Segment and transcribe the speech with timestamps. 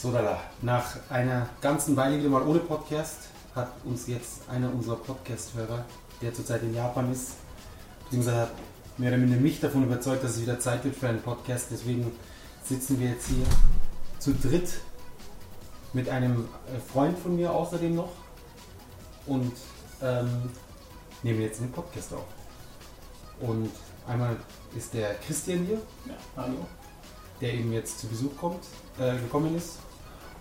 [0.00, 3.16] So, da nach einer ganzen Weile wieder mal ohne Podcast
[3.56, 5.84] hat uns jetzt einer unserer Podcast-Hörer,
[6.22, 7.32] der zurzeit in Japan ist,
[8.04, 8.52] beziehungsweise hat
[8.96, 11.66] mehr oder minder mich davon überzeugt, dass es wieder Zeit wird für einen Podcast.
[11.72, 12.12] Deswegen
[12.62, 13.44] sitzen wir jetzt hier
[14.20, 14.70] zu dritt
[15.94, 18.12] mit einem äh, Freund von mir außerdem noch
[19.26, 19.52] und
[20.00, 20.48] ähm,
[21.24, 22.26] nehmen jetzt den Podcast auf.
[23.40, 23.72] Und
[24.06, 24.36] einmal
[24.76, 25.80] ist der Christian hier.
[26.06, 26.66] Ja, hallo.
[27.40, 28.64] Der eben jetzt zu Besuch kommt,
[29.00, 29.87] äh, gekommen ist.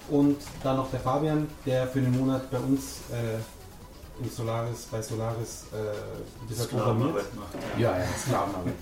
[0.10, 5.02] Und dann noch der Fabian, der für einen Monat bei uns äh, im Solaris, bei
[5.02, 7.36] Solaris äh, ein bisschen programmiert.
[7.36, 7.56] macht.
[7.78, 8.74] Ja, ja, Sklavenarbeit.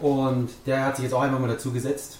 [0.00, 2.18] Und der hat sich jetzt auch einfach mal dazu gesetzt.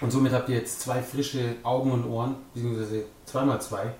[0.00, 3.94] Und somit habt ihr jetzt zwei frische Augen und Ohren, beziehungsweise zweimal zwei,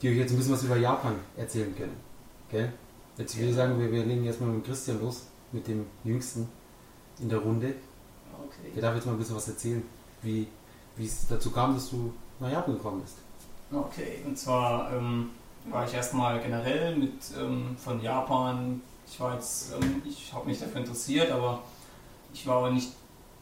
[0.00, 1.96] die euch jetzt ein bisschen was über Japan erzählen können.
[2.50, 2.72] Gell?
[3.16, 6.48] Jetzt würde ich sagen, wir, wir legen erstmal mit Christian los, mit dem Jüngsten
[7.20, 7.74] in der Runde.
[8.32, 8.72] Okay.
[8.74, 9.82] Der darf jetzt mal ein bisschen was erzählen,
[10.22, 10.48] wie,
[11.00, 13.16] wie es dazu kam, dass du nach Japan gekommen bist.
[13.72, 15.30] Okay, und zwar ähm,
[15.70, 18.82] war ich erstmal generell mit ähm, von Japan.
[19.06, 21.62] Ich war jetzt, ähm, ich habe mich dafür interessiert, aber
[22.32, 22.90] ich war aber nicht,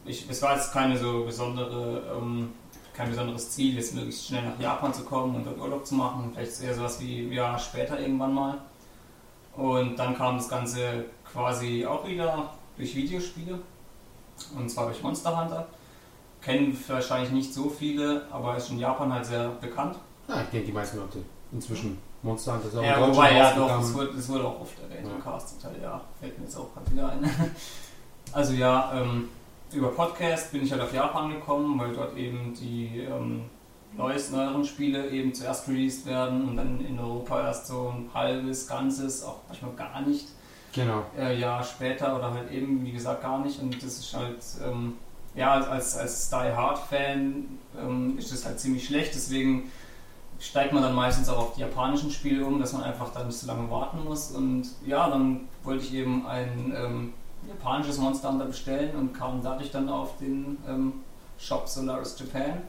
[0.05, 2.53] ich, es war jetzt keine so besondere, ähm,
[2.95, 6.33] kein besonderes Ziel, jetzt möglichst schnell nach Japan zu kommen und dort Urlaub zu machen.
[6.35, 8.59] Vielleicht eher sowas wie ein Jahr später irgendwann mal.
[9.57, 13.59] Und dann kam das Ganze quasi auch wieder durch Videospiele.
[14.57, 15.67] Und zwar durch Monster Hunter.
[16.41, 19.97] Kennen wahrscheinlich nicht so viele, aber ist in Japan halt sehr bekannt.
[20.29, 21.19] Ja, ich denke, die meisten Leute
[21.53, 24.79] inzwischen Monster Hunter ist auch Ja, wobei, ja, doch, das wurde, das wurde auch oft
[24.81, 25.15] erwähnt Ja.
[25.15, 27.31] im Cast zum Teil, ja, fällt mir jetzt auch gerade wieder ein.
[28.33, 29.29] Also ja, ähm,
[29.73, 33.45] über Podcast bin ich halt auf Japan gekommen, weil dort eben die ähm,
[33.97, 38.67] neuesten, neueren Spiele eben zuerst released werden und dann in Europa erst so ein halbes,
[38.67, 40.27] ganzes, auch manchmal gar nicht,
[40.75, 41.05] Genau.
[41.19, 43.61] äh, Jahr später oder halt eben, wie gesagt, gar nicht.
[43.63, 44.95] Und das ist halt, ähm,
[45.39, 49.71] ja, als, als Die Hard Fan ähm, ist das halt ziemlich schlecht, deswegen
[50.41, 53.39] steigt man dann meistens auch auf die japanischen Spiele um, dass man einfach dann nicht
[53.39, 54.31] so lange warten muss.
[54.33, 57.13] Und ja, dann wollte ich eben ein ähm,
[57.47, 60.93] japanisches Monster Hunter bestellen und kam dadurch dann auf den ähm,
[61.39, 62.63] Shop Solaris Japan,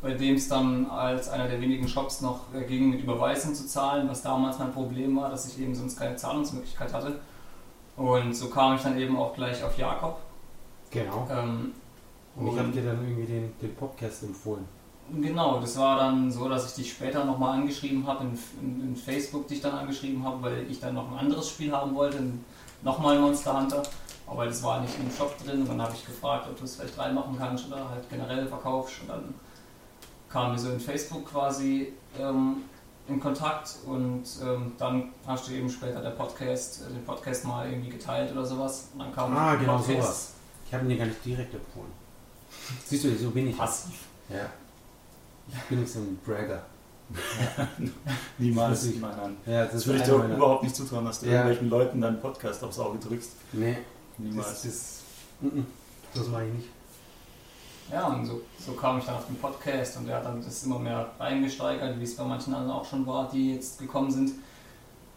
[0.00, 3.66] bei dem es dann als einer der wenigen Shops noch äh, ging, mit Überweisung zu
[3.66, 7.20] zahlen, was damals mein Problem war, dass ich eben sonst keine Zahlungsmöglichkeit hatte.
[7.96, 10.18] Und so kam ich dann eben auch gleich auf Jakob.
[10.90, 11.28] Genau.
[11.30, 11.72] Ähm,
[12.36, 14.64] Und ich habe dir dann irgendwie den, den Podcast empfohlen.
[15.20, 18.96] Genau, das war dann so, dass ich dich später nochmal angeschrieben habe, in, in, in
[18.96, 22.22] Facebook dich dann angeschrieben habe, weil ich dann noch ein anderes Spiel haben wollte,
[22.82, 23.82] nochmal Monster Hunter,
[24.26, 26.76] aber das war nicht im Shop drin und dann habe ich gefragt, ob du es
[26.76, 29.34] vielleicht reinmachen kannst oder halt generell verkaufst und dann
[30.30, 32.58] kamen wir so in Facebook quasi ähm,
[33.08, 37.68] in Kontakt und ähm, dann hast du eben später der Podcast, äh, den Podcast mal
[37.68, 39.88] irgendwie geteilt oder sowas und dann kam Ah, genau Podcast.
[39.90, 40.34] sowas.
[40.68, 42.01] Ich habe ihn dir gar nicht direkt empfohlen.
[42.86, 43.56] Siehst du, so bin ich.
[43.56, 43.94] Passiv.
[44.28, 44.46] Ja.
[45.48, 46.62] Ich bin nicht so ein Bragger.
[48.38, 49.36] Niemals, Das ist- nein, nein.
[49.46, 51.32] Ja, Das würde ich dir meiner- überhaupt nicht zutrauen, dass du Ja.
[51.32, 53.32] irgendwelchen Leuten deinen Podcast aufs Auge drückst.
[53.52, 53.78] Nee,
[54.18, 54.48] Niemals.
[54.48, 55.00] das ist.
[55.42, 55.64] Mm-mm,
[56.14, 56.68] Das mache ich nicht.
[57.90, 60.62] Ja, und so, so kam ich dann auf den Podcast und der hat dann das
[60.64, 64.30] immer mehr reingesteigert, wie es bei manchen anderen auch schon war, die jetzt gekommen sind.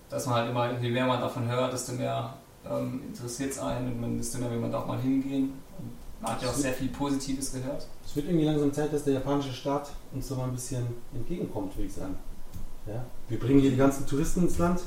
[0.10, 2.34] Dass man halt immer, je mehr man davon hört, desto mehr
[2.70, 5.54] ähm, interessiert es einen und man, desto mehr will man da auch mal hingehen.
[5.78, 7.86] Und man hat ja auch sehr viel Positives gehört.
[8.06, 11.76] Es wird irgendwie langsam Zeit, dass der japanische Staat uns so mal ein bisschen entgegenkommt,
[11.76, 12.18] würde ich sagen.
[12.88, 13.04] Ja?
[13.30, 14.82] Wir bringen hier die ganzen Touristen ins Land.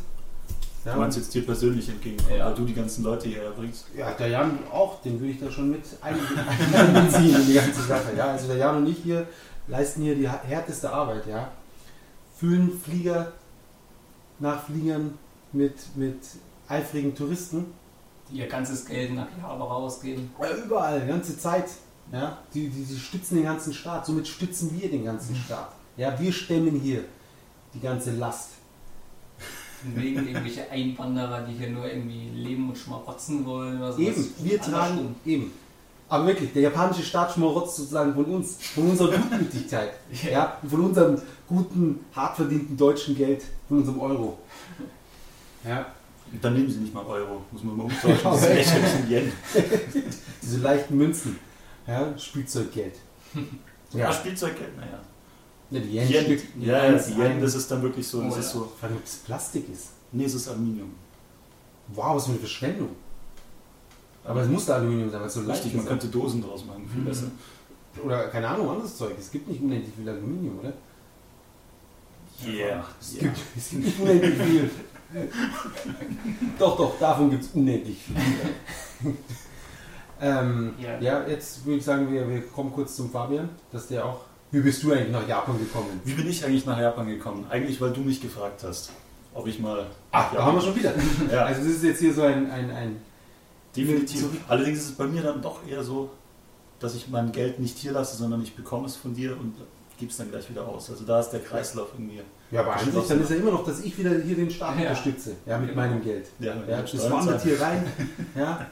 [0.84, 2.46] Ja, Du meinst jetzt dir persönlich entgegenkommen, Ja.
[2.46, 3.86] weil du die ganzen Leute hierher bringst.
[3.96, 6.16] Ja, der Jan auch, den würde ich da schon mit ein-
[6.74, 8.14] einbeziehen in die ganze Sache.
[8.16, 9.26] Ja, also der Jan und ich hier
[9.66, 11.50] leisten hier die härteste Arbeit, ja.
[12.36, 13.32] Füllen Flieger
[14.38, 15.18] nach Fliegern
[15.52, 16.18] mit, mit
[16.68, 17.66] eifrigen Touristen.
[18.30, 20.30] Die ihr ganzes Geld in Akihabara ausgeben.
[20.40, 21.66] Ja, überall, die ganze Zeit.
[22.12, 24.06] Ja, die, die, die stützen den ganzen Staat.
[24.06, 25.72] Somit stützen wir den ganzen Staat.
[25.96, 27.04] Ja, wir stemmen hier
[27.74, 28.50] die ganze Last.
[29.94, 34.06] Wegen irgendwelche Einwanderer, die hier nur irgendwie leben und schmarotzen wollen oder sowas.
[34.06, 35.52] Eben, wir tragen, eben.
[36.08, 39.92] Aber wirklich, der japanische Staat schmarotzt sozusagen von uns, von unserer Gutmütigkeit,
[40.24, 40.30] Ja.
[40.30, 44.38] ja, von unserem guten, hart verdienten deutschen Geld, von unserem Euro.
[45.64, 45.86] Ja,
[46.32, 48.18] Und dann nehmen sie nicht mal Euro, muss man mal umtauschen.
[48.22, 49.32] Ja, Das ist lächerlichen Yen.
[50.42, 51.38] diese leichten Münzen,
[51.86, 52.94] ja, Spielzeuggeld.
[53.92, 54.98] Ja, Ja, Spielzeuggeld, naja.
[55.70, 58.38] ja die Yen, Yen, ja, ja, die Yen, das ist dann wirklich so, das Oh,
[58.38, 58.52] ist ja.
[58.60, 59.88] so, allem, ob es Plastik ist.
[60.12, 60.92] nee, es ist Aluminium.
[61.88, 62.90] Wow, was für eine Verschwendung.
[64.24, 65.88] Aber es musste Aluminium sein, weil es so leicht Richtig, man ist.
[65.88, 67.04] könnte Dosen draus machen, viel Mhm.
[67.06, 67.26] besser.
[68.04, 69.12] Oder keine Ahnung, anderes Zeug.
[69.18, 70.72] Es gibt nicht unendlich viel Aluminium, oder?
[72.46, 72.84] Yeah.
[73.00, 73.22] Es, Ja.
[73.22, 74.70] gibt, es gibt nicht unendlich viel.
[76.58, 79.14] doch, doch, davon gibt es unendlich viel.
[80.20, 80.98] Ähm, Ja.
[80.98, 84.22] ja, jetzt würde ich sagen, wir, wir kommen kurz zum Fabian, dass der auch.
[84.50, 86.00] Wie bist du eigentlich nach Japan gekommen?
[86.04, 87.46] Wie bin ich eigentlich nach Japan gekommen?
[87.48, 88.90] Eigentlich, weil du mich gefragt hast,
[89.32, 89.86] ob ich mal.
[90.10, 90.92] Ach, da haben wir schon wieder.
[91.32, 92.96] Ja, Also das ist jetzt hier so ein, ein, ein
[93.76, 94.22] definitiv.
[94.22, 96.10] zurück- Allerdings ist es bei mir dann doch eher so,
[96.80, 99.54] dass ich mein Geld nicht hier lasse, sondern ich bekomme es von dir und
[100.00, 100.90] gebe es dann gleich wieder aus.
[100.90, 102.22] Also da ist der Kreislauf irgendwie.
[102.50, 104.82] Ja, aber eigentlich dann ist ja immer noch, dass ich wieder hier den Staat Ja.
[104.88, 105.80] unterstütze, ja, mit Genau.
[105.82, 106.26] meinem Geld.
[106.40, 107.86] Ja, Ja, das wandert hier rein,
[108.34, 108.66] ja,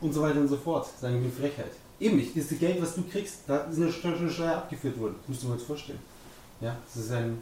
[0.00, 0.86] und so weiter und so fort.
[1.00, 1.72] Wir Frechheit.
[1.98, 5.14] Eben nicht, das Geld, was du kriegst, da ist eine Steuer, abgeführt worden.
[5.20, 5.98] Das musst du mir jetzt vorstellen.
[6.60, 7.38] Ja, das ist ein,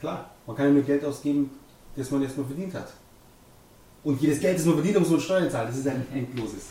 [0.00, 1.50] klar, man kann ja nur Geld ausgeben,
[1.94, 2.88] das man erstmal verdient hat.
[4.04, 5.68] Und jedes Geld, das man verdient, muss man Steuern zahlen.
[5.68, 6.64] Das ist ein endloses.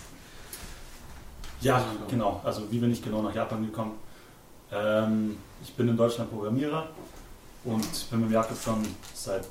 [1.61, 2.41] Ja, genau.
[2.43, 3.91] Also wie bin ich genau nach Japan gekommen?
[4.71, 6.87] Ähm, ich bin in Deutschland Programmierer
[7.63, 9.45] und bin mit Jakob schon seit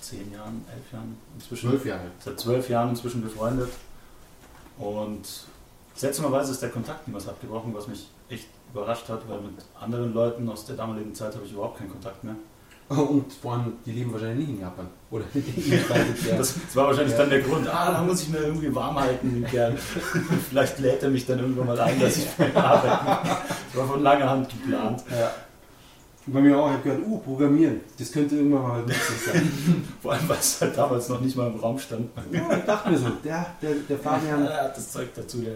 [0.00, 1.68] zehn Jahren, elf Jahren inzwischen.
[1.70, 2.02] Zwölf Jahre.
[2.24, 3.70] Seit zwölf Jahren inzwischen befreundet.
[4.78, 5.22] Und
[5.94, 10.48] seltsamerweise ist der Kontakt niemals abgebrochen, was mich echt überrascht hat, weil mit anderen Leuten
[10.48, 12.34] aus der damaligen Zeit habe ich überhaupt keinen Kontakt mehr.
[12.86, 14.86] Und vor allem, die leben wahrscheinlich nicht in Japan.
[15.10, 16.36] Oder ja.
[16.36, 17.18] Das, das war wahrscheinlich Ja.
[17.20, 19.74] dann der Grund, ah, da muss ich mir irgendwie warm halten, den Kerl.
[19.76, 23.30] Vielleicht lädt er mich dann irgendwann mal ein, dass ich arbeite.
[23.72, 25.02] Das war von langer Hand geplant.
[25.10, 25.30] Ja.
[26.26, 29.86] Bei mir auch, ich habe gehört, uh, Programmieren, das könnte irgendwann mal nützlich sein.
[30.02, 32.08] Vor allem, weil es halt damals noch nicht mal im Raum stand.
[32.32, 35.50] ja, ich dachte mir so, der, der, der Fabian, Er hat das Zeug dazu, ja.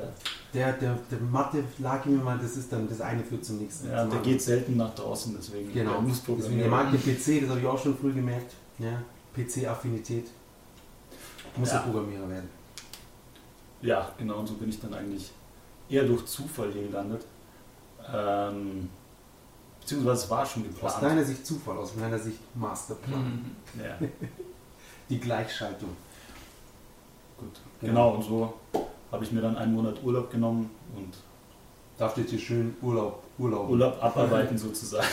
[0.52, 3.88] der, der, der Mathe lag mir mal, das ist dann das eine führt zum nächsten.
[3.88, 6.70] Ja, Zum der geht selten nach draußen, deswegen Genau, der muss deswegen programmieren.
[6.70, 8.52] der mag den PC, das habe ich auch schon früh gemerkt.
[8.78, 9.02] Ja,
[9.34, 10.26] PC-Affinität.
[11.56, 11.76] Muss Ja.
[11.76, 12.48] ja Programmierer werden.
[13.80, 15.30] Ja, genau, und so bin ich dann eigentlich
[15.88, 17.24] eher durch Zufall hier gelandet.
[18.12, 18.88] Ähm,
[19.88, 21.02] beziehungsweise es war schon Aus geplant.
[21.02, 23.24] deiner Sicht Zufall, aus meiner Sicht Masterplan.
[23.74, 23.82] Mhm.
[23.82, 23.96] Ja,
[25.08, 25.96] Die Gleichschaltung.
[27.38, 27.48] gut.
[27.80, 27.92] Genau.
[27.92, 28.54] Genau, und so
[29.10, 31.14] habe ich mir dann einen Monat Urlaub genommen und
[31.96, 33.68] Darf jetzt hier schön Urlaub, Urlaub.
[33.68, 35.08] Urlaub abarbeiten sozusagen.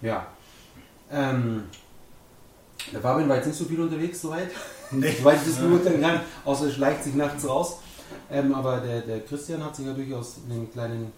[0.00, 0.28] Ja.
[1.10, 1.64] Ähm,
[2.92, 4.50] der Fabian war jetzt nicht so viel unterwegs, soweit.
[4.94, 5.10] Nee.
[5.18, 7.78] Soweit ich das beurteilen kann, außer er schleicht sich nachts raus.
[8.30, 11.10] Ähm, aber der, der Christian hat sich ja durchaus einen kleinen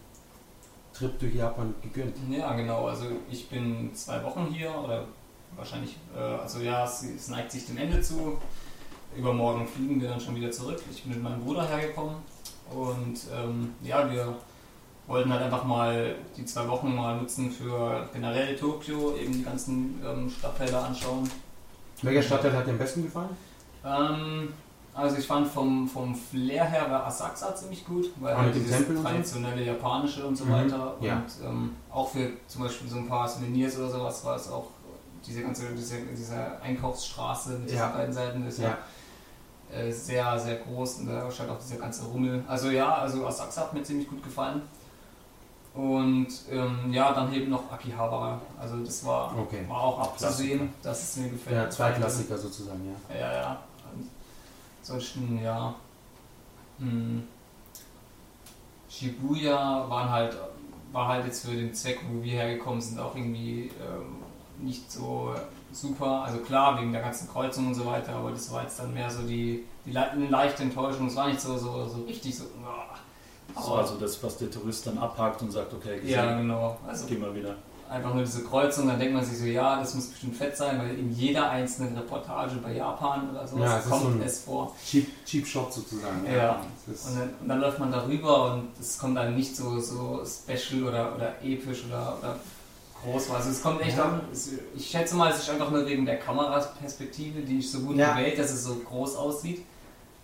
[0.96, 2.17] Trip durch Japan gegönnt.
[2.31, 2.87] Ja, genau.
[2.87, 5.05] Also ich bin zwei Wochen hier oder
[5.56, 8.38] wahrscheinlich, äh, also ja, es, es neigt sich dem Ende zu.
[9.17, 10.81] Übermorgen fliegen wir dann schon wieder zurück.
[10.91, 12.17] Ich bin mit meinem Bruder hergekommen
[12.70, 14.35] und ähm, ja, wir
[15.06, 20.00] wollten halt einfach mal die zwei Wochen mal nutzen für generell Tokio, eben die ganzen
[20.05, 21.29] ähm, Stadtteile anschauen.
[22.02, 23.37] Welcher Stadtteil hat dir am besten gefallen?
[23.85, 24.52] Ähm,
[24.94, 28.96] also ich fand vom, vom Flair her war Asakusa ziemlich gut, weil halt dieses und
[28.96, 29.02] so?
[29.02, 31.14] traditionelle japanische und so Mhm, weiter ja.
[31.17, 34.67] und ähm, auch für zum Beispiel so ein paar Souvenirs oder sowas war es auch
[35.26, 37.88] diese ganze diese, diese Einkaufsstraße mit diesen Ja.
[37.88, 38.76] beiden Seiten ist ja,
[39.73, 39.76] Ja.
[39.81, 42.44] äh, sehr sehr groß und da steht auch dieser ganze Rummel.
[42.47, 44.62] Also ja, also Asakusa hat mir ziemlich gut gefallen.
[45.75, 48.40] Und ähm, ja, dann eben noch Akihabara.
[48.61, 49.64] Also das war, Okay.
[49.69, 51.56] war auch abzusehen, dass es mir gefällt.
[51.56, 53.14] Ja, zwei Klassiker sozusagen, ja.
[53.19, 53.58] Ja, ja.
[54.85, 55.75] Ansonsten, ja.
[56.79, 57.23] Hm.
[58.91, 60.37] Shibuya waren halt,
[60.93, 64.17] war halt jetzt für den Zweck, wo wir hergekommen sind, auch irgendwie ähm,
[64.59, 65.35] nicht so
[65.73, 66.25] super.
[66.25, 69.11] Also klar, wegen der ganzen Kreuzung und so weiter, aber das war jetzt dann mehr
[69.11, 71.07] so die, die le eine leichte Enttäuschung.
[71.07, 72.45] Es war nicht so, so, so richtig so.
[72.45, 72.99] uah.
[73.55, 76.79] Das war also das, was der Tourist dann abhakt und sagt, okay, ja, gesehen, genau.
[76.87, 77.57] Also geh mal wieder.
[77.91, 80.79] Einfach nur diese Kreuzung, dann denkt man sich so, ja, das muss bestimmt fett sein,
[80.79, 84.75] weil in jeder einzelnen Reportage bei Japan oder sowas Ja, kommt so ein- es vor.
[84.85, 86.25] Cheap, Cheap Shot sozusagen.
[86.33, 86.61] Ja.
[86.91, 90.23] Ist, Und dann, und dann läuft man darüber und es kommt dann nicht so, so
[90.25, 92.37] special oder, oder episch oder, oder
[93.03, 93.31] groß.
[93.31, 94.05] Also es kommt echt Ja.
[94.05, 94.21] an.
[94.75, 98.14] Ich schätze mal, es ist einfach nur wegen der Kameraperspektive, die ist so gut Ja.
[98.14, 99.64] gewählt, dass es so groß aussieht.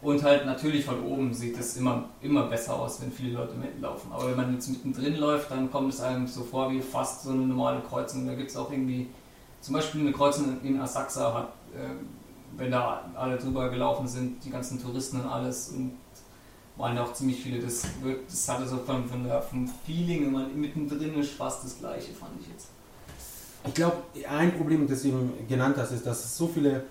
[0.03, 4.11] Und halt natürlich von oben sieht es immer, immer besser aus, wenn viele Leute mitlaufen.
[4.13, 7.31] Aber wenn man jetzt mittendrin läuft, dann kommt es einem so vor wie fast so
[7.31, 8.27] eine normale Kreuzung.
[8.27, 9.09] Da gibt es auch irgendwie,
[9.61, 11.91] zum Beispiel eine Kreuzung in Asakusa hat, äh,
[12.57, 15.93] wenn da alle drüber gelaufen sind, die ganzen Touristen und alles und
[16.77, 17.61] waren da auch ziemlich viele.
[17.61, 17.83] Das,
[18.27, 22.13] das hatte so von, von der, vom Feeling, wenn man mittendrin ist, fast das gleiche,
[22.13, 22.69] fand ich jetzt.
[23.67, 26.85] Ich glaube, ein Problem, das du eben genannt hast, ist, dass es so viele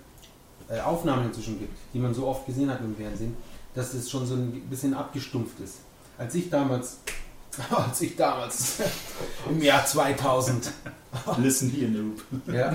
[0.70, 3.36] äh, Aufnahmen inzwischen gibt, die man so oft gesehen hat im Fernsehen,
[3.74, 5.80] dass es schon so ein bisschen abgestumpft ist.
[6.18, 6.98] Als ich damals,
[7.70, 8.76] als ich damals
[9.50, 10.72] im Jahr 2000,
[11.38, 12.22] Listen here, Noob.
[12.54, 12.74] ja,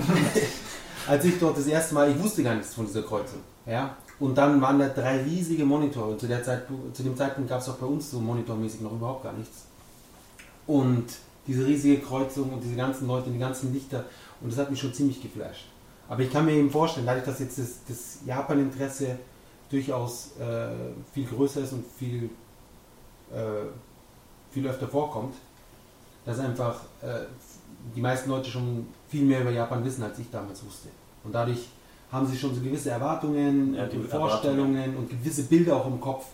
[1.07, 4.37] als ich dort das erste Mal, ich wusste gar nichts von dieser Kreuzung, ja, und
[4.37, 7.69] dann waren da drei riesige Monitore und zu, der Zeit, zu dem Zeitpunkt gab es
[7.69, 9.65] auch bei uns so monitormäßig noch überhaupt gar nichts.
[10.67, 11.05] Und
[11.47, 14.05] diese riesige Kreuzung und diese ganzen Leute, die ganzen Lichter,
[14.41, 15.65] und das hat mich schon ziemlich geflasht.
[16.07, 19.17] Aber ich kann mir eben vorstellen, dadurch, dass jetzt das, das Japan-Interesse
[19.69, 20.67] durchaus äh,
[21.13, 22.29] viel größer ist und viel,
[23.33, 23.65] äh,
[24.51, 25.33] viel öfter vorkommt,
[26.25, 27.25] dass einfach äh,
[27.95, 30.89] die meisten Leute schon viel mehr über Japan wissen, als ich damals wusste.
[31.23, 31.67] Und dadurch
[32.11, 34.97] haben sie schon so gewisse Erwartungen Ja, und Vorstellungen Erwartungen.
[34.97, 36.25] und gewisse Bilder auch im Kopf,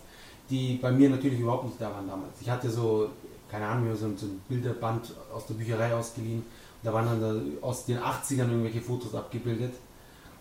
[0.50, 2.34] die bei mir natürlich überhaupt nicht da waren damals.
[2.42, 3.10] Ich hatte so,
[3.50, 6.44] keine Ahnung, so so ein Bilderband aus der Bücherei ausgeliehen.
[6.84, 7.22] Da waren dann
[7.62, 9.74] da aus den 80ern irgendwelche Fotos abgebildet.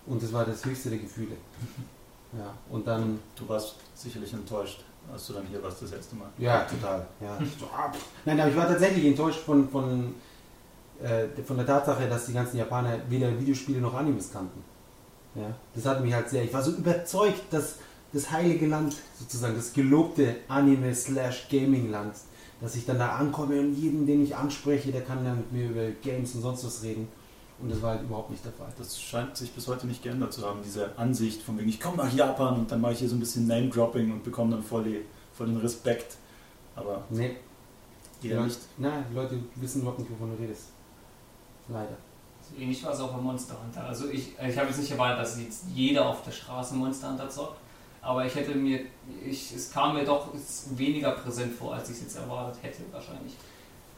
[0.06, 1.37] Und das war das höchste der Gefühle.
[2.32, 6.28] Ja, und dann Du warst sicherlich enttäuscht, als du dann hier warst das letzte Mal.
[6.38, 7.06] ja, total.
[7.20, 7.38] Ja.
[7.76, 7.92] Ah.
[8.25, 10.14] Nein, aber ich war tatsächlich enttäuscht von, von,
[11.02, 14.62] äh, von der Tatsache, dass die ganzen Japaner weder Videospiele noch Animes kannten.
[15.35, 16.44] Ja, das hat mich halt sehr.
[16.44, 17.76] Ich war so überzeugt, dass
[18.12, 22.14] das heilige Land, sozusagen das gelobte Anime-Slash-Gaming-Land,
[22.61, 25.71] dass ich dann da ankomme und jeden, den ich anspreche, der kann dann mit mir
[25.71, 27.09] über Games und sonst was reden.
[27.61, 28.69] Und das war halt überhaupt nicht der Fall.
[28.79, 31.99] Das scheint sich bis heute nicht geändert zu haben, diese Ansicht von wegen, ich komme
[31.99, 34.85] nach Japan und dann mache ich hier so ein bisschen Name-Dropping und bekomme dann voll,
[34.85, 35.00] die,
[35.35, 36.17] voll den Respekt.
[36.75, 37.37] Aber Nee,
[38.23, 38.61] eher Leute, nicht.
[38.79, 40.69] nein, die Leute wissen überhaupt nicht, wovon du redest.
[41.69, 41.97] Leider.
[42.49, 43.85] So ähnlich war es auch bei Monster Hunter.
[43.85, 47.29] Also ich, ich habe jetzt nicht erwartet, dass jetzt jeder auf der Straße Monster Hunter
[47.29, 47.59] zockt.
[48.02, 48.80] Aber ich hätte mir,
[49.25, 50.28] ich, es kam mir doch
[50.75, 53.35] weniger präsent vor, als ich es jetzt erwartet hätte wahrscheinlich.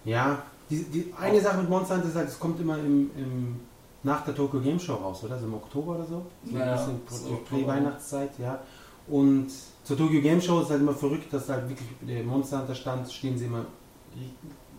[0.04, 3.60] Ja, die, die eine Sache mit Monster Hunter ist halt, es kommt immer im, im,
[4.02, 5.38] nach der Tokyo Game Show raus, oder?
[5.38, 6.26] So im Oktober oder so?
[6.44, 7.40] so Ja, ein bisschen so.
[7.48, 8.60] Prä-Weihnachtszeit, ja.
[9.06, 9.48] Und
[9.84, 13.10] zur Tokyo Game Show ist halt immer verrückt, dass halt wirklich der Monster Hunter Stand
[13.10, 13.66] stehen sie immer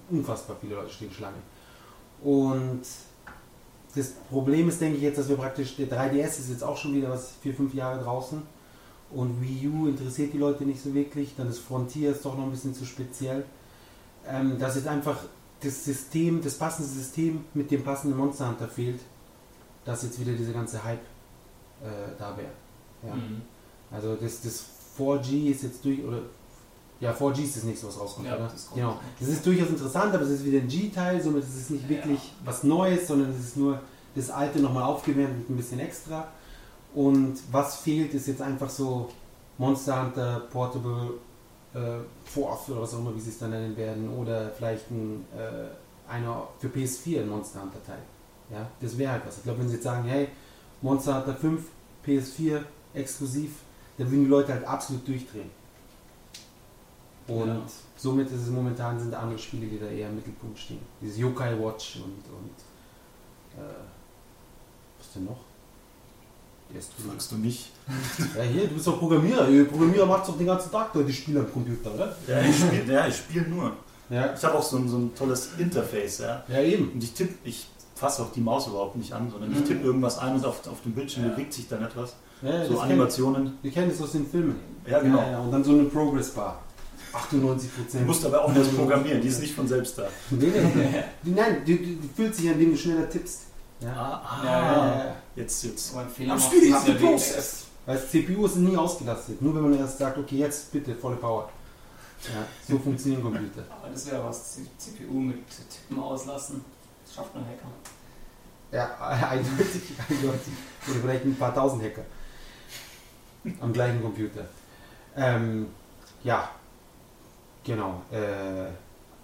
[0.09, 1.37] unfassbar viele Leute stehen Schlange.
[2.21, 2.81] Und
[3.95, 6.93] das Problem ist, denke ich jetzt, dass wir praktisch, der 3DS ist jetzt auch schon
[6.93, 8.41] wieder was, vier, fünf Jahre draußen.
[9.15, 11.33] Und Wii U interessiert die Leute nicht so wirklich.
[11.37, 13.45] Dann ist Frontier ist doch noch ein bisschen zu speziell.
[14.27, 15.17] Ähm, dass jetzt einfach
[15.61, 18.99] das System, das passende System mit dem passenden Monster Hunter fehlt,
[19.85, 20.99] dass jetzt wieder dieser ganze Hype
[21.81, 21.85] äh,
[22.17, 22.49] da wäre.
[23.07, 23.15] Ja.
[23.15, 23.41] Mhm.
[23.91, 24.63] Also das, das
[24.97, 26.19] 4G ist jetzt durch, oder
[26.99, 28.47] ja, 4G ist das nächste, was rauskommt, Ja, oder?
[28.47, 28.69] das.
[28.73, 28.99] Genau.
[29.19, 31.89] Das ist durchaus interessant, aber es ist wieder ein G-Teil, somit ist es nicht Ja.
[31.89, 33.79] wirklich was Neues, sondern es ist nur
[34.15, 36.27] das alte nochmal aufgewärmt mit ein bisschen extra.
[36.93, 39.09] Und was fehlt, ist jetzt einfach so
[39.57, 41.15] Monster Hunter Portable
[41.73, 45.25] äh, Force oder was auch immer, wie sie es dann nennen werden, oder vielleicht ein,
[45.35, 48.01] äh, einer für PS4 ein Monster Hunter Teil.
[48.51, 49.37] Ja, das wäre halt was.
[49.37, 50.27] Ich glaube, wenn sie jetzt sagen, hey,
[50.81, 51.63] Monster Hunter 5,
[52.05, 52.61] PS4
[52.93, 53.51] exklusiv,
[53.97, 55.49] dann würden die Leute halt absolut durchdrehen.
[57.27, 57.61] Und Ja.
[57.95, 60.81] somit ist es momentan sind andere Spiele, die da eher im Mittelpunkt stehen.
[61.01, 63.73] Dieses Yokai Watch und, und äh,
[64.99, 65.37] was denn noch?
[66.77, 67.09] Ist drüben.
[67.11, 67.71] Fragst du mich?
[68.37, 69.47] Ja, hier, du bist doch Programmierer.
[69.49, 72.15] Ihr Programmierer macht doch den ganzen Tag da die Spiele am Computer, oder?
[72.27, 73.73] Ja, ich spiele ja, ich spiel nur.
[74.09, 76.43] Ja, Ich habe auch so ein, so ein tolles Interface, ja.
[76.47, 76.91] ja eben.
[76.91, 80.17] Und ich tippe, ich fasse auch die Maus überhaupt nicht an, sondern ich tippe irgendwas
[80.19, 81.31] ein und auf, auf dem Bildschirm Ja.
[81.31, 82.15] bewegt sich dann etwas.
[82.41, 83.57] Ja, So Animationen.
[83.61, 84.55] Wir kennen das aus den Filmen.
[84.87, 85.19] Ja, genau.
[85.19, 86.61] Ja, und dann so eine Progress Bar.
[87.13, 88.07] 98% Du Prozent.
[88.07, 90.07] musst aber auch das programmieren, die ist nicht von selbst da.
[90.31, 91.03] Nee, nee, nee.
[91.35, 93.41] Nein, die, die fühlt sich an, indem du schneller tippst.
[93.79, 94.21] Ja.
[94.25, 95.15] Ah, Ja, ja, ja.
[95.35, 95.91] Jetzt, jetzt.
[95.91, 97.07] So ein Fehler Am ja weniger.
[97.07, 97.65] process.
[97.85, 99.41] Weil das CPU ist nie ausgelastet.
[99.41, 101.49] Nur wenn man erst sagt, okay, jetzt bitte volle Power.
[102.23, 103.63] Ja, so funktionieren Computer.
[103.81, 106.63] Aber das wäre was, die CPU mit Tippen auslassen.
[107.03, 107.67] Das schafft nur Hacker.
[108.71, 108.95] Ja,
[109.29, 110.53] eindeutig, eindeutig.
[110.87, 112.03] Oder vielleicht ein paar tausend Hacker.
[113.59, 114.45] Am gleichen Computer.
[115.17, 115.67] Ähm,
[116.23, 116.49] ja,
[117.63, 118.01] genau.
[118.09, 118.69] Äh,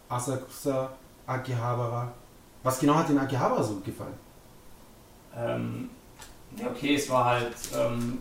[0.10, 0.92] Asakusa
[1.26, 2.12] Akihabara.
[2.64, 4.14] Was genau hat den Akihabara so gefallen?
[5.36, 5.90] Ähm,
[6.58, 8.20] ja, okay, es war halt ähm,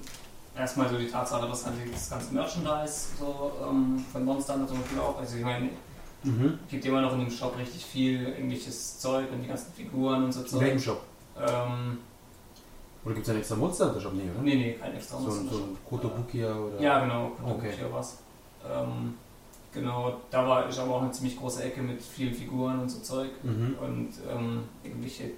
[0.57, 4.99] erstmal so die Tatsache, dass halt das ganze Merchandise so ähm, von Monster zum Beispiel
[5.01, 5.71] auch, also ich meine,
[6.25, 6.59] Mhm.
[6.69, 10.33] gibt immer noch in dem Shop richtig viel englisches Zeug und die ganzen Figuren und
[10.33, 10.85] so In welchem Zeug.
[10.97, 11.03] Shop?
[11.41, 11.99] Ähm,
[13.05, 14.15] Oder gibt es einen extra Monster Hunter Shop?
[14.15, 14.43] Nee, oder?
[14.43, 16.81] nee, nee, kein extra So, ein- Monster so ein Kotobukiya oder?
[16.81, 17.73] Ja, genau, Okay.
[17.73, 17.85] okay.
[17.93, 18.19] was.
[18.69, 19.15] Ähm,
[19.73, 22.99] genau, da war ich aber auch eine ziemlich große Ecke mit vielen Figuren und so
[22.99, 23.31] Zeug.
[23.45, 23.77] Mhm.
[23.81, 25.31] Und ähm, irgendwelche,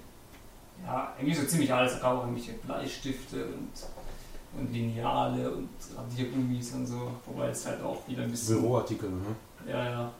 [0.85, 6.73] ja, irgendwie so ziemlich alles, da gab auch irgendwelche Bleistifte und, und Lineale und Radiergummis
[6.73, 8.61] und so, wobei es halt auch wieder ein bisschen.
[8.61, 9.35] Büroartikel, ne?
[9.67, 10.11] Ja, ja.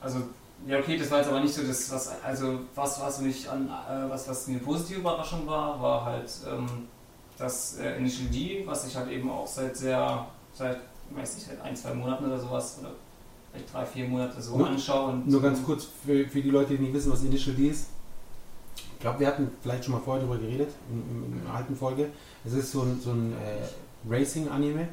[0.00, 0.18] Also,
[0.66, 3.66] ja, okay, das war jetzt aber nicht so das, was, also, was, was mich an,
[3.68, 6.66] äh, was, was eine positive Überraschung war, war halt ähm,
[7.38, 10.78] das äh, Initial D, was ich halt eben auch seit sehr, seit,
[11.10, 12.92] weiß nicht, seit ein, zwei Monaten oder sowas, oder
[13.52, 15.12] vielleicht drei, vier Monate so Nur- anschaue.
[15.12, 17.88] Und, Nur ganz kurz für, für die Leute, die nicht wissen, was Initial D ist.
[19.06, 21.76] Ich glaube, wir hatten vielleicht schon mal vorher darüber geredet, in, in, in einer alten
[21.76, 22.08] Folge.
[22.44, 24.88] Es ist so ein, so ein äh, Racing-Anime.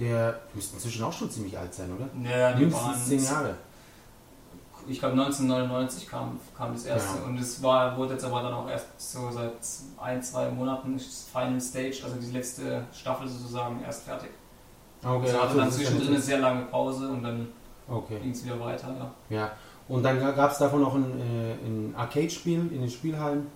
[0.00, 2.06] Der müsste inzwischen auch schon ziemlich alt sein, oder?
[2.28, 3.54] Ja, die waren Mindestens zehn Jahre.
[4.88, 7.24] ich glaube 1999 kam, kam das erste Ja.
[7.26, 9.52] und es war, wurde jetzt aber dann auch erst so seit
[10.02, 14.30] ein, zwei Monaten ist das Final Stage, also die letzte Staffel sozusagen erst fertig.
[15.04, 17.48] Okay, es hatte also dann das ist zwischendrin dann eine sehr lange Pause und dann
[17.86, 18.18] Okay.
[18.20, 18.88] ging es wieder weiter.
[19.28, 19.36] Ja.
[19.36, 19.52] Ja.
[19.90, 23.48] Und dann gab es davon auch ein, äh, ein Arcade-Spiel in den Spielhallen.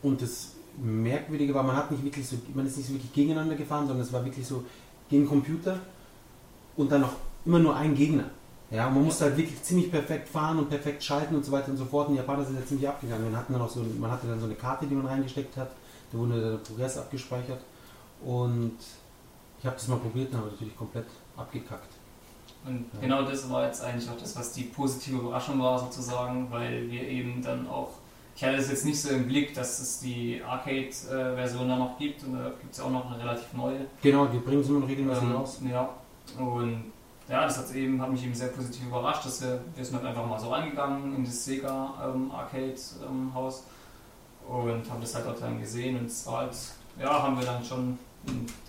[0.00, 3.56] Und das Merkwürdige war, man hat nicht wirklich so, man ist nicht so wirklich gegeneinander
[3.56, 4.62] gefahren, sondern es war wirklich so
[5.08, 5.80] gegen Computer
[6.76, 7.14] und dann noch
[7.44, 8.30] immer nur ein Gegner.
[8.70, 11.78] Ja, man musste halt wirklich ziemlich perfekt fahren und perfekt schalten und so weiter und
[11.78, 12.08] so fort.
[12.08, 13.24] Und die Japaner sind ja ziemlich abgegangen.
[13.24, 15.72] Man, hatten dann auch so, man hatte dann so eine Karte, die man reingesteckt hat.
[16.12, 17.60] Da wurde der Progress abgespeichert.
[18.24, 18.76] Und
[19.58, 21.93] ich habe das mal probiert und habe natürlich komplett abgekackt.
[22.66, 23.00] Und Ja.
[23.00, 27.02] genau das war jetzt eigentlich auch das, was die positive Überraschung war sozusagen, weil wir
[27.02, 27.90] eben dann auch,
[28.34, 32.24] ich hatte es jetzt nicht so im Blick, dass es die Arcade-Version da noch gibt
[32.24, 33.86] und da gibt es auch noch eine relativ neue.
[34.02, 35.60] Genau, die bringen sie immer noch regelmäßig Ähm, raus.
[35.70, 35.88] Ja,
[36.38, 36.84] und
[37.28, 40.06] ja, das hat, eben, hat mich eben sehr positiv überrascht, dass wir, wir sind halt
[40.06, 42.74] einfach mal so reingegangen in das Sega ähm, Arcade
[43.08, 43.64] ähm, Haus
[44.48, 46.56] und haben das halt dort dann gesehen und es war halt,
[47.00, 47.98] ja, haben wir dann schon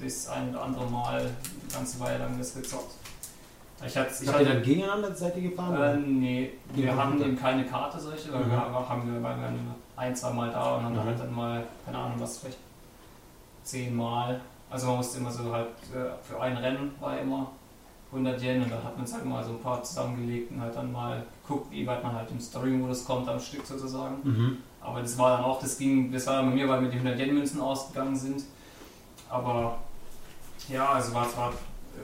[0.01, 1.31] das ein oder andere Mal eine
[1.73, 2.93] ganze Weile lang das gezockt.
[3.85, 5.75] Ich hatte, ich Habt ihr dann gegeneinander seid ihr gefahren?
[5.81, 7.27] äh, nee, wir hatten Computer.
[7.29, 8.51] eben keine Karte solche, weil Mhm.
[8.51, 8.57] wir
[8.89, 9.59] haben wir waren dann
[9.97, 11.03] ein, zwei Mal da und haben Mhm.
[11.03, 12.57] halt dann mal, keine Ahnung, was vielleicht
[13.63, 14.39] zehn Mal.
[14.69, 17.51] Also man musste immer so halt äh, für ein Rennen war immer
[18.11, 20.75] 100 Yen und dann hat man es halt mal so ein paar zusammengelegt und halt
[20.75, 24.15] dann mal geguckt, wie weit man halt im Story-Modus kommt am Stück sozusagen.
[24.23, 24.57] Mhm.
[24.79, 27.19] Aber das war dann auch, das ging, das war bei mir, weil mir die 100
[27.19, 28.43] Yen Münzen ausgegangen sind.
[29.29, 29.79] Aber
[30.69, 31.51] ja, also war es war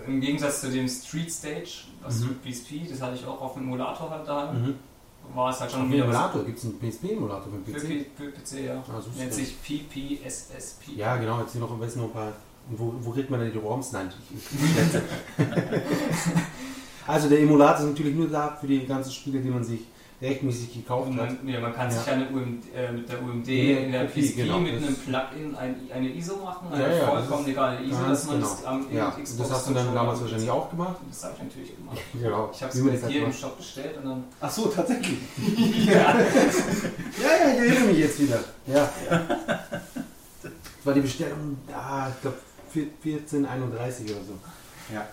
[0.08, 1.70] im Gegensatz zu dem Street Stage,
[2.02, 2.36] was Mhm.
[2.44, 4.76] PSP, das hatte ich auch auf dem Emulator halt daheim, Mhm.
[5.36, 8.06] war es halt schon Auf wieder Emulator gibt es einen PSP-Emulator für PC.
[8.18, 8.84] Für PC, ja.
[8.88, 9.36] Ah, Nennt das.
[9.38, 10.94] sich PPSSP.
[10.96, 12.34] Ja, genau, jetzt hier noch am besten noch ein paar.
[12.70, 13.92] Und wo, wo kriegt man denn die ROMs?
[13.92, 14.10] Nein.
[17.08, 19.82] Also der Emulator ist natürlich nur da für die ganzen Spiele, die man sich
[20.22, 21.44] rechtmäßig gekauft Und hat.
[21.44, 22.14] man, ja, man kann sich Ja.
[22.14, 25.56] eine UMD, äh, mit der UMD Ja, in der PSP genau, mit das- einem Plugin
[25.56, 28.70] ein, eine ISO machen, Ja, eine ja, vollkommen das legale ISO, dass man das genau.
[28.70, 30.98] am Ja, Xbox das hast du dann damals wahrscheinlich auch gemacht.
[31.10, 31.98] Das habe ich natürlich gemacht.
[32.14, 32.52] Genau.
[32.54, 33.34] Ich habe es man mir das halt hier im.
[33.34, 34.24] Shop bestellt und dann.
[34.40, 35.18] Ach so, tatsächlich.
[35.88, 35.94] ja.
[35.94, 38.40] Ja, ja, ich erinnere mich jetzt wieder.
[38.68, 38.90] Ja.
[40.44, 40.52] Das
[40.84, 42.38] war die Bestellung, ah, ich glaube
[42.74, 44.34] 1431 oder so.
[44.94, 45.08] Ja.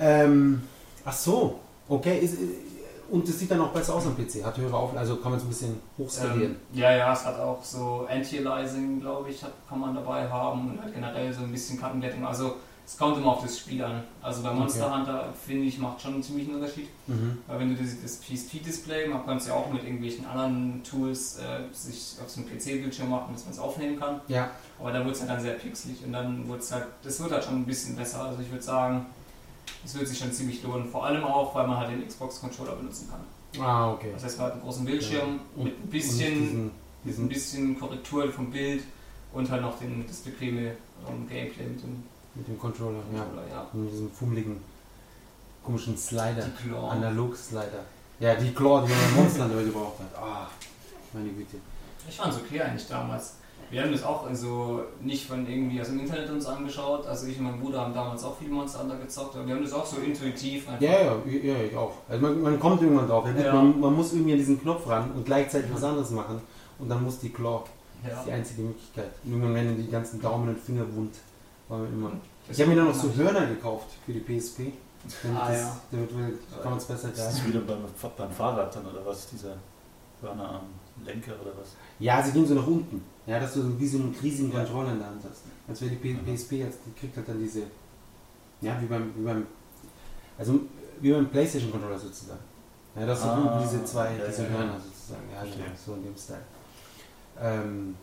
[0.00, 0.62] Ähm,
[1.04, 2.18] ach so, okay.
[2.18, 2.34] Ist,
[3.10, 5.38] und es sieht dann auch besser aus am PC, hat höhere Auflösung, also kann man
[5.38, 6.52] es ein bisschen hochskalieren.
[6.52, 10.70] Ähm, ja, ja, es hat auch so Anti-Aliasing, glaube ich, hat, kann man dabei haben
[10.72, 12.26] und halt generell so ein bisschen Kartenglättung.
[12.26, 14.02] Also es kommt immer auf das Spiel an.
[14.22, 14.96] Also bei Monster Okay.
[14.98, 16.88] Hunter, finde ich, macht schon einen ziemlichen Unterschied.
[17.06, 17.36] Mhm.
[17.46, 21.38] Weil wenn du das, das PSP-Display, man kann es ja auch mit irgendwelchen anderen Tools
[21.38, 24.22] äh, sich auf so einem PC-Bildschirm machen, dass man es aufnehmen kann.
[24.28, 27.20] Ja, Aber da wird es halt dann sehr pixelig und dann wird es halt, das
[27.20, 28.22] wird halt schon ein bisschen besser.
[28.22, 29.04] Also ich würde sagen,
[29.84, 30.88] es wird sich schon ziemlich lohnen.
[30.90, 33.62] Vor allem auch, weil man halt den Xbox-Controller benutzen kann.
[33.64, 34.10] ah, okay.
[34.14, 36.72] Das heißt, man hat einen großen Bildschirm Und- mit ein bisschen, diesen, mit ein
[37.04, 38.84] diesen, bisschen Korrektur vom Bild
[39.32, 40.72] und halt noch den, das bequeme
[41.08, 42.02] ähm, Gameplay mit dem
[42.34, 43.20] mit dem Controller, ja.
[43.22, 43.66] Controller, ja.
[43.72, 44.60] Und mit diesem fummeligen,
[45.64, 46.44] komischen Slider.
[46.62, 46.88] Die Claw.
[46.90, 47.84] Analog-Slider.
[48.20, 50.22] Ja, die Claw, die man Monster Hunter gebraucht hat.
[50.22, 50.46] Ah,
[51.12, 51.56] meine Güte.
[52.08, 53.34] Ich fand es okay eigentlich damals.
[53.70, 57.06] Wir haben das auch also nicht von irgendwie aus dem Internet uns angeschaut.
[57.06, 59.62] Also ich und mein Bruder haben damals auch viel Monster Hunter gezockt, aber wir haben
[59.62, 60.80] das auch so intuitiv einfach.
[60.80, 61.92] Ja, ja, ja, ich auch.
[62.08, 63.26] Also man, man kommt irgendwann drauf.
[63.38, 63.52] Ja.
[63.52, 66.40] Man, man muss irgendwie an diesen Knopf ran und gleichzeitig was anderes machen.
[66.78, 67.64] Und dann muss die Claw.
[68.02, 68.18] Das Ja.
[68.20, 69.10] ist die einzige Möglichkeit.
[69.24, 71.14] Und irgendwann werden die ganzen Daumen und Finger wund.
[71.68, 72.12] War mir immer.
[72.46, 74.72] Das Ich habe mir dann noch so Hörner gekauft für die PSP.
[75.22, 75.76] Damit, Ah, das, ja.
[75.92, 76.10] damit
[76.62, 77.48] kann man es besser Das ist greifen.
[77.48, 77.78] wieder beim,
[78.16, 79.28] beim Fahrrad dann oder was?
[79.28, 79.54] Dieser
[80.22, 81.74] Hörner am Lenker oder was?
[81.98, 83.02] Ja, sie gehen so nach unten.
[83.28, 84.60] Ja, dass du so wie so einen riesigen Ja.
[84.64, 85.42] Controller in der Hand hast.
[85.68, 86.24] Als wäre die P- Mhm.
[86.24, 87.62] PSP jetzt, die kriegt halt dann diese.
[88.62, 89.46] Ja, wie beim, wie beim.
[90.38, 90.60] Also
[91.00, 92.40] wie beim PlayStation Controller sozusagen.
[92.98, 94.54] Ja, das sind Ah, diese zwei, ja, diese ja, ja.
[94.56, 95.22] Hörner sozusagen.
[95.32, 96.42] Ja, genau, so in dem Style.
[97.40, 97.94] Ähm,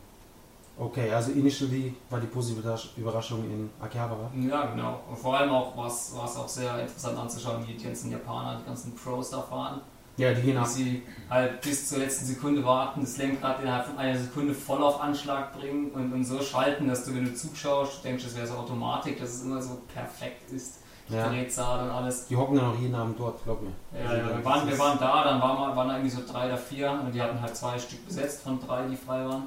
[0.77, 4.29] okay, also initially war die positive Überrasch- Überraschung in Akihabara.
[4.35, 5.01] Ja, genau.
[5.09, 8.65] Und vor allem auch war es auch sehr interessant anzuschauen, wie die ganzen Japaner, die
[8.65, 9.81] ganzen Pros da fahren.
[10.17, 10.67] Ja, die gehen ab.
[10.67, 15.01] sie halt bis zur letzten Sekunde warten, das Lenkrad innerhalb von einer Sekunde voll auf
[15.01, 18.55] Anschlag bringen und, und so schalten, dass du, wenn du zuschaust, denkst, das wäre so
[18.55, 20.79] Automatik, dass es immer so perfekt ist.
[21.07, 21.27] Ja.
[21.29, 22.25] Drehzahl und alles.
[22.27, 23.69] Die hocken dann auch jeden Abend dort, glaub mir.
[23.93, 26.21] Ja, Also, ja, wir, waren, wir waren da, dann waren, wir, waren da irgendwie so
[26.27, 29.43] drei oder vier und die hatten halt zwei Stück besetzt von drei, die frei waren.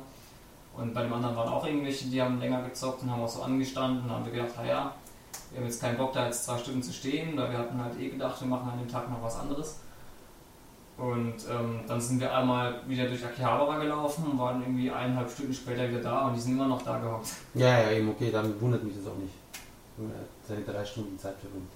[0.76, 3.42] Und bei dem anderen waren auch irgendwelche, die haben länger gezockt und haben auch so
[3.42, 4.92] angestanden und haben wir gedacht, naja,
[5.50, 7.98] wir haben jetzt keinen Bock da jetzt zwei Stunden zu stehen, weil wir hatten halt
[7.98, 9.80] eh gedacht, wir machen an dem Tag noch was anderes.
[10.98, 15.54] Und ähm, dann sind wir einmal wieder durch Akihabara gelaufen und waren irgendwie eineinhalb Stunden
[15.54, 17.28] später wieder da und die sind immer noch da gehockt.
[17.54, 19.32] Ja, ja, eben, okay, dann wundert mich das auch nicht.
[19.96, 20.10] Wenn
[20.46, 21.68] seine drei Stunden Zeit verbringt.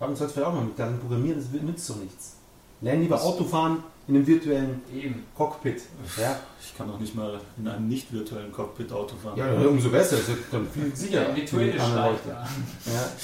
[0.00, 2.36] Aber man soll es vielleicht auch mal mit dann programmieren, das nützt doch nichts.
[2.80, 5.24] Lern lieber Autofahren in einem virtuellen Eben.
[5.36, 5.82] Cockpit.
[6.20, 9.38] Ja, Ich kann auch nicht mal in einem nicht virtuellen Cockpit Auto fahren.
[9.38, 10.16] ja umso besser.
[10.16, 11.28] Das ist dann viel sicherer.
[11.30, 12.08] Ja, virtuell ja.
[12.26, 12.48] Ja,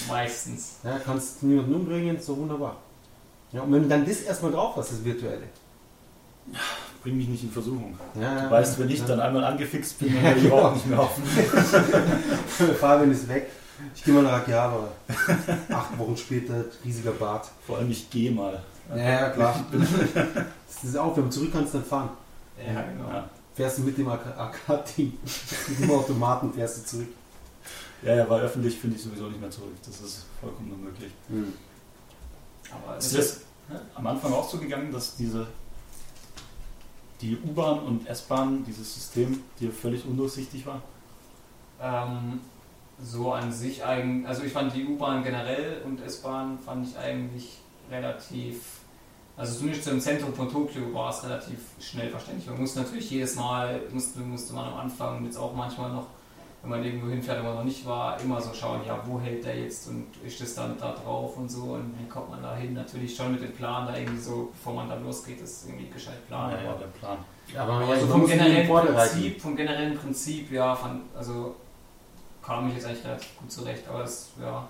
[0.08, 0.76] Meistens.
[0.84, 2.76] ja, kannst niemanden umbringen, so wunderbar.
[3.52, 5.42] Ja, und wenn du dann das erstmal drauf hast, das Virtuelle.
[7.02, 7.96] Bring mich nicht in Versuchung.
[8.20, 10.86] Ja, Du weißt, wenn ich dann einmal angefixt bin, dann Ja, höre ich überhaupt nicht
[10.86, 11.18] mehr auf.
[12.80, 13.50] Fabian ist weg.
[13.94, 14.88] Ich gehe mal nach Akihabara.
[15.70, 17.48] Acht Wochen später, riesiger Bart.
[17.66, 18.62] Vor allem, ich gehe mal.
[18.90, 19.64] Ja, ja, klar.
[19.72, 22.10] Das ist auch, wenn du zurück kannst, dann fahren.
[22.58, 23.08] Ja, genau.
[23.08, 23.28] Ja.
[23.54, 25.12] Fährst du mit dem AK-Team,
[25.68, 27.08] mit dem Automaten fährst du zurück.
[28.02, 29.72] Ja, ja, weil öffentlich finde ich sowieso nicht mehr zurück.
[29.84, 31.10] Das ist vollkommen unmöglich.
[32.72, 33.40] Aber Ist das
[33.94, 35.46] am Anfang auch so gegangen, dass diese
[37.20, 40.82] die U-Bahn und S-Bahn, dieses System, dir völlig undurchsichtig war?
[41.80, 42.40] Ähm,
[43.02, 47.58] so an sich eigentlich, also ich fand die U-Bahn generell und S-Bahn fand ich eigentlich
[47.90, 48.80] relativ,
[49.36, 52.48] also zumindest im Zentrum von Tokio war es relativ schnell verständlich.
[52.48, 56.06] Man musste natürlich jedes Mal, musste, musste man am Anfang und jetzt auch manchmal noch,
[56.62, 59.44] wenn man irgendwo hinfährt, wo man noch nicht war, immer so schauen, ja, wo hält
[59.44, 62.54] der jetzt und ist das dann da drauf und so und wie kommt man da
[62.54, 62.74] hin?
[62.74, 66.26] Natürlich schon mit dem Plan da irgendwie so, bevor man da losgeht, das irgendwie gescheit
[66.28, 66.58] planen.
[66.62, 67.18] ja, aber- der Plan.
[67.56, 68.68] Aber aber ja, so man vom generellen.
[68.68, 71.56] Prinzip, vom generellen Prinzip, ja, fand, also
[72.42, 74.68] kam ich jetzt eigentlich relativ gut zurecht, aber das, ja,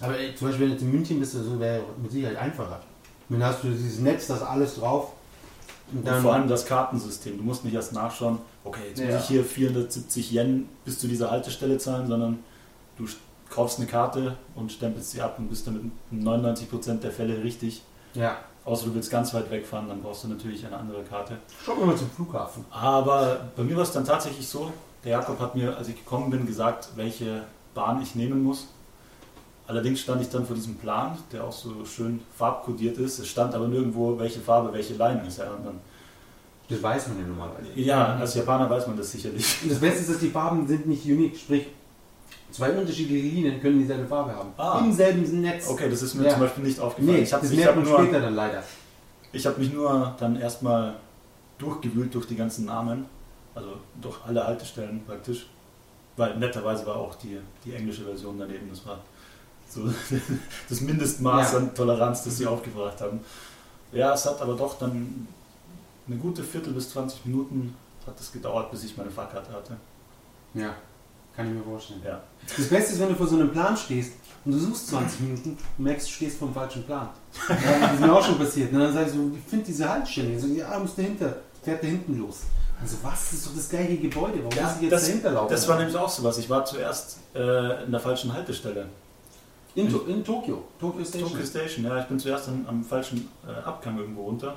[0.00, 2.80] Aber ey, zum Beispiel, wenn du jetzt in München bist, so wäre mit Sicherheit einfacher.
[3.28, 5.12] Dann hast du dieses Netz, das alles drauf.
[5.92, 7.38] Und vor allem das Kartensystem.
[7.38, 9.06] Du musst nicht erst nachschauen, okay, jetzt Ja.
[9.06, 12.38] muss ich hier 470 Yen bis zu dieser Haltestelle zahlen, sondern
[12.98, 13.06] du
[13.50, 17.82] kaufst eine Karte und stempelst sie ab und bist damit in 99% der Fälle richtig.
[18.14, 21.36] ja, Außer du willst ganz weit wegfahren, dann brauchst du natürlich eine andere Karte.
[21.64, 22.64] schauen wir mal zum Flughafen.
[22.72, 24.72] Aber bei mir war es dann tatsächlich so,
[25.04, 27.44] der Jakob hat mir, als ich gekommen bin, gesagt, welche
[27.74, 28.66] Bahn ich nehmen muss.
[29.68, 33.18] Allerdings stand ich dann vor diesem Plan, der auch so schön farbkodiert ist.
[33.18, 35.38] Es stand aber nirgendwo, welche Farbe, welche Line ist.
[35.38, 35.80] Ja, und dann,
[36.68, 37.68] Das weiß man ja normalerweise.
[37.74, 39.62] ja, als Japaner weiß man das sicherlich.
[39.62, 41.66] Und das Beste ist, dass die Farben sind nicht unique, sprich,
[42.52, 44.50] zwei unterschiedliche Linien können dieselbe Farbe haben.
[44.56, 44.80] Ah.
[44.84, 45.68] Im selben Netz.
[45.68, 46.30] Okay, das ist mir Ja.
[46.30, 47.16] zum Beispiel nicht aufgefallen.
[47.16, 48.62] Nee, ich habe das ich merkt man nur, später dann leider.
[49.32, 50.94] ich hab mich nur dann erstmal
[51.58, 53.06] durchgewühlt durch die ganzen Namen,
[53.54, 55.46] also durch alle Haltestellen praktisch.
[56.16, 58.68] Weil netterweise war auch die, die englische Version daneben.
[58.70, 59.00] Das war
[59.68, 59.88] so
[60.68, 61.58] das Mindestmaß Ja.
[61.58, 63.20] an Toleranz, das sie aufgebracht haben.
[63.92, 65.26] Ja, es hat aber doch dann
[66.06, 67.74] eine gute Viertel bis 20 Minuten
[68.06, 69.76] hat es gedauert, bis ich meine Fahrkarte hatte.
[70.54, 70.74] Ja,
[71.34, 72.00] kann ich mir vorstellen.
[72.04, 72.20] Ja.
[72.56, 74.12] Das Beste ist, wenn du vor so einem Plan stehst
[74.44, 77.08] und du suchst 20 Minuten und merkst, du stehst vor dem falschen Plan.
[77.48, 78.72] Ja, das ist mir auch schon passiert.
[78.72, 80.30] Und dann sagst du, ich finde diese Haltestelle.
[80.36, 81.36] Ich so, ja, muss dahinter.
[81.62, 82.42] Fährt da hinten los.
[82.80, 84.38] Also was, das ist doch das gleiche Gebäude.
[84.44, 85.50] Warum Ja, muss ich jetzt das- dahinter laufen?
[85.50, 86.38] Das war nämlich auch sowas.
[86.38, 88.86] Ich war zuerst äh, in der falschen Haltestelle.
[89.76, 90.64] In, to in Tokio.
[90.80, 91.28] Tokyo Station.
[91.30, 92.00] Tokyo Station, ja.
[92.00, 94.56] Ich bin zuerst am, am falschen äh, Abgang irgendwo runter.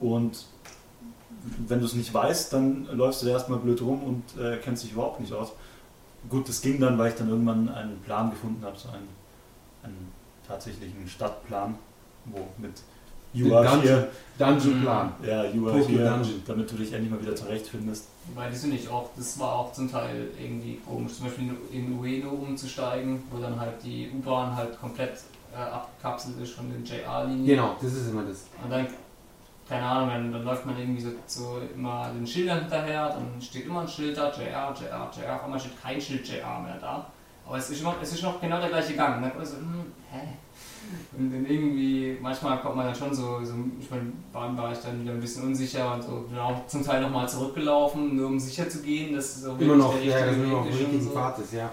[0.00, 0.46] Und
[1.66, 4.84] wenn du es nicht weißt, dann läufst du da erstmal blöd rum und äh, kennst
[4.84, 5.52] dich überhaupt nicht aus.
[6.28, 9.08] Gut, das ging dann, weil ich dann irgendwann einen Plan gefunden habe, so einen,
[9.82, 10.12] einen
[10.46, 11.76] tatsächlichen Stadtplan,
[12.26, 12.72] wo mit
[13.32, 15.12] You Den are Dungeon, here, Dungeon Plan.
[15.24, 16.42] ja, you are Tokyo here, Dungeon.
[16.46, 18.08] damit du dich endlich mal wieder zurechtfindest.
[18.34, 21.98] Weil das finde ich auch, das war auch zum Teil irgendwie komisch, zum Beispiel in
[21.98, 25.14] Ueno umzusteigen, wo dann halt die U-Bahn halt komplett
[25.52, 27.46] äh, abgekapselt ist von den JR-Linien.
[27.46, 28.46] Genau, das ist immer das.
[28.62, 28.86] Und dann,
[29.68, 33.66] keine Ahnung, dann, dann läuft man irgendwie so, so immer den Schildern hinterher, dann steht
[33.66, 37.06] immer ein Schild da, JR, JR, JR, auf einmal steht kein Schild JR mehr da.
[37.46, 39.16] Aber es ist noch, es ist noch genau der gleiche Gang.
[39.16, 40.20] Und dann kommt man so, hm, hä?
[41.16, 44.78] Und dann irgendwie, manchmal kommt man dann schon so, so ich meine, Bahn war ich
[44.78, 48.38] dann wieder ein bisschen unsicher und so, bin auch zum Teil nochmal zurückgelaufen, nur um
[48.38, 50.72] sicher zu gehen, dass es auch Immer noch, der ja, dass richtige immer noch Weg
[50.72, 51.10] auf richtigen so.
[51.10, 51.72] Pfad ist, ja.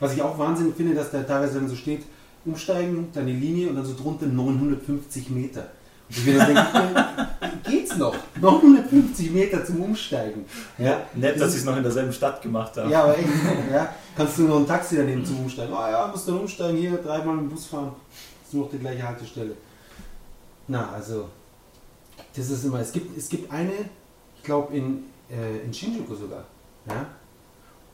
[0.00, 2.02] Was ich auch Wahnsinn finde, dass da teilweise dann so steht,
[2.44, 5.68] umsteigen, dann die Linie und dann so drunter 950 Meter.
[6.14, 7.28] Ich dann denke,
[7.64, 8.14] geht's noch?
[8.40, 10.44] 950 Meter zum Umsteigen.
[10.78, 12.90] Ja, Nett, Das dass sie es noch in derselben Stadt gemacht haben.
[12.90, 13.28] ja aber echt,
[13.72, 15.72] ja, kannst du noch ein Taxi daneben zum Umsteigen.
[15.74, 17.92] Ah ja, musst dann umsteigen, hier dreimal mit dem Bus fahren.
[18.44, 19.54] Ist nur noch die gleiche Haltestelle.
[20.68, 21.28] Na, also,
[22.36, 23.72] das ist immer, es gibt, es gibt eine,
[24.36, 26.44] ich glaube in, äh, in Shinjuku sogar,
[26.86, 27.06] ja,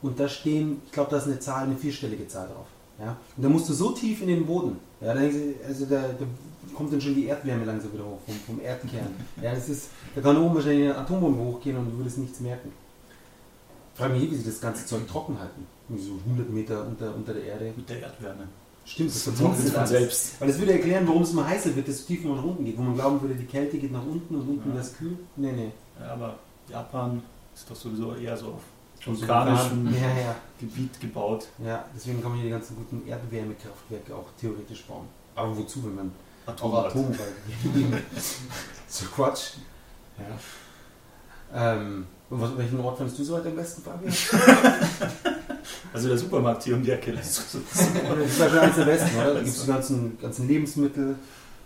[0.01, 2.67] und da stehen, ich glaube, da ist eine Zahl, eine vierstellige Zahl drauf,
[2.99, 5.85] ja, und da musst du so tief in den Boden, ja, da, denkst du, also
[5.85, 6.25] da, da
[6.73, 9.07] kommt dann schon die Erdwärme langsam wieder hoch, vom, vom Erdkern,
[9.41, 12.71] ja, das ist, da kann oben wahrscheinlich eine Atombombe hochgehen und du würdest nichts merken.
[13.93, 15.65] Ich frage mich, wie sie das ganze Zeug trocken halten,
[15.97, 17.73] so 100 Meter unter, unter der Erde.
[17.75, 18.47] Mit der Erdwärme.
[18.85, 19.89] Stimmt, Das vertrocknet von alles.
[19.89, 20.41] selbst.
[20.41, 22.77] Weil das würde erklären, warum es immer heißer wird, desto tiefer man nach unten geht.
[22.77, 24.75] Wo man glauben würde, die Kälte geht nach unten und unten Ja.
[24.77, 25.17] das kühl.
[25.35, 25.71] Nee, nee.
[25.99, 27.21] Ja, aber Japan
[27.53, 28.61] ist doch sowieso eher so auf
[29.05, 30.35] vulkanischem Vulkan- Ja, ja.
[30.59, 31.47] Gebiet gebaut.
[31.63, 35.05] Ja, deswegen kann man hier die ganzen guten Erdwärmekraftwerke auch theoretisch bauen.
[35.35, 36.11] Aber wozu, wenn man.
[36.61, 37.27] Auch Atomwahl.
[38.87, 39.53] so Quatsch.
[40.17, 41.73] Ja.
[41.73, 44.13] Ähm, und was, welchen Ort fandest du so heute am besten, Fabian?
[45.93, 47.13] Also der Supermarkt hier um die Ecke.
[47.13, 49.33] Das ist, wahrscheinlich eines der besten, oder?
[49.33, 51.15] Da gibt es die ganzen, ganzen Lebensmittel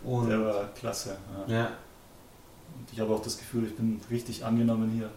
[0.04, 0.30] und.
[0.30, 1.18] der war klasse.
[1.48, 1.54] Ja.
[1.56, 5.10] Ja, Und ich habe auch das Gefühl, ich bin richtig angenommen hier.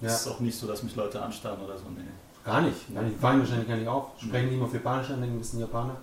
[0.00, 0.08] ja.
[0.14, 1.84] Es ist auch nicht so, dass mich Leute anstarren oder so.
[1.96, 2.02] Nee.
[2.44, 2.92] Gar nicht.
[2.94, 3.16] Gar nicht.
[3.16, 4.06] Die fallen wahrscheinlich gar nicht auf.
[4.20, 5.96] Sprechen die immer auf Japanisch an, denken, wir sind Japaner.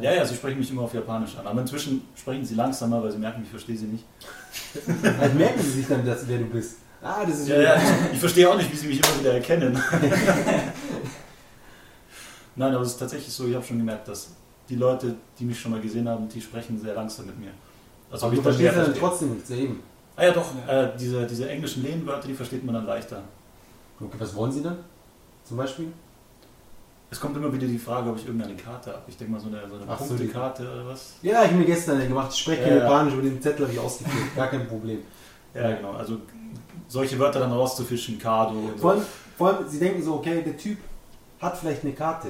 [0.00, 1.46] Ja, ja, sie sprechen mich immer auf Japanisch an.
[1.46, 4.04] Aber inzwischen sprechen sie langsamer, weil sie merken, ich verstehe sie nicht.
[5.18, 6.76] Halt merken sie sich dann, dass, wer du bist.
[7.02, 7.80] Ah, das ist Ja, ja,
[8.12, 9.74] ich, verstehe auch nicht, wie sie mich immer wieder erkennen.
[12.56, 14.30] Nein, aber es ist tatsächlich so, ich habe schon gemerkt, dass
[14.68, 17.50] die Leute, die mich schon mal gesehen haben, die sprechen sehr langsam mit mir.
[18.10, 19.00] Also Aber du verstehst dann verstehe.
[19.00, 19.82] trotzdem nichts, ja eben.
[20.16, 23.22] Ah ja doch, Äh, diese, diese englischen Lehnwörter, die versteht man dann leichter.
[24.00, 24.78] Okay, was wollen sie dann?
[25.44, 25.92] Zum Beispiel?
[27.10, 29.02] Es kommt immer wieder die Frage, ob ich irgendeine Karte habe.
[29.06, 31.14] Ich denke mal so eine, so eine Ach so, Punktekarte oder was.
[31.22, 32.32] Ja, ich habe mir gestern eine gemacht.
[32.32, 32.82] Ich spreche Ja, kein ja.
[32.82, 34.34] Japanisch, aber den Zettel habe ich ausgefüllt.
[34.36, 34.98] Gar kein Problem.
[35.54, 35.92] Ja, genau.
[35.92, 36.18] Also
[36.88, 38.88] solche Wörter dann rauszufischen, Kado und Vor so.
[38.98, 39.02] allem,
[39.38, 40.78] vor allem, sie denken so, okay, der Typ
[41.40, 42.28] hat vielleicht eine Karte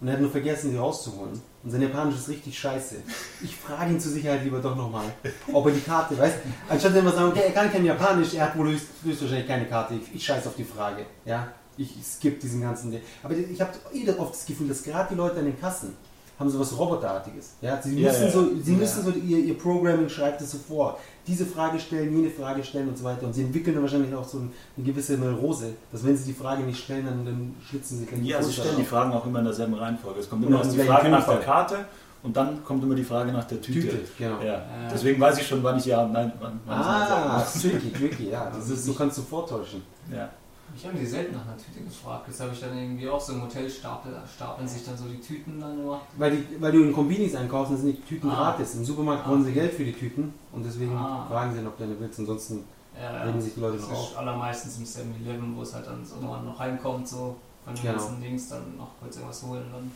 [0.00, 1.40] und er hat nur vergessen, sie rauszuholen.
[1.62, 2.96] Und sein Japanisch ist richtig scheiße.
[3.42, 5.04] Ich frage ihn zur Sicherheit lieber doch nochmal,
[5.52, 6.36] ob er die Karte, weißt
[6.68, 9.94] Anstatt immer sagen, okay, er kann kein Japanisch, er hat wohl höchst, höchstwahrscheinlich keine Karte.
[9.94, 11.04] Ich, ich scheiß auf die Frage.
[11.26, 11.48] Ja,
[11.80, 13.00] ich skip diesen ganzen Ding.
[13.22, 15.94] Aber ich habe eh oft das Gefühl, dass gerade die Leute an den Kassen
[16.40, 17.52] haben so was Roboterartiges.
[17.60, 18.30] Ja, sie müssen ja.
[18.30, 20.98] so, sie müssen so ihr, ihr Programming schreibt es so vor.
[21.26, 23.26] Diese Frage stellen, jene Frage stellen und so weiter.
[23.26, 24.50] Und sie entwickeln dann wahrscheinlich auch so eine
[24.86, 28.42] gewisse Neurose, dass wenn sie die Frage nicht stellen, dann, dann schlitzen sie gleich Ja,
[28.42, 28.84] sie stellen die.
[28.84, 30.20] Fragen auch immer in derselben Reihenfolge.
[30.20, 31.40] Es kommt immer erst die Frage nach der.
[31.40, 31.84] Karte
[32.22, 33.80] und dann kommt immer die Frage nach der Tüte.
[33.80, 34.40] Tüte, genau.
[34.42, 34.62] Ja.
[34.90, 38.50] Deswegen weiß ich schon, wann ich ja und nein, wann, wann Ah, tricky, tricky, ja.
[38.50, 39.82] Das ist, so kannst du vortäuschen.
[40.10, 40.30] Ja.
[40.76, 42.28] Ich habe die selten nach einer Tüte gefragt.
[42.28, 45.20] Jetzt habe ich dann irgendwie auch so im Hotel stapel, stapeln sich dann so die
[45.20, 46.00] Tüten dann immer.
[46.16, 48.34] Weil, die, weil du in Kombinis einkaufst, dann sind die Tüten Ah.
[48.52, 48.74] gratis.
[48.76, 49.60] Im Supermarkt Ah, wollen sie okay.
[49.60, 51.26] Geld für die Tüten und deswegen Ah.
[51.28, 52.18] fragen sie dann, ob du eine willst.
[52.20, 52.64] Ansonsten
[53.00, 54.10] Ja, regen sich die Leute das noch auf.
[54.10, 57.82] ist allermeistens im 7-Eleven, wo es halt dann so man noch reinkommt, so von den
[57.82, 57.94] Genau.
[57.98, 59.90] ganzen Dings, dann noch kurz irgendwas holen und dann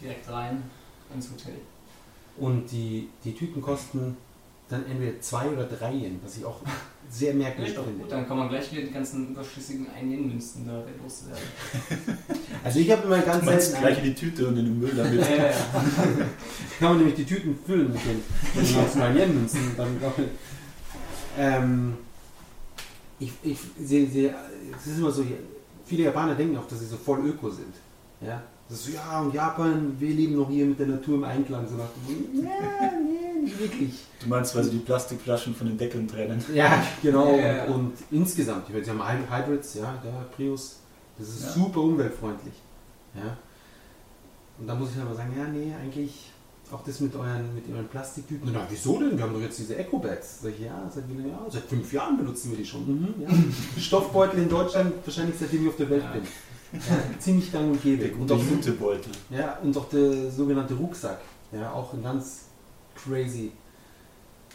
[0.00, 0.62] direkt rein
[1.14, 1.54] ins Hotel.
[2.36, 4.16] Und die, die Tüten kosten
[4.68, 6.60] dann entweder zwei oder drei Yen, was ich auch
[7.10, 8.02] sehr merkwürdig doch finde.
[8.02, 12.18] gut, dann kann man gleich wieder die ganzen überschüssigen 1 Münzen da loswerden.
[12.64, 14.78] Also ich habe immer ganz Du meinst selten gleich in die Tüte und in den
[14.78, 15.20] Müll damit.
[15.20, 15.56] ja, ja, ja.
[16.78, 19.60] kann man nämlich die Tüten füllen mit den, ganzen Yen-Münzen.
[19.76, 19.96] Dann,
[21.38, 21.96] ähm,
[23.20, 24.34] ich, ich sehe,
[24.76, 25.24] es ist immer so,
[25.86, 27.74] viele Japaner denken auch, dass sie so voll öko sind.
[28.20, 28.42] Ja?
[28.68, 31.66] Das ist so, ja, und Japan, wir leben noch hier mit der Natur im Einklang.
[31.66, 33.17] So nach ja, nee,
[33.48, 33.94] nicht wirklich.
[34.22, 36.42] Du meinst, weil sie die Plastikflaschen von den Deckeln trennen.
[36.54, 37.30] Ja, genau.
[37.32, 37.64] Ja, ja, ja.
[37.64, 40.76] Und, und insgesamt, ich meine, sie haben Hy- Hybrids, ja, der Prius,
[41.18, 41.50] das ist Ja.
[41.52, 42.54] super umweltfreundlich.
[43.14, 43.36] Ja.
[44.58, 46.30] Und da muss ich aber sagen, ja, nee, eigentlich
[46.70, 48.50] auch das mit euren, mit euren Plastiktüten.
[48.52, 49.16] Na, wieso denn?
[49.16, 50.40] Wir haben doch jetzt diese Eco-Bags.
[50.42, 51.04] Sag ich, ja, seit?
[51.08, 52.86] Ja, seit fünf Jahren benutzen wir die schon.
[52.86, 53.28] Mhm, ja.
[53.80, 56.12] Stoffbeutel in Deutschland, wahrscheinlich seitdem ich auf der Welt Ja.
[56.12, 56.22] bin.
[56.74, 58.14] Ja, ziemlich gang und gäbe.
[58.14, 59.10] Und der auch, Jutebeutel.
[59.30, 61.18] ja, und auch der sogenannte Rucksack.
[61.50, 62.40] Ja, auch ein ganz
[63.04, 63.52] crazy,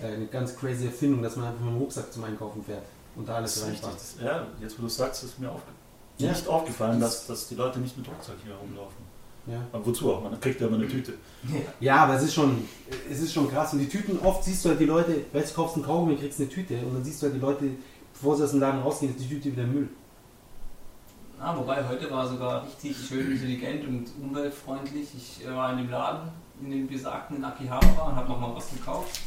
[0.01, 2.84] äh, eine ganz crazy Erfindung, dass man einfach mit dem Rucksack zum Einkaufen fährt
[3.15, 4.01] und da alles reinpackt.
[4.23, 5.71] Ja, jetzt wo du sagst, ist mir aufge
[6.17, 6.29] Ja.
[6.32, 9.13] nicht aufgefallen, dass, dass die Leute nicht mit Rucksack hier rumlaufen.
[9.45, 9.62] Ja.
[9.73, 10.23] Aber wozu auch?
[10.23, 11.13] Man kriegt ja immer eine Tüte.
[11.82, 12.63] ja, aber es ist, schon,
[13.12, 13.73] es ist schon krass.
[13.73, 16.39] Und die Tüten, oft siehst du halt die Leute, weißt du, kaufst einen Kaugummi, kriegst
[16.39, 17.65] eine Tüte und dann siehst du halt die Leute,
[18.13, 19.89] bevor sie aus dem Laden rausgehen, ist die Tüte wieder Müll.
[21.39, 25.10] Ah, wobei heute war sogar richtig schön intelligent und umweltfreundlich.
[25.17, 26.29] Ich äh, war in dem Laden,
[26.65, 29.19] in dem besagten in Akihabara und habe nochmal was gekauft.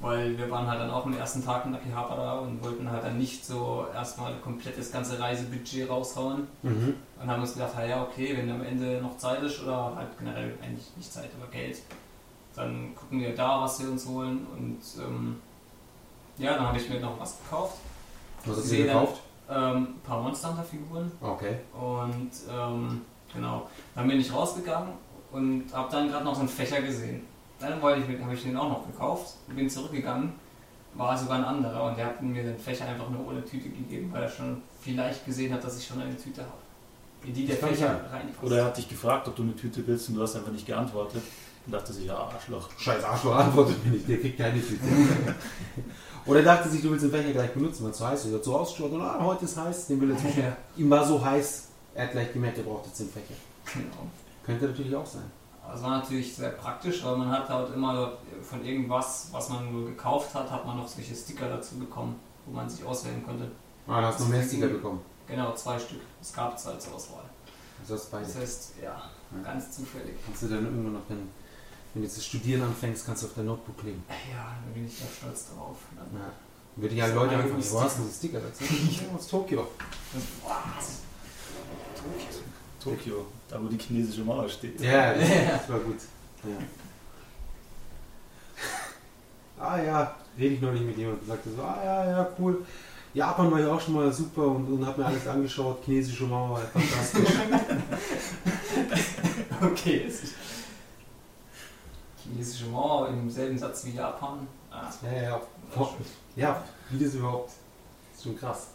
[0.00, 3.18] Weil wir waren halt dann auch am ersten Tag in Akihabara und wollten halt dann
[3.18, 6.46] nicht so erstmal komplett das ganze Reisebudget raushauen.
[6.62, 6.94] Mhm.
[7.20, 10.54] Und haben uns gedacht, ja, okay, wenn am Ende noch Zeit ist oder halt generell
[10.62, 11.82] eigentlich nicht Zeit, aber Geld,
[12.56, 14.46] dann gucken wir da, was wir uns holen.
[14.56, 15.36] Und ähm,
[16.38, 17.76] ja, dann habe ich mir noch was gekauft.
[18.46, 19.20] Was hast du dir dann- gekauft?
[19.52, 21.10] Ähm, ein paar Monster Hunter Figuren.
[21.20, 21.56] Okay.
[21.74, 23.00] Und ähm,
[23.34, 24.92] genau, dann bin ich rausgegangen
[25.32, 27.22] und habe dann gerade noch so einen Fächer gesehen.
[27.58, 30.32] Dann wollte ich, habe ich den auch noch gekauft, bin zurückgegangen,
[30.94, 34.10] war sogar ein anderer und der hat mir den Fächer einfach nur ohne Tüte gegeben,
[34.12, 36.52] weil er schon vielleicht gesehen hat, dass ich schon eine Tüte habe.
[37.22, 38.42] In die der kann Fächer reinpasst.
[38.42, 40.66] Oder er hat dich gefragt, ob du eine Tüte willst und du hast einfach nicht
[40.66, 41.22] geantwortet.
[41.66, 42.70] Und dachte sich, ja, Arschloch.
[42.78, 44.80] Scheiß Arschloch antwortet mir nicht, der kriegt keine Tüte.
[46.26, 48.30] Oder dachte sich, du willst den Fächer gleich benutzen, weil es so heiß ist.
[48.32, 50.16] Er hat so ausgeschaut und ah, heute ist heiß, den will er.
[50.42, 53.34] Ja, Ihm war so heiß, er hat gleich gemerkt, er braucht jetzt den Fächer.
[53.74, 54.08] genau.
[54.44, 55.30] Könnte natürlich auch sein.
[55.70, 59.86] Das war natürlich sehr praktisch, weil man hat halt immer von irgendwas, was man nur
[59.86, 63.50] gekauft hat, hat man noch solche Sticker dazu bekommen, wo man sich auswählen konnte.
[63.86, 65.00] Ah, da hast du noch mehr Sticker bekommen.
[65.28, 66.00] Genau, zwei Stück.
[66.18, 67.24] Das gab es als Auswahl.
[67.82, 68.24] Das heißt beide.
[68.26, 69.02] Das heißt, ja,
[69.44, 70.14] ganz zufällig.
[70.26, 71.28] Kannst du dann irgendwann noch den,
[71.94, 74.02] Wenn du jetzt das Studieren anfängst, kannst du auf dein Notebook kleben.
[74.08, 75.76] Ja, da bin ich ja stolz drauf.
[75.96, 76.30] Dann Ja.
[76.76, 78.08] Würde So Leute ein anfangen, wo hast du Sticker.
[78.08, 78.64] die Sticker dazu?
[78.90, 79.68] Ich aus Tokio.
[82.82, 84.80] Tokio, da wo die chinesische Mauer steht.
[84.80, 85.98] Ja, das, das war gut.
[86.44, 86.56] Ja.
[89.62, 92.64] Ah ja, rede ich neulich mit jemandem und sagte so, ah ja, ja, cool.
[93.12, 95.84] Japan war ja auch schon mal super und, und hab mir alles angeschaut.
[95.84, 97.34] Chinesische Mauer war fantastisch.
[99.62, 100.22] Okay, ist
[102.22, 104.46] chinesische Mauer im selben Satz wie Japan.
[104.70, 105.40] Ah, ja, ja,
[106.36, 107.50] ja, wie das überhaupt?
[108.14, 108.68] ist schon krass.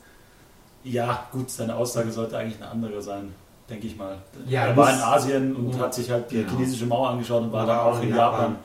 [0.84, 3.34] Ja, gut, seine Aussage sollte eigentlich eine andere sein,
[3.70, 4.18] denke ich mal.
[4.48, 6.52] Ja, er war in Asien und hat sich halt die Genau.
[6.52, 8.56] chinesische Mauer angeschaut und war war auch in Japan.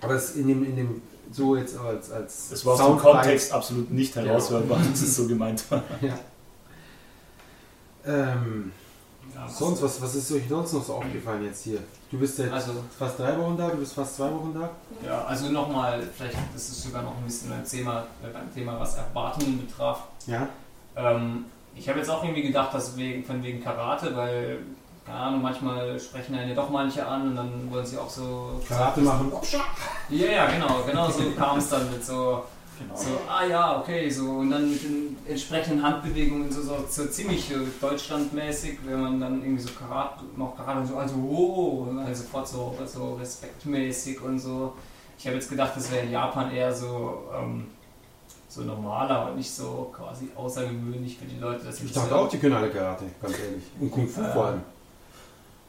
[0.00, 3.52] Aber es in dem, in dem, so jetzt als, als Es war aus dem Kontext
[3.52, 5.82] absolut nicht heraushörbar, dass es so gemeint war.
[6.00, 6.14] Ja.
[8.06, 8.72] Ähm,
[9.34, 11.80] ja, sonst, was, was ist euch sonst noch so aufgefallen jetzt hier?
[12.10, 14.70] Du bist jetzt Also, fast drei Wochen da, du bist fast zwei Wochen da.
[15.06, 18.80] ja, also nochmal, vielleicht das ist sogar noch ein bisschen beim Thema, äh, beim Thema
[18.80, 20.04] was Erwartungen betraf.
[20.26, 20.48] Ja.
[20.96, 21.44] Ähm,
[21.78, 24.58] ich habe jetzt auch irgendwie gedacht, dass wegen, von wegen Karate, weil,
[25.06, 28.60] keine Ahnung, manchmal sprechen einen ja doch manche an und dann wollen sie auch so.
[28.68, 29.32] Karate machen.
[30.10, 32.42] Ja, ja, genau, genau so kam es dann mit so,
[32.78, 32.94] Genau.
[32.94, 37.52] so, ah ja, okay, so und dann mit den entsprechenden Handbewegungen so, so, so ziemlich
[37.80, 42.14] deutschlandmäßig, wenn man dann irgendwie so Karate, noch Karate und so, also, oh, und dann
[42.14, 44.74] sofort so, so respektmäßig und so.
[45.18, 47.66] Ich habe jetzt gedacht, das wäre in Japan eher so, ähm,
[48.48, 51.64] so normaler und nicht so quasi außergewöhnlich für die Leute.
[51.66, 53.64] Dass Ich sie dachte so- auch, die können alle Karate, ganz ehrlich.
[53.80, 54.28] Und Kung Fu Ja.
[54.32, 54.60] vor allem.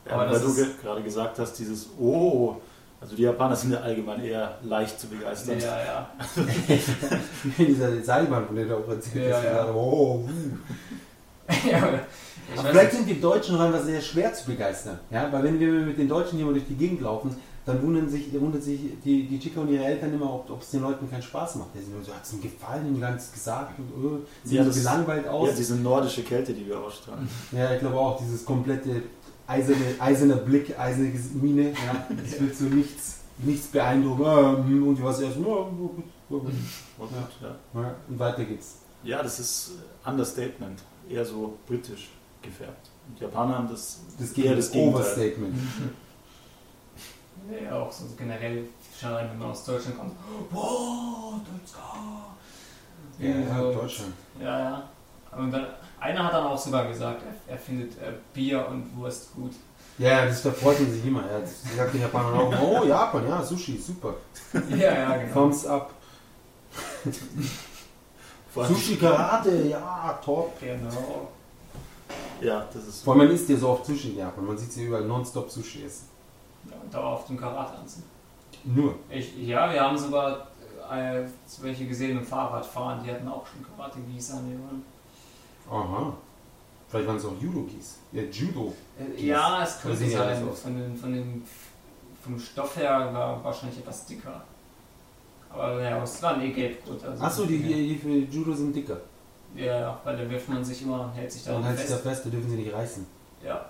[0.06, 2.56] Ja, Aber weil das du ge gerade gesagt hast, dieses Oh,
[3.02, 5.60] also die Japaner sind ja allgemein eher leicht zu begeistern.
[5.60, 6.10] Ja, ja.
[7.58, 9.44] Dieser Seilbahn, von der du auch erzählt Ja, hast.
[9.46, 9.74] ja.
[9.74, 10.30] Oh, uh.
[11.70, 11.78] ja
[12.58, 13.06] aber vielleicht nicht.
[13.06, 15.00] sind die Deutschen noch einfach sehr schwer zu begeistern.
[15.12, 15.32] Ja?
[15.32, 17.36] Weil wenn wir mit den Deutschen hier mal durch die Gegend laufen,
[17.66, 20.82] dann wundern sich, wundern sich die, die Chica und ihre Eltern immer, ob es den
[20.82, 21.70] Leuten keinen Spaß macht.
[21.76, 24.72] Die sind immer so, hat es ihnen gefallen, ihnen ganz gesagt und öh, sehen Ja,
[24.72, 25.50] so gelangweilt aus.
[25.50, 27.28] Ja, diese nordische Kälte, die wir ausstrahlen.
[27.52, 29.04] Ja, ich glaube auch, dieses komplette
[29.48, 34.26] eiserne, eiserne Blick, eiserne Miene, ja, das wird so nichts, nichts beeindrucken.
[34.26, 36.44] Ah, hm, und die was erst, ja, gut, gut,
[37.42, 37.56] Ja.
[37.82, 37.96] ja.
[38.08, 38.78] Und weiter geht's.
[39.04, 39.72] ja, das ist
[40.06, 40.82] äh, Understatement.
[41.10, 42.10] Eher so britisch
[42.42, 42.90] gefärbt.
[43.08, 45.02] Und die Japaner haben das, Das eher das Gegenteil.
[45.02, 45.56] Overstatement.
[47.50, 48.66] Ja, auch so generell,
[49.00, 50.14] schon allein, wenn man aus Deutschland kommt.
[50.52, 52.30] Wow, Deutschland.
[53.18, 54.14] Ja, ja, so, Deutschland.
[54.40, 54.90] Ja, ja.
[55.38, 55.68] Und dann,
[56.00, 59.54] einer hat dann auch sogar gesagt, er, er findet äh, Bier und Wurst gut.
[59.98, 61.22] Ja, das da freut man sich immer.
[61.22, 61.40] Ja.
[61.40, 64.16] Das sagt den Japanern auch, oh Japan, ja, Sushi, super.
[64.70, 65.34] Ja, ja, genau.
[65.34, 65.92] Thumbs up.
[68.56, 70.60] Sushi Karate, ja, top.
[70.60, 71.30] Genau.
[72.42, 74.46] Ja, das ist Vor allem man isst ja so oft Sushi in Japan.
[74.46, 76.09] Man sieht sie überall nonstop Sushi essen.
[76.70, 78.04] Ja, und dauerhaft den Karate anziehen.
[78.64, 78.96] Nur.
[79.10, 80.48] Ich, ja, wir haben sogar
[80.92, 81.24] äh,
[81.62, 84.84] welche gesehen im Fahrradfahren, die hatten auch schon Karate-Gis an den.
[85.70, 86.14] Aha.
[86.90, 87.98] Vielleicht waren es auch Judo-Gis.
[88.12, 88.74] Ja, Judo.
[89.00, 89.26] Äh, Gis.
[89.26, 90.50] Ja, es könnte ja sein.
[90.50, 90.62] aus.
[90.62, 91.44] Von den, von den,
[92.24, 94.44] vom Stoff her war wahrscheinlich etwas dicker.
[95.52, 97.04] Aber ja, es war eh gelb-rot.
[97.04, 98.98] Also Achso, die, die, die für Judo sind dicker.
[99.56, 102.06] Ja, weil da wirft man sich immer, hält sich Dann daran heißt es fest.
[102.06, 103.06] da fest, da dürfen sie nicht reißen.
[103.44, 103.66] Ja.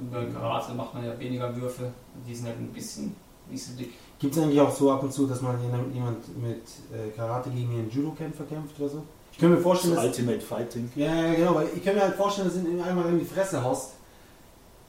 [0.00, 1.90] Und bei Karate macht man ja weniger Würfe.
[2.26, 3.14] Die sind halt ein bisschen
[3.50, 3.92] nicht so dick.
[4.18, 5.56] Gibt es eigentlich auch so ab und zu, dass mal
[5.92, 9.02] jemand mit äh, Karate gegen einen Judo-Kämpfer kämpft oder so?
[9.32, 10.10] Ich kann mir vorstellen, so dass.
[10.18, 10.90] Ultimate Fighting.
[10.94, 13.24] Ja, ja, genau, weil ich kann mir halt vorstellen, dass du ihn einmal in die
[13.24, 13.92] Fresse haust,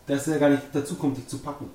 [0.07, 1.69] dass er gar nicht dazu kommt, dich zu packen.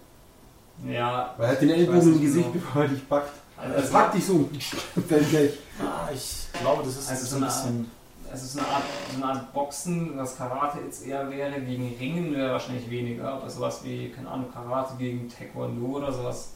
[0.86, 1.34] Ja.
[1.38, 2.64] Weil er hat den Ich Ellbogen im Gesicht, genau.
[2.64, 3.32] bevor er dich packt.
[3.56, 4.48] Also, Er packt dich so
[5.08, 5.52] gleich.
[5.80, 7.90] Ah, ich glaube, das ist Also so ein eine bisschen.
[8.32, 12.34] Es ist eine Art, so eine Art Boxen, was Karate jetzt eher wäre, gegen Ringen
[12.34, 16.52] wäre wahrscheinlich weniger, aber sowas wie, keine Ahnung, Karate gegen Taekwondo oder sowas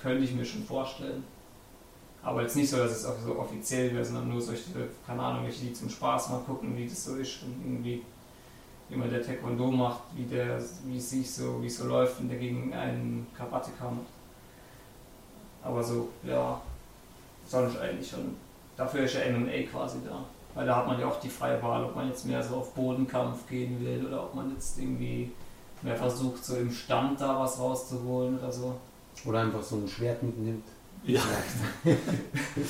[0.00, 1.24] könnte ich mir schon vorstellen.
[2.22, 4.70] Aber jetzt nicht so, dass es auch so offiziell wäre, sondern nur solche,
[5.06, 8.02] keine Ahnung, welche die zum Spaß mal gucken, wie das so ist und irgendwie,
[8.88, 12.20] wie man der Taekwondo macht, wie der, wie es sich so, wie es so läuft,
[12.20, 14.06] wenn der gegen einen Karateka macht.
[15.62, 16.60] Aber so, ja,
[17.46, 18.36] sonst eigentlich schon.
[18.76, 20.24] Dafür ist ja MMA quasi da.
[20.54, 22.74] Weil da hat man ja auch die freie Wahl, ob man jetzt mehr so auf
[22.74, 25.32] Bodenkampf gehen will oder ob man jetzt irgendwie
[25.82, 28.74] mehr versucht, so im Stand da was rauszuholen oder so.
[29.24, 30.64] Oder einfach so ein Schwert mitnimmt.
[31.04, 31.20] Ja,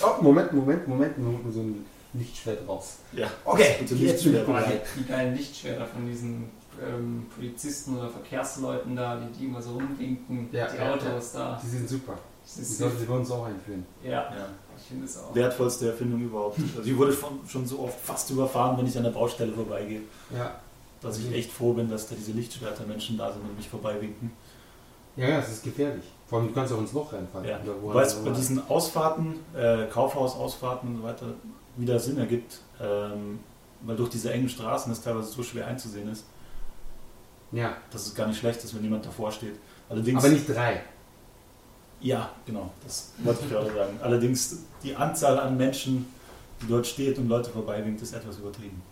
[0.02, 2.96] Oh, Moment, Moment, Moment, nur so ein Lichtschwert raus.
[3.12, 3.28] ja.
[3.44, 4.46] Okay, Bitte jetzt bin ich Lichtschwert.
[4.46, 4.82] bereit.
[4.98, 6.44] Die geilen Lichtschwerter von diesen
[6.82, 11.60] ähm, Polizisten oder Verkehrsleuten da, die, die immer so rumwinken, Ja, die ja, Autos da.
[11.62, 12.18] Die sind super.
[12.46, 13.84] Sollten sie bei uns auch einführen.
[14.02, 14.48] ja, ja.
[14.76, 15.34] ich finde es auch.
[15.34, 16.58] Wertvollste Erfindung überhaupt.
[16.76, 20.02] Also ich wurde schon, schon so oft fast überfahren, wenn ich an der Baustelle vorbeigehe,
[20.34, 20.60] Ja.
[21.00, 24.30] dass ich echt froh bin, dass da diese Lichtschwerter Menschen da sind und mich vorbeiwinken.
[25.16, 26.04] Ja, ja, es ist gefährlich.
[26.26, 27.48] Vor allem, du kannst auch ins Loch reinfallen.
[27.48, 27.58] Ja.
[27.80, 31.26] Wo auch bei diesen Ausfahrten, äh, Kaufhausausfahrten und so weiter,
[31.76, 33.38] wieder Sinn ergibt, ähm,
[33.82, 36.24] weil durch diese engen Straßen es teilweise so schwer einzusehen ist,
[37.52, 39.54] Ja, dass es gar nicht schlecht ist, wenn jemand davor steht.
[39.88, 40.82] Allerdings, aber nicht drei.
[42.04, 43.98] Ja, genau, das wollte ich gerade sagen.
[44.02, 46.06] Allerdings die Anzahl an Menschen,
[46.60, 48.82] die dort steht und Leute vorbeiwinkt, ist etwas übertrieben.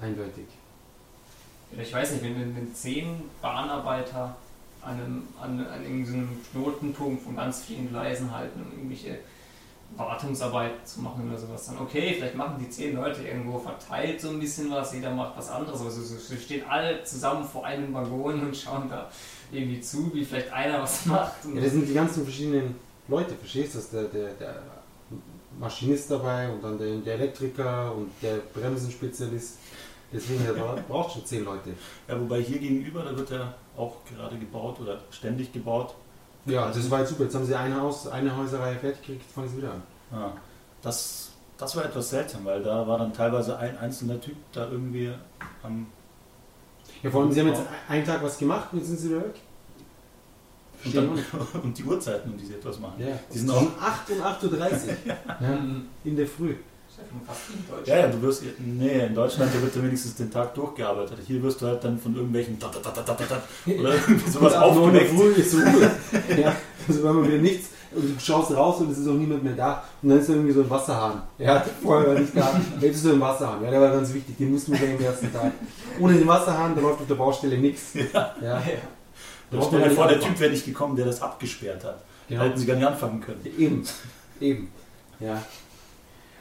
[0.00, 0.46] Eindeutig.
[1.76, 4.36] Ja, Ich weiß nicht, wenn, wenn, zehn Bahnarbeiter
[4.80, 9.18] an einem, an, an irgendeinem Knotenpunkt von ganz vielen Gleisen halten, um irgendwelche
[9.96, 14.30] Wartungsarbeit zu machen oder sowas, dann okay, vielleicht machen die zehn Leute irgendwo verteilt so
[14.30, 17.66] ein bisschen was, jeder macht was anderes, aber so, so, so stehen alle zusammen vor
[17.66, 19.10] einem Waggon und schauen da
[19.52, 21.32] irgendwie zu, wie vielleicht einer was macht.
[21.54, 22.74] Ja, das sind die ganzen verschiedenen
[23.08, 23.78] Leute, verstehst du?
[23.78, 24.62] Das ist Der, der, der
[25.58, 29.58] Maschinist dabei und dann der, der Elektriker und der Bremsenspezialist.
[30.12, 31.70] Deswegen, der bra- braucht schon zehn Leute.
[32.08, 35.94] Ja, wobei hier gegenüber, da wird ja auch gerade gebaut oder ständig gebaut.
[36.46, 37.24] Ja, das war jetzt super.
[37.24, 39.82] Jetzt haben sie ein Haus, eine Häuserreihe fertig gekriegt, fangen sie wieder an.
[40.12, 40.32] Ja,
[40.82, 45.12] das, das war etwas seltsam, weil da war dann teilweise ein einzelner Typ da irgendwie
[45.62, 45.86] am.
[47.02, 49.20] Ja, vor allem, sie haben jetzt einen Tag was gemacht und jetzt sind sie wieder
[49.20, 49.34] weg.
[50.84, 51.24] Und, dann,
[51.62, 52.94] und die Uhrzeiten, um die sie etwas machen.
[52.98, 54.78] Ja, Die sind zwischen 8 und 8.30 Uhr.
[55.06, 55.48] ja,
[56.04, 56.50] in der Früh.
[56.50, 56.56] Ja
[57.10, 57.88] schon fast wie in Deutschland.
[57.88, 58.42] Ja, ja, du wirst.
[58.58, 61.18] Nee, in Deutschland da wird ja wenigstens den Tag durchgearbeitet.
[61.26, 62.58] Hier wirst du halt dann von irgendwelchen.
[62.58, 63.92] Oder
[64.26, 65.10] sowas Und ab 9 Uhr aufgeweckt.
[65.10, 65.90] früh ist Ruhe.
[66.40, 66.56] ja,
[66.88, 69.54] also wenn man wieder nichts und du schaust raus und es ist auch niemand mehr
[69.54, 71.22] da und dann ist da irgendwie so ein Wasserhahn.
[71.38, 72.60] Ja, vorher war nicht da.
[72.80, 73.62] Jetzt ist so ein Wasserhahn.
[73.64, 74.36] Ja, der war ganz wichtig.
[74.38, 75.52] Den mussten wir am ersten Tag.
[75.98, 77.94] Ohne den Wasserhahn, da läuft auf der Baustelle nichts.
[77.94, 78.34] Ja.
[78.42, 78.62] Ja.
[79.50, 81.96] Da Da stell dir vor, der Typ wäre nicht gekommen, der das abgesperrt hat.
[81.96, 82.44] Da Genau.
[82.44, 83.40] hätten sie gar nicht anfangen können.
[83.58, 83.82] Eben,
[84.40, 84.68] eben.
[85.18, 85.42] Ja.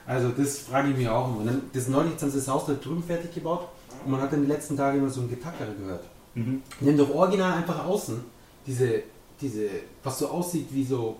[0.05, 1.37] Also das frage ich mich auch immer.
[1.39, 3.67] Und dann, das neulich haben sie das Haus da drüben fertig gebaut
[4.05, 6.03] und man hat dann die letzten Tage immer so ein Getackere gehört.
[6.35, 6.61] Mhm.
[6.81, 8.19] Haben doch original einfach außen
[8.67, 9.01] diese,
[9.41, 9.67] diese,
[10.03, 11.17] was so aussieht wie so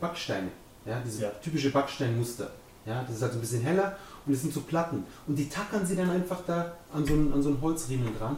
[0.00, 0.48] Backsteine.
[0.86, 1.30] Ja, diese Ja.
[1.42, 2.50] typische Backsteinmuster.
[2.86, 3.96] Ja, das ist halt so ein bisschen heller
[4.26, 5.04] und das sind so Platten.
[5.26, 8.36] Und die tackern sie dann einfach da an so einen, an so einen Holzriemen dran.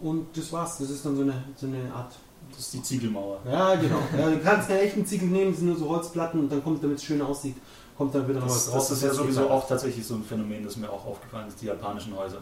[0.00, 0.78] Und das war's.
[0.78, 2.12] Das ist dann so eine, so eine Art
[2.50, 3.40] Das ist die Ziegelmauer.
[3.50, 4.00] ja, genau.
[4.18, 6.82] Ja, du kannst keinen echten Ziegel nehmen, das sind nur so Holzplatten und dann kommt,
[6.82, 7.56] damit es schön aussieht,
[7.96, 8.88] kommt dann wieder noch was Das, drauf.
[8.88, 11.66] das ist ja sowieso auch tatsächlich so ein Phänomen, das mir auch aufgefallen ist, die
[11.66, 12.38] japanischen Häuser.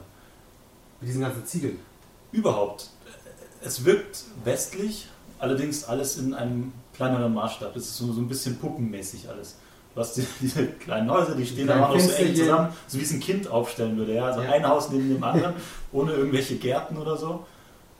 [1.00, 1.78] Mit diesen ganzen Ziegeln.
[2.32, 2.90] Überhaupt.
[3.60, 7.74] Es wirkt westlich, allerdings alles in einem kleineren Maßstab.
[7.76, 9.56] Es ist so, so ein bisschen puppenmäßig alles.
[9.94, 12.98] Du hast die, diese kleinen Häuser, die stehen da auch noch so eng zusammen, so
[12.98, 14.14] wie es ein Kind aufstellen würde.
[14.14, 14.26] Ja?
[14.26, 14.50] Also Ja.
[14.52, 15.54] ein Haus neben dem anderen,
[15.92, 17.44] ohne irgendwelche Gärten oder so.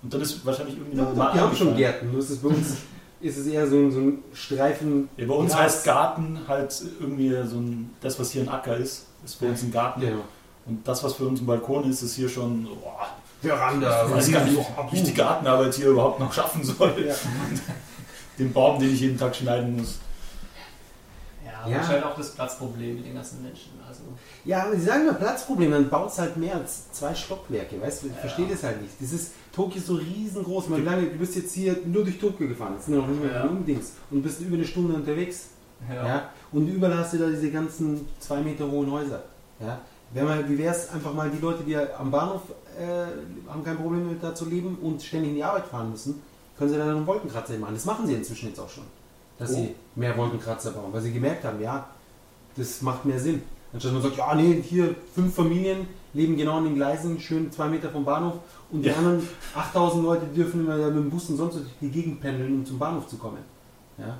[0.03, 1.77] Und dann ist wahrscheinlich irgendwie Ja, noch doch, die haben schon.
[1.77, 2.77] Gärten, nur ist es bei uns
[3.21, 5.09] ist es eher so ein, so ein Streifen.
[5.17, 5.61] Ja, bei uns Gras.
[5.63, 9.63] heißt Garten halt irgendwie so ein, das, was hier ein Acker ist, ist bei uns
[9.63, 10.01] ein Garten.
[10.03, 10.21] Genau.
[10.67, 13.09] Und das, was für uns ein Balkon ist, ist hier schon boah,
[13.43, 14.07] Veranda.
[14.07, 14.57] ich weiß gar nicht,
[14.91, 16.95] wie ich die Gartenarbeit hier überhaupt noch schaffen soll.
[17.07, 17.15] Ja.
[18.39, 19.99] Den Baum, den ich jeden Tag schneiden muss.
[21.45, 21.77] Ja, Ja.
[21.77, 21.81] ja.
[21.83, 23.73] ist halt auch das Platzproblem mit den ganzen Menschen.
[23.87, 24.03] Also,
[24.45, 28.03] Ja, aber sie sagen nur Platzproblem, dann baut es halt mehr als zwei Stockwerke, weißt
[28.05, 28.07] du?
[28.09, 28.95] Ich verstehe das halt nicht.
[29.01, 30.71] Das ist, Tokio ist so riesengroß.
[30.71, 33.33] Wie lange, du bist jetzt hier nur durch Tokio gefahren, jetzt sind noch nicht mehr
[33.33, 33.45] Ja.
[33.47, 33.53] ja.
[33.67, 35.49] Dings und bist über eine Stunde unterwegs.
[35.93, 36.31] Ja.
[36.53, 39.23] Und überall hast du da diese ganzen zwei Meter hohen Häuser.
[39.61, 39.81] Ja.
[40.13, 42.43] Wär mal, wie wäre es einfach mal die Leute, die am Bahnhof
[42.81, 46.23] äh, haben kein Problem damit da zu leben und ständig in die Arbeit fahren müssen,
[46.59, 47.75] können sie dann einen Wolkenkratzer machen.
[47.75, 48.85] Das machen sie inzwischen jetzt auch schon.
[49.39, 49.55] Dass Oh.
[49.55, 51.87] sie mehr Wolkenkratzer bauen, weil sie gemerkt haben, ja,
[52.57, 53.43] das macht mehr Sinn.
[53.73, 57.69] Anstatt man sagt, ja, nee, hier fünf Familien leben genau an den Gleisen, schön zwei
[57.69, 58.35] Meter vom Bahnhof
[58.73, 58.97] und die Ja.
[58.97, 59.23] anderen
[59.55, 62.79] 8000 Leute dürfen immer mit dem Bus und sonst durch die Gegend pendeln, um zum
[62.79, 63.39] Bahnhof zu kommen.
[63.99, 64.17] Ja.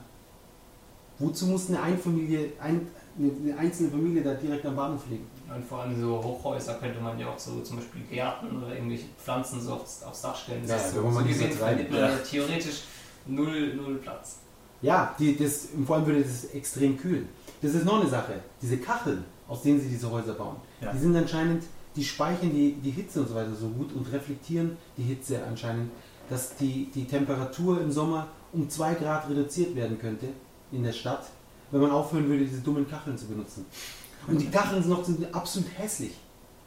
[1.19, 2.87] Wozu muss eine, Einfamilie, ein,
[3.19, 5.27] eine einzelne Familie da direkt am Bahnhof leben?
[5.55, 9.07] Und vor allem so Hochhäuser könnte man ja auch so zum Beispiel Gärten oder irgendwelche
[9.23, 10.61] Pflanzen so aufs, aufs Dach stellen.
[10.63, 12.09] Das Ja, ist da so, wo man so gesehen findet man Ja.
[12.11, 12.83] ja theoretisch
[13.27, 14.37] null, null Platz.
[14.83, 17.29] Ja, die, das, vor allem würde das extrem kühlen.
[17.63, 18.35] Das ist noch eine Sache.
[18.61, 20.93] Diese Kacheln, aus denen sie diese Häuser bauen, Ja.
[20.93, 21.65] die sind anscheinend,
[21.97, 25.91] die speichern die, die Hitze und so weiter so gut und reflektieren die Hitze anscheinend,
[26.31, 30.27] dass die, die Temperatur im Sommer um 2 Grad reduziert werden könnte
[30.71, 31.25] in der Stadt,
[31.71, 33.65] wenn man aufhören würde, diese dummen Kacheln zu benutzen.
[34.27, 36.13] Und die Kacheln sind noch sind absolut hässlich.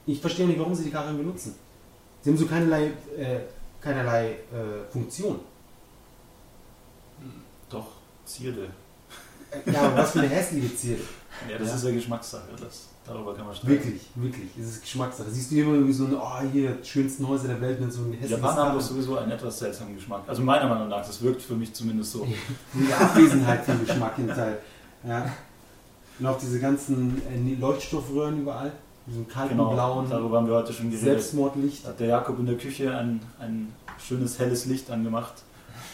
[0.05, 1.55] Ich verstehe nicht, warum sie die Kacheln benutzen.
[2.21, 2.87] Sie haben so keinerlei,
[3.17, 3.39] äh,
[3.79, 5.39] keinerlei äh, Funktion.
[7.69, 7.87] Doch,
[8.25, 8.69] Zierde.
[9.65, 11.01] Ja, aber was für eine hässliche Zierde.
[11.49, 11.75] Ja, das Ja.
[11.75, 12.47] ist ja Geschmackssache.
[12.59, 13.73] Das, darüber kann man streiten.
[13.73, 14.49] Wirklich, wirklich.
[14.59, 15.29] Es ist Geschmackssache.
[15.29, 18.11] Siehst du immer irgendwie so ein, oh, hier, schönsten Häuser der Welt mit so ein
[18.11, 20.23] Die hässliches Japaner haben doch sowieso einen etwas seltsamen Geschmack.
[20.27, 22.27] Also meiner Meinung nach, das wirkt für mich zumindest so.
[22.73, 24.59] Die Abwesenheit von Geschmack im Teil.
[25.07, 25.25] Ja.
[26.21, 28.71] Und auch diese ganzen äh, Leuchtstoffröhren überall.
[29.07, 31.03] Diesen kalten, Genau, blauen darüber haben wir heute schon geredet.
[31.05, 31.85] Selbstmordlicht.
[31.87, 35.33] Hat der Jakob in der Küche ein, ein schönes helles Licht angemacht.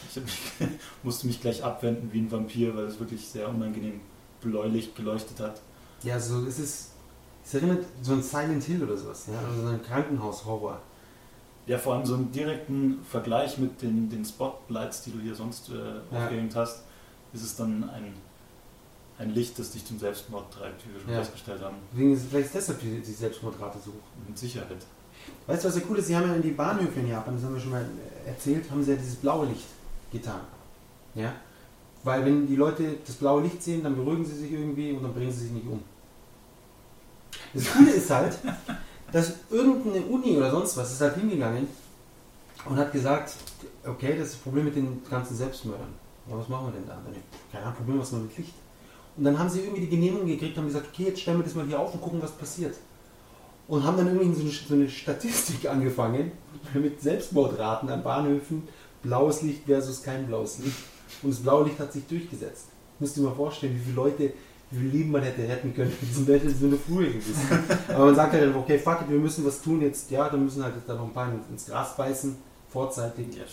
[0.10, 0.38] Ich mich,
[1.04, 4.02] musste mich gleich abwenden wie ein Vampir, weil es wirklich sehr unangenehm
[4.42, 5.62] bläulich geleuchtet hat.
[6.04, 6.92] Ja, so es ist.
[7.46, 10.82] Es erinnert so ein Silent Hill oder sowas, ja, also so ein Krankenhaushorror.
[11.66, 15.70] Ja, vor allem so einen direkten Vergleich mit den, den Spotlights, die du hier sonst
[15.70, 15.74] äh,
[16.14, 16.24] Ja.
[16.26, 16.84] aufgehängt hast,
[17.32, 18.14] ist es dann ein,
[19.20, 21.18] ein Licht, das dich zum Selbstmord treibt, wie wir schon Ja.
[21.20, 21.78] festgestellt haben.
[21.96, 24.28] Vielleicht ist deshalb die, die Selbstmordrate so hoch.
[24.28, 24.78] Mit Sicherheit.
[25.48, 26.08] Weißt du, was ja cool ist?
[26.08, 27.86] Sie haben ja in die Bahnhöfe in Japan, das haben wir schon mal
[28.26, 29.66] erzählt, haben sie ja dieses blaue Licht
[30.12, 30.42] getan.
[31.16, 31.34] Ja?
[32.04, 35.14] Weil wenn die Leute das blaue Licht sehen, dann beruhigen sie sich irgendwie und dann
[35.14, 35.82] bringen sie sich nicht um.
[37.54, 38.38] Das Coole ist halt,
[39.12, 41.68] dass irgendeine Uni oder sonst was ist halt hingegangen
[42.66, 43.34] und hat gesagt,
[43.86, 45.94] okay, das ist das Problem mit den ganzen Selbstmördern.
[46.30, 46.98] Ja, was machen wir denn da?
[47.52, 48.54] Keine Ahnung, probieren wir es mal mit Licht.
[49.18, 51.44] Und dann haben sie irgendwie die Genehmigung gekriegt und haben gesagt, okay, jetzt stellen wir
[51.44, 52.76] das mal hier auf und gucken, was passiert.
[53.68, 56.32] Und haben dann irgendwie so eine, so eine Statistik angefangen
[56.74, 58.68] mit Selbstmordraten an Bahnhöfen,
[59.02, 60.78] blaues Licht versus kein blaues Licht.
[61.24, 62.68] Und das blaue Licht hat sich durchgesetzt.
[63.00, 64.34] Musst du dir mal vorstellen, wie viele Leute,
[64.70, 65.92] wie viel Leben man hätte retten können.
[66.12, 67.36] Sind hätte so eine früher gewesen.
[67.88, 70.12] Aber man sagt halt einfach, okay, fuck it, wir müssen was tun jetzt.
[70.12, 72.36] Ja, dann müssen halt jetzt da noch ein paar ins Gras beißen,
[72.70, 73.36] vorzeitig.
[73.36, 73.44] Ja,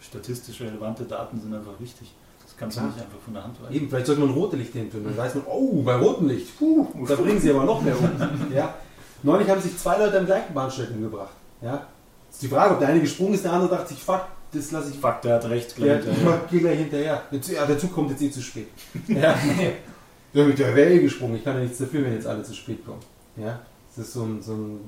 [0.00, 2.14] statistisch relevante Daten sind einfach wichtig.
[2.60, 3.74] Kannst du nicht einfach von der Hand weisen.
[3.74, 5.02] Eben, vielleicht sollte man rote Licht hin tun.
[5.02, 8.52] Dann weiß man, oh, bei rotem Licht, puh, da bringen sie aber noch mehr um.
[8.54, 8.74] Ja.
[9.22, 11.32] Neulich haben sich zwei Leute am gleichen Bahnsteig umgebracht.
[11.62, 11.86] Ja.
[12.30, 14.90] Ist die Frage, ob der eine gesprungen ist, der andere dachte sich, fuck, das lasse
[14.90, 15.78] ich Fuck, der hat recht.
[15.78, 17.22] Ja, gleich ich mach- geh gleich hinterher.
[17.32, 18.68] Der Zug- Ja, der Zug kommt jetzt eh zu spät.
[19.08, 19.34] Ja.
[20.34, 21.36] ja mit der eh gesprungen.
[21.36, 23.00] Ich kann ja nichts dafür, wenn jetzt alle zu spät kommen.
[23.36, 23.60] Ja.
[23.96, 24.80] Das ist so ein, so ein,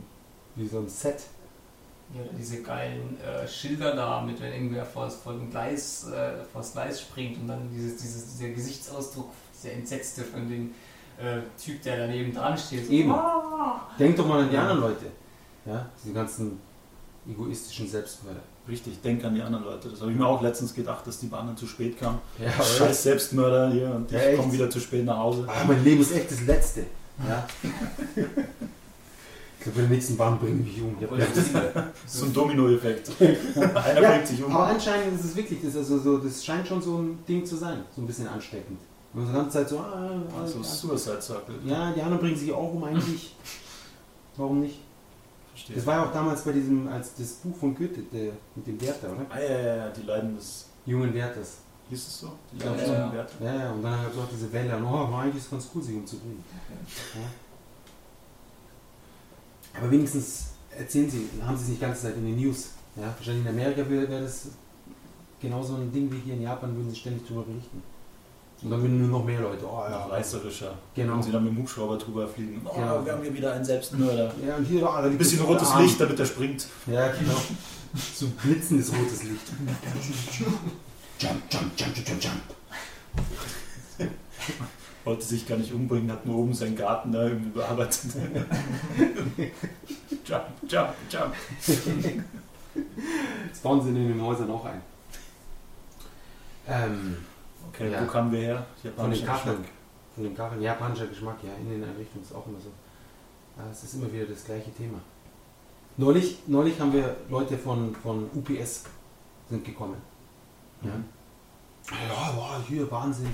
[0.57, 1.23] wie so ein Set.
[2.15, 6.07] Ja, oder diese geilen äh, Schilder da, mit wenn irgendwer vor, das- vor dem Gleis,
[6.09, 10.73] äh, vor das Gleis springt und dann dieses, dieses, dieser Gesichtsausdruck, dieser Entsetzte von dem
[11.19, 12.87] äh, Typ, der daneben dran steht.
[12.87, 13.13] So, Eben.
[13.13, 15.07] "Ah!" Denk doch mal an die anderen Leute.
[15.65, 15.87] Ja.
[16.03, 16.59] Diese ganzen
[17.29, 18.41] egoistischen Selbstmörder.
[18.69, 19.89] Richtig, denk an die anderen Leute.
[19.89, 22.19] Das habe ich mir auch letztens gedacht, dass die Bahn dann zu spät kam.
[22.39, 24.41] Ja, Scheiß Selbstmörder hier und Ja, ich echt?
[24.41, 25.47] komme wieder zu spät nach Hause.
[25.49, 26.87] Ah, mein Leben ist echt das Letzte.
[27.29, 27.47] Ja.
[29.65, 30.99] Ich glaube, bei der nächsten Bahn bringe ich mich um.
[30.99, 33.13] Gedacht, das- ist so ein Dominoeffekt.
[33.21, 34.51] Einer Ja, bringt sich um.
[34.53, 37.47] Aber anscheinend ist es wirklich, das, ist also so, das scheint schon so ein Ding
[37.47, 37.85] zu sein.
[37.95, 38.81] So ein bisschen ansteckend.
[39.15, 41.55] Und die ganze Zeit so, ah, ah, Also ah, Suicide Circle.
[41.65, 43.37] Ja, die anderen bringen sich auch um eigentlich.
[44.37, 44.81] Warum nicht?
[45.53, 45.77] Verstehe.
[45.77, 48.81] Das war ja auch damals bei diesem, als das Buch von Goethe, der, mit dem
[48.81, 49.27] Werther, oder?
[49.31, 50.67] Ah, ja, ja, ja, die Leiden des.
[50.87, 51.59] Jungen Werthers.
[51.89, 52.33] Hieß es so?
[52.53, 53.01] Die Ja, Leiden des ja.
[53.01, 53.45] jungen Werther.
[53.45, 55.69] Ja, ja, und dann gab es auch diese Welle, und, oh, eigentlich ist es ganz
[55.73, 56.43] cool, sich umzubringen.
[57.15, 57.21] Ja.
[59.79, 60.47] Aber wenigstens
[60.77, 62.71] erzählen sie, haben sie es nicht die ganze Zeit in den News.
[62.97, 64.49] Ja, wahrscheinlich in Amerika wäre das
[65.41, 67.83] genauso ein Ding wie hier in Japan, würden sie ständig darüber berichten.
[68.63, 70.73] Und dann würden nur noch mehr Leute, oh ja, reißerischer.
[70.95, 71.15] Genau.
[71.15, 72.61] Und sie dann mit dem Hubschrauber drüber fliegen.
[72.65, 73.05] Oh, Genau.
[73.05, 74.33] wir haben hier wieder einen Selbstmörder.
[74.47, 75.83] Ja, und hier, da Ein bisschen rotes Arm.
[75.83, 76.67] Licht, damit er springt.
[76.87, 77.41] Ja, genau.
[78.15, 79.49] So blitzendes rotes Licht.
[81.19, 82.23] Jump, jump, jump, jump, jump,
[83.99, 84.09] jump.
[85.05, 88.01] Wollte sich gar nicht umbringen, hat nur oben seinen Garten da irgendwie bearbeitet.
[90.25, 91.35] jump, jump, jump.
[93.47, 94.81] Jetzt bauen sie in den Häusern auch ein.
[96.69, 97.17] Ähm,
[97.75, 98.03] Okay, Ja.
[98.03, 98.67] wo kamen wir her?
[98.97, 99.65] von den Kacheln.
[100.15, 100.61] Von den Kacheln.
[100.63, 102.69] Japanischer Geschmack, ja, in den Einrichtungen ist auch immer so.
[103.57, 104.99] Ah, Es ist immer wieder das gleiche Thema.
[105.97, 108.85] Neulich, neulich haben wir Leute von, von UPS
[109.49, 109.97] sind gekommen.
[110.83, 110.91] Ja.
[110.91, 111.05] Mhm.
[111.91, 113.29] Ja, wow, hier Wahnsinn,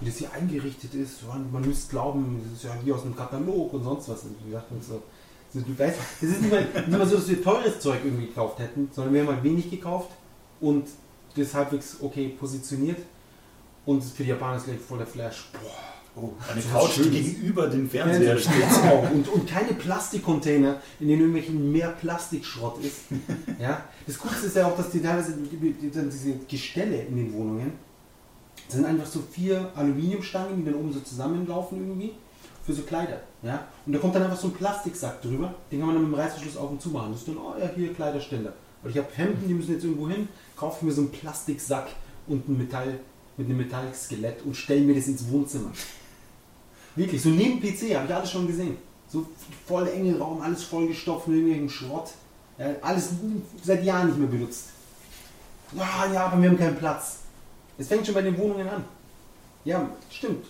[0.00, 1.20] wie das hier eingerichtet ist.
[1.52, 4.22] Man müsste glauben, das ist ja wie aus einem Katalog und sonst was.
[4.24, 4.36] Und
[4.76, 5.02] uns so,
[5.54, 8.58] du weißt, es ist nicht mal, nicht mal so, dass wir teures Zeug irgendwie gekauft
[8.58, 10.10] hätten, sondern wir haben halt wenig gekauft
[10.60, 10.86] und
[11.36, 12.98] das halbwegs okay positioniert.
[13.84, 15.50] Und für die Japaner ist gleich voll der Flash.
[15.52, 15.60] Boah,
[16.18, 18.54] Oh, eine So Couch, die gegenüber dem Fernseher steht.
[19.12, 23.00] Und, und keine Plastikcontainer, in denen irgendwelchen mehr Plastikschrott ist.
[23.60, 23.84] Ja?
[24.06, 27.32] Das Coolste ist ja auch, dass die teilweise die- die- dann diese Gestelle in den
[27.34, 27.72] Wohnungen
[28.66, 32.12] das sind einfach so vier Aluminiumstangen, die dann oben so zusammenlaufen irgendwie
[32.64, 33.20] für so Kleider.
[33.42, 33.66] Ja?
[33.86, 36.20] Und da kommt dann einfach so ein Plastiksack drüber, den kann man dann mit dem
[36.20, 37.12] Reißverschluss auf und zu machen.
[37.12, 38.52] Das ist dann, oh ja, hier Kleiderständer.
[38.82, 41.88] Weil ich habe Hemden, die müssen jetzt irgendwo hin, kaufe mir so einen Plastiksack
[42.26, 42.98] und ein Metall,
[43.36, 45.70] mit einem Metallskelett und stelle mir das ins Wohnzimmer.
[46.96, 48.78] Wirklich, so neben PC habe ich alles schon gesehen.
[49.08, 49.26] So
[49.66, 52.10] voll enge Raum, alles vollgestopft mit irgendwelchem Schrott.
[52.58, 53.10] Ja, alles
[53.62, 54.70] seit Jahren nicht mehr benutzt.
[55.72, 57.18] Ja, ja, aber wir haben keinen Platz.
[57.78, 58.84] Es fängt schon bei den Wohnungen an.
[59.64, 60.46] Ja, stimmt.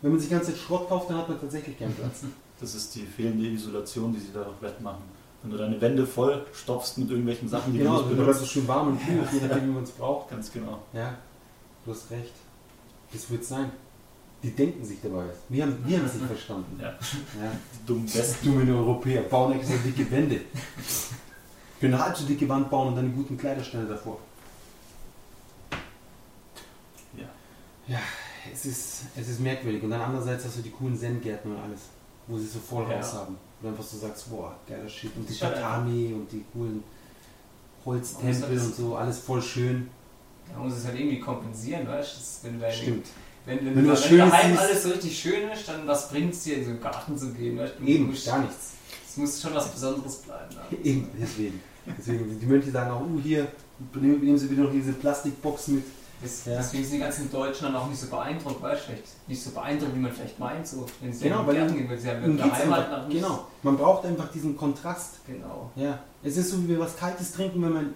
[0.00, 2.24] Wenn man sich die ganze Zeit Schrott kauft, dann hat man tatsächlich keinen Platz.
[2.60, 5.02] Das ist die fehlende Isolation, die sie da noch wettmachen.
[5.42, 8.30] Wenn du deine Wände voll stopfst mit irgendwelchen Sachen, die genau, du dann nicht bleibt
[8.30, 8.52] es benutzt.
[8.52, 10.30] schön warm und kühl, je nachdem, wie man es braucht.
[10.30, 10.78] Ganz genau.
[10.92, 11.18] Ja,
[11.84, 12.32] du hast recht.
[13.12, 13.72] Das wird sein.
[14.44, 15.38] Die denken sich dabei was.
[15.48, 16.78] Wir haben, wir haben es nicht verstanden.
[16.80, 16.90] Ja.
[16.90, 17.50] Ja.
[17.74, 18.46] Die dummen Westen.
[18.46, 20.42] Dumme Europäer bauen extra dicke Wände.
[21.80, 24.18] Können eine halb so dicke Wand bauen und dann einen guten Kleiderständer davor.
[27.88, 27.98] Ja,
[28.52, 29.82] es ist, es ist merkwürdig.
[29.82, 31.80] Und dann andererseits hast du die coolen Zen-Gärten und alles,
[32.26, 32.96] wo sie so voll Ja.
[32.96, 33.36] raus haben.
[33.60, 35.10] Und einfach so sagst, boah, geiler Shit.
[35.16, 36.82] Und die halt Tatami und die coolen
[37.84, 39.88] Holztempel das- und so, alles voll schön.
[40.54, 42.72] Man muss es halt irgendwie kompensieren, weißt du?
[42.72, 43.06] Stimmt.
[43.46, 46.32] wenn, wenn, Wenn du was wenn daheim alles so richtig schön ist, dann was bringt
[46.34, 47.58] es dir, in so einen Garten zu gehen?
[47.58, 47.74] Weißt?
[47.78, 47.84] du?
[47.84, 48.72] Eben, musst- gar nichts.
[49.08, 50.54] Es muss schon was Besonderes bleiben.
[50.54, 50.84] Dann.
[50.84, 51.60] Eben, deswegen.
[51.98, 53.48] Deswegen, die Mönche sagen auch, uh, hier,
[53.94, 55.84] nehmen Sie bitte noch diese Plastikbox mit.
[56.22, 56.56] Das, Ja.
[56.56, 58.92] Deswegen sind die ganzen Deutschen dann auch nicht so beeindruckt, weißt du?
[59.26, 61.98] Nicht so beeindruckt, wie man vielleicht meint, so, wenn sie Genau, weil Gärten gehen, weil
[61.98, 63.20] sie halt einfach, noch nicht.
[63.20, 63.46] genau.
[63.62, 65.14] Man braucht einfach diesen Kontrast.
[65.26, 65.70] Genau.
[65.76, 65.98] Ja.
[66.22, 67.94] Es ist so, wie wir was Kaltes trinken, wenn man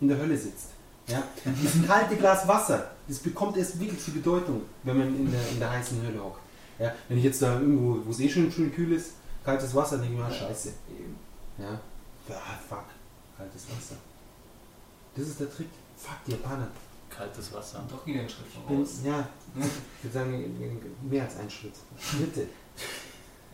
[0.00, 0.68] in der Hölle sitzt.
[1.08, 1.22] Ja.
[1.44, 5.58] Dieses kalte Glas Wasser, das bekommt erst wirklich die Bedeutung, wenn man in der, in
[5.58, 6.40] der heißen Hölle hockt.
[6.78, 6.92] Ja.
[7.08, 9.12] Wenn ich jetzt da irgendwo, wo es eh schon schön kühl ist,
[9.44, 10.70] kaltes Wasser, denke ich mir, ah, scheiße.
[11.58, 11.80] Ja.
[12.30, 12.84] Ah, fuck.
[13.36, 13.96] Kaltes Wasser.
[15.16, 15.68] Das ist der Trick.
[15.96, 16.68] Fuck, die Japaner.
[17.16, 17.80] Kaltes Wasser.
[17.80, 19.00] Und doch wieder einen Schritt Bin, voraus.
[19.04, 21.74] ja, ich würde sagen, mehr als ein Schritt.
[22.18, 22.46] Bitte.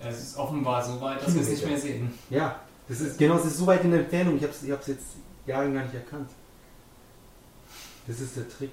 [0.01, 2.19] Es ist offenbar so weit, dass wir es nicht mehr sehen.
[2.31, 4.37] Ja, das ist genau, es ist so weit in der Entfernung.
[4.37, 5.07] Ich habe es ich hab's jetzt
[5.47, 6.31] Jahre gar nicht erkannt.
[8.07, 8.73] Das ist der Trick.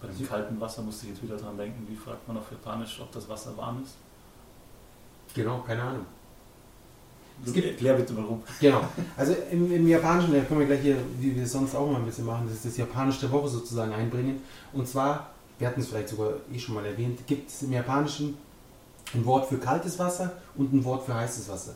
[0.00, 3.00] Bei dem kalten Wasser musste ich jetzt wieder dran denken, wie fragt man auf Japanisch,
[3.00, 3.96] ob das Wasser warm ist?
[5.34, 6.06] Genau, keine Ahnung.
[7.46, 8.42] Es gibt- Erklär bitte warum.
[8.60, 8.80] Genau.
[9.16, 11.98] Also im, im Japanischen, da können wir gleich hier, wie wir es sonst auch immer
[11.98, 14.42] ein bisschen machen, das ist das Japanisch der Woche sozusagen einbringen.
[14.72, 18.36] Und zwar, wir hatten es vielleicht sogar eh schon mal erwähnt, gibt es im Japanischen
[19.14, 21.74] ein Wort für kaltes Wasser und ein Wort für heißes Wasser.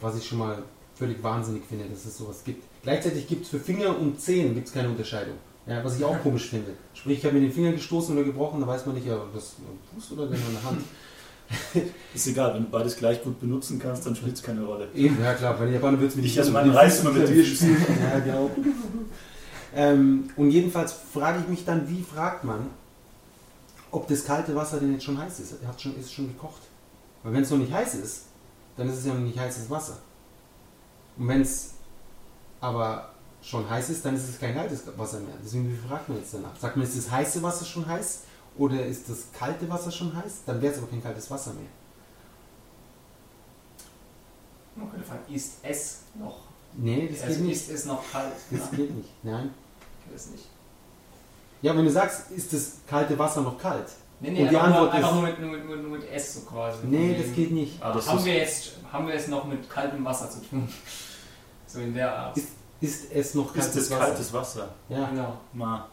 [0.00, 0.62] Was ich schon mal
[0.94, 2.64] völlig wahnsinnig finde, dass es sowas gibt.
[2.82, 5.34] Gleichzeitig gibt es für Finger und Zehen gibt's keine Unterscheidung.
[5.66, 6.70] Ja, was ich auch komisch finde.
[6.94, 9.56] Sprich, ich habe mir den Finger gestoßen oder gebrochen, da weiß man nicht, ja, das
[9.94, 10.80] Fuß oder denn an der Hand.
[12.14, 14.88] Ist egal, wenn du beides gleich gut benutzen kannst, dann spielt es keine Rolle.
[14.94, 17.00] Eben, ja klar, bei den Japanern wird es mir Ich nicht also so meinen Füßen
[17.06, 17.76] immer mit Füßen.
[17.76, 17.98] spielen.
[18.02, 18.50] Ja, genau.
[19.74, 22.70] ähm, und jedenfalls frage ich mich dann, wie fragt man,
[23.90, 25.54] ob das kalte Wasser denn jetzt schon heiß ist?
[25.66, 26.62] Hat schon, ist schon gekocht.
[27.22, 28.22] Weil wenn es noch nicht heiß ist,
[28.76, 29.98] dann ist es ja noch nicht heißes Wasser.
[31.16, 31.74] Und wenn es
[32.60, 33.10] aber
[33.42, 35.34] schon heiß ist, dann ist es kein kaltes Wasser mehr.
[35.42, 36.56] Deswegen, wie fragt man jetzt danach?
[36.60, 38.22] Sagt man, ist das heiße Wasser schon heiß?
[38.58, 40.42] Oder ist das kalte Wasser schon heiß?
[40.46, 41.66] Dann wäre es aber kein kaltes Wasser mehr.
[44.74, 46.38] Man könnte fragen, ist es noch?
[46.74, 47.56] Nee, das also geht nicht.
[47.56, 48.32] ist es noch kalt?
[48.50, 49.08] Das Ja, geht nicht.
[49.22, 49.50] Nein.
[50.06, 50.44] ich weiß nicht.
[51.62, 53.86] Ja, wenn du sagst, ist das kalte Wasser noch kalt?
[54.20, 55.98] Nee, nee, Und die einfach, nur, Antwort einfach ist- nur mit, nur, mit, nur, nur
[55.98, 56.78] mit S so quasi.
[56.86, 57.80] Nee, das geht nicht.
[57.82, 60.68] Das haben, ist, wir jetzt, haben wir es noch mit kaltem Wasser zu tun?
[61.68, 62.36] So in der Art.
[62.36, 62.48] Ist,
[62.80, 64.06] ist es noch kaltes ist das Wasser?
[64.10, 64.68] kaltes Wasser?
[64.88, 65.06] Ja.
[65.08, 65.36] Genau.
[65.52, 65.84] Mal.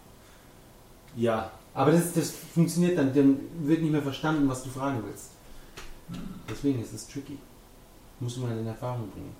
[1.16, 5.32] Ja, Aber das, das funktioniert dann, dann wird nicht mehr verstanden, was du fragen willst.
[6.49, 7.38] Deswegen ist es tricky.
[8.19, 9.36] Muss man in Erfahrung bringen.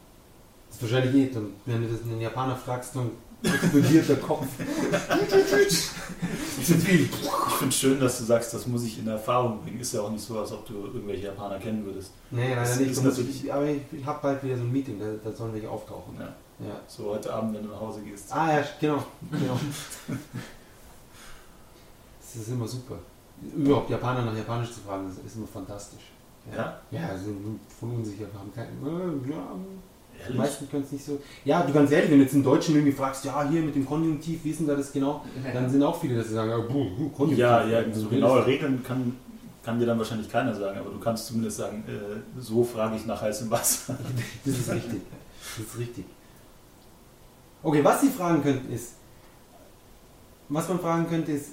[0.68, 3.12] Das ist wahrscheinlich eh, wenn du das einen Japaner fragst, dann
[3.44, 4.48] explodiert der Kopf.
[6.60, 7.10] ich finde
[7.70, 9.80] es schön, dass du sagst, das muss ich in Erfahrung bringen.
[9.80, 12.12] Ist ja auch nicht so, als ob du irgendwelche Japaner kennen würdest.
[12.32, 12.92] Nee, Das leider nicht.
[12.92, 15.54] ist natürlich- ich, aber ich, ich habe bald wieder so ein Meeting, da, da sollen
[15.54, 16.16] welche auftauchen.
[16.20, 16.34] Ja.
[16.68, 16.80] Ja.
[16.88, 18.32] So heute Abend, wenn du nach Hause gehst.
[18.32, 19.04] Ah ja, genau.
[19.32, 19.60] genau.
[22.34, 22.96] Das ist immer super.
[23.56, 26.12] Überhaupt Japaner nach Japanisch zu fragen, das ist immer fantastisch.
[26.56, 26.80] Ja?
[26.92, 27.32] Ja, also
[27.80, 28.86] von unsicher haben keinen.
[28.86, 29.56] Äh, ja,
[30.32, 31.20] die meisten können es nicht so.
[31.44, 33.86] Ja, du ganz ehrlich, wenn du jetzt einen Deutschen irgendwie fragst, ja, hier mit dem
[33.86, 35.24] Konjunktiv, wie ist denn da das genau?
[35.54, 37.40] Dann sind auch viele, dass sie sagen, ja, buh, buh, Konjunktiv.
[37.40, 39.16] Ja, ja, Also so du genaue Regeln kann,
[39.64, 43.06] kann dir dann wahrscheinlich keiner sagen, aber du kannst zumindest sagen, äh, so frage ich
[43.06, 43.98] nach heißem Wasser.
[44.46, 45.02] Das ist richtig.
[45.58, 46.06] Das ist richtig.
[47.62, 48.94] Okay, was Sie fragen könnten ist,
[50.50, 51.52] was man fragen könnte ist,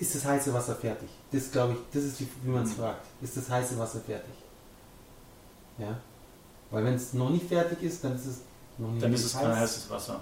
[0.00, 1.08] ist das heiße Wasser fertig?
[1.32, 2.74] Das glaube ich, das ist wie, wie man es Mhm.
[2.80, 3.06] fragt.
[3.22, 4.34] Ist das heiße Wasser fertig?
[5.78, 5.96] Ja?
[6.70, 8.38] Weil wenn es noch nicht fertig ist, dann ist es
[8.78, 9.58] noch nicht Dann ist es kein heiß.
[9.60, 10.20] heißes Wasser.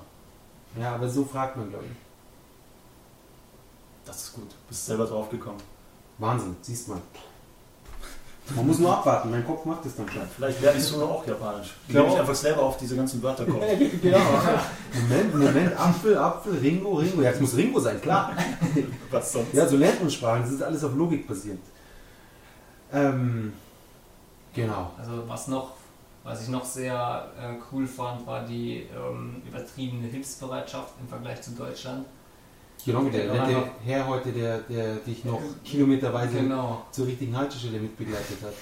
[0.79, 1.97] Ja, aber so fragt man, glaube ich.
[4.05, 4.51] Das ist gut.
[4.69, 5.61] Bist selber drauf gekommen.
[6.19, 7.01] Wahnsinn, siehst man.
[8.55, 10.21] Man muss nur abwarten, mein Kopf macht es dann schon.
[10.37, 11.75] Vielleicht lerne ich so auch Japanisch.
[11.89, 12.01] Genau.
[12.01, 13.67] Indem ich einfach selber auf diese ganzen Wörter komme.
[14.03, 14.19] genau.
[15.09, 17.23] Moment, Moment, Apfel, Apfel, Ringo, Ringo.
[17.23, 18.33] Ja, es muss Ringo sein, klar.
[19.11, 19.55] Was sonst?
[19.55, 20.43] Ja, so lernt man Sprachen.
[20.43, 21.63] Das ist alles auf Logik basierend.
[22.93, 23.55] Ähm,
[24.53, 24.91] genau.
[24.99, 25.73] Also was noch,
[26.23, 31.53] was ich noch sehr äh, cool fand, war die ähm, übertriebene Hilfsbereitschaft im Vergleich zu
[31.53, 32.07] Deutschland.
[32.85, 37.79] Genau, der nette aber- Herr heute, der, der dich noch kilometerweise Genau, zur richtigen Haltestelle
[37.79, 38.53] mitbegleitet hat.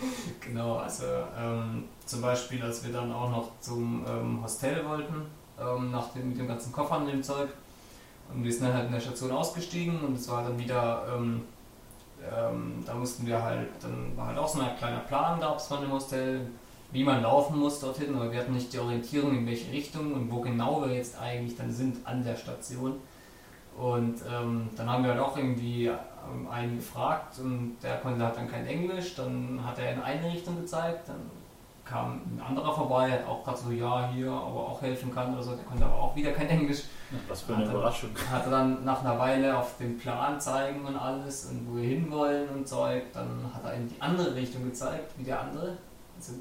[0.40, 0.76] genau.
[0.76, 1.04] Also
[1.38, 5.26] ähm, zum Beispiel, als wir dann auch noch zum ähm, Hostel wollten,
[5.60, 7.48] ähm, nach dem, mit dem ganzen Koffer und dem Zeug.
[8.32, 11.42] Und wir sind dann halt in der Station ausgestiegen und es war dann wieder, ähm,
[12.22, 15.80] ähm, da mussten wir halt, dann war halt auch so ein kleiner Plan da von
[15.80, 16.46] dem Hostel,
[16.92, 20.30] wie man laufen muss dorthin, aber wir hatten nicht die Orientierung in welche Richtung und
[20.30, 22.94] wo genau wir jetzt eigentlich dann sind an der Station.
[23.78, 28.36] Und ähm, dann haben wir halt auch irgendwie ähm, einen gefragt und der konnte halt
[28.36, 29.14] dann kein Englisch.
[29.14, 31.30] Dann hat er in eine Richtung gezeigt, dann
[31.84, 35.42] kam ein anderer vorbei, hat auch gerade so, ja, hier, aber auch helfen kann oder
[35.42, 35.54] so.
[35.54, 36.82] Der konnte aber auch wieder kein Englisch.
[37.28, 38.10] Was für eine Hat er- Überraschung.
[38.30, 41.84] Hat er dann nach einer Weile auf den Plan zeigen und alles und wo wir
[41.88, 45.78] hinwollen und Zeug, dann hat er in die andere Richtung gezeigt, wie der andere.
[46.18, 46.32] Also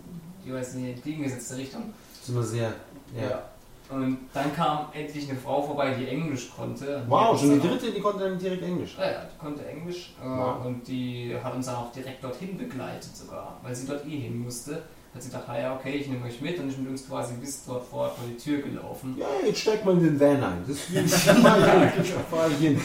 [0.44, 1.94] jeweils in die entgegengesetzte Richtung.
[2.14, 2.74] Das ist immer sehr.
[3.16, 3.42] Ja.
[3.90, 7.04] Und dann kam endlich eine Frau vorbei, die Englisch konnte.
[7.08, 8.96] Wow, schon die dritte, die konnte dann direkt Englisch.
[9.00, 10.66] Ja, ja, die konnte Englisch äh, Wow.
[10.66, 14.40] und die hat uns dann auch direkt dorthin begleitet sogar, weil sie dort eh hin
[14.40, 14.84] musste.
[15.16, 17.36] Hat sie gedacht, ah ja, okay, ich nehme euch mit und ist mit uns quasi
[17.36, 19.16] bis dort vor, vor die Tür gelaufen.
[19.18, 20.64] Ja, jetzt steigt man in den Van ein.
[20.68, 21.66] Das ich fahr ich
[21.96, 22.04] hin.
[22.04, 22.82] Ich fahr ich hin.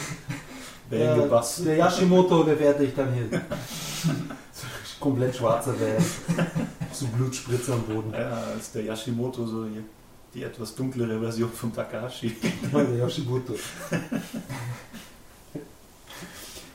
[0.89, 1.63] Der Der, Bass.
[1.63, 3.29] der Yashimoto, der fährt dich dann hin.
[4.99, 6.45] Komplett schwarzer Van.
[6.91, 8.13] So Blutspritzer am Boden.
[8.13, 9.83] Ja, als der Yashimoto so die,
[10.33, 12.35] die etwas dunklere Version von Takahashi.
[12.71, 13.53] Ja, der Yoshimoto.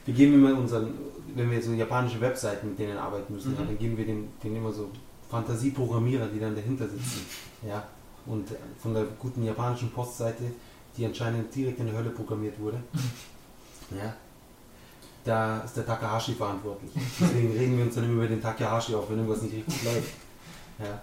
[0.06, 0.94] Wir geben immer unseren,
[1.34, 3.56] wenn wir so japanische Webseiten mit denen arbeiten müssen, Mhm.
[3.56, 4.90] dann geben wir denen, denen immer so
[5.30, 7.26] Fantasieprogrammierer, die dann dahinter sitzen.
[7.66, 7.84] Ja.
[8.26, 8.48] Und
[8.80, 10.44] von der guten japanischen Postseite,
[10.96, 12.78] die anscheinend direkt in der Hölle programmiert wurde,
[13.90, 14.14] ja,
[15.24, 16.90] da ist der Takahashi verantwortlich.
[17.20, 20.12] Deswegen reden wir uns dann immer über den Takahashi auf, wenn irgendwas nicht richtig läuft.
[20.78, 21.02] Ja.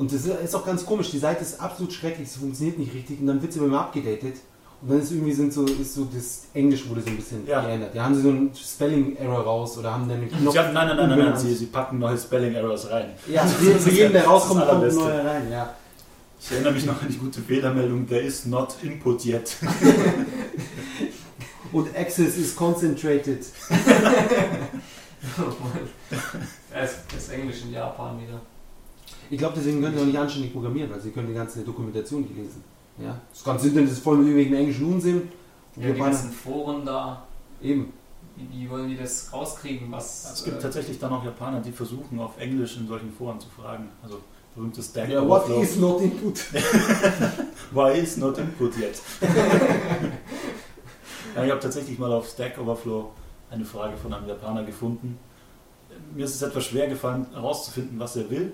[0.00, 3.20] Und das ist auch ganz komisch, die Seite ist absolut schrecklich, es funktioniert nicht richtig
[3.20, 4.36] und dann wird sie immer abgedatet
[4.80, 7.60] und dann ist irgendwie sind so, ist so das Englisch wurde so ein bisschen Ja.
[7.60, 7.94] geändert.
[7.94, 10.54] Ja, haben sie so einen Spelling-Error raus oder haben dann Knopf.
[10.54, 11.36] Sie haben, nein, nein, nein, nein, nein.
[11.36, 13.10] Sie, sie packen neue Spelling Errors rein.
[13.30, 15.52] Ja, für, jeden, der rauskommt, kommt neuer rein.
[15.52, 15.74] Ja.
[16.40, 19.54] Ich erinnere mich noch an die gute Fehlermeldung, there is not input yet.
[21.72, 23.44] Und Access is concentrated.
[26.72, 28.40] das, das Englisch in Japan wieder.
[29.30, 32.22] Ich glaube, deswegen können sie auch nicht anständig programmieren, weil sie können die ganze Dokumentation
[32.22, 32.64] nicht lesen.
[32.98, 33.20] Ja?
[33.32, 35.28] Das ganze Internet ist voll mit irgendwelchen englischen Unsinn.
[35.76, 37.22] Ja, die ganzen Foren da,
[37.62, 37.92] eben.
[38.36, 39.90] wie, wie wollen die das rauskriegen?
[39.92, 43.38] Was, Es gibt äh, tatsächlich dann auch Japaner, die versuchen auf Englisch in solchen Foren
[43.38, 43.88] zu fragen.
[44.02, 44.18] Also
[44.54, 45.62] berühmtes Stack Ja, what Overflow.
[45.62, 46.40] is not input?
[47.72, 49.00] Why is not input yet?
[51.36, 53.10] ja, ich habe tatsächlich mal auf Stack Overflow
[53.50, 55.18] eine Frage von einem Japaner gefunden.
[56.14, 58.52] Mir ist es etwas schwer gefallen, herauszufinden, was er will.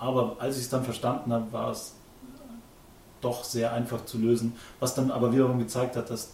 [0.00, 1.94] Aber als ich es dann verstanden habe, war es
[3.20, 4.54] doch sehr einfach zu lösen.
[4.80, 6.32] Was dann aber wiederum gezeigt hat, dass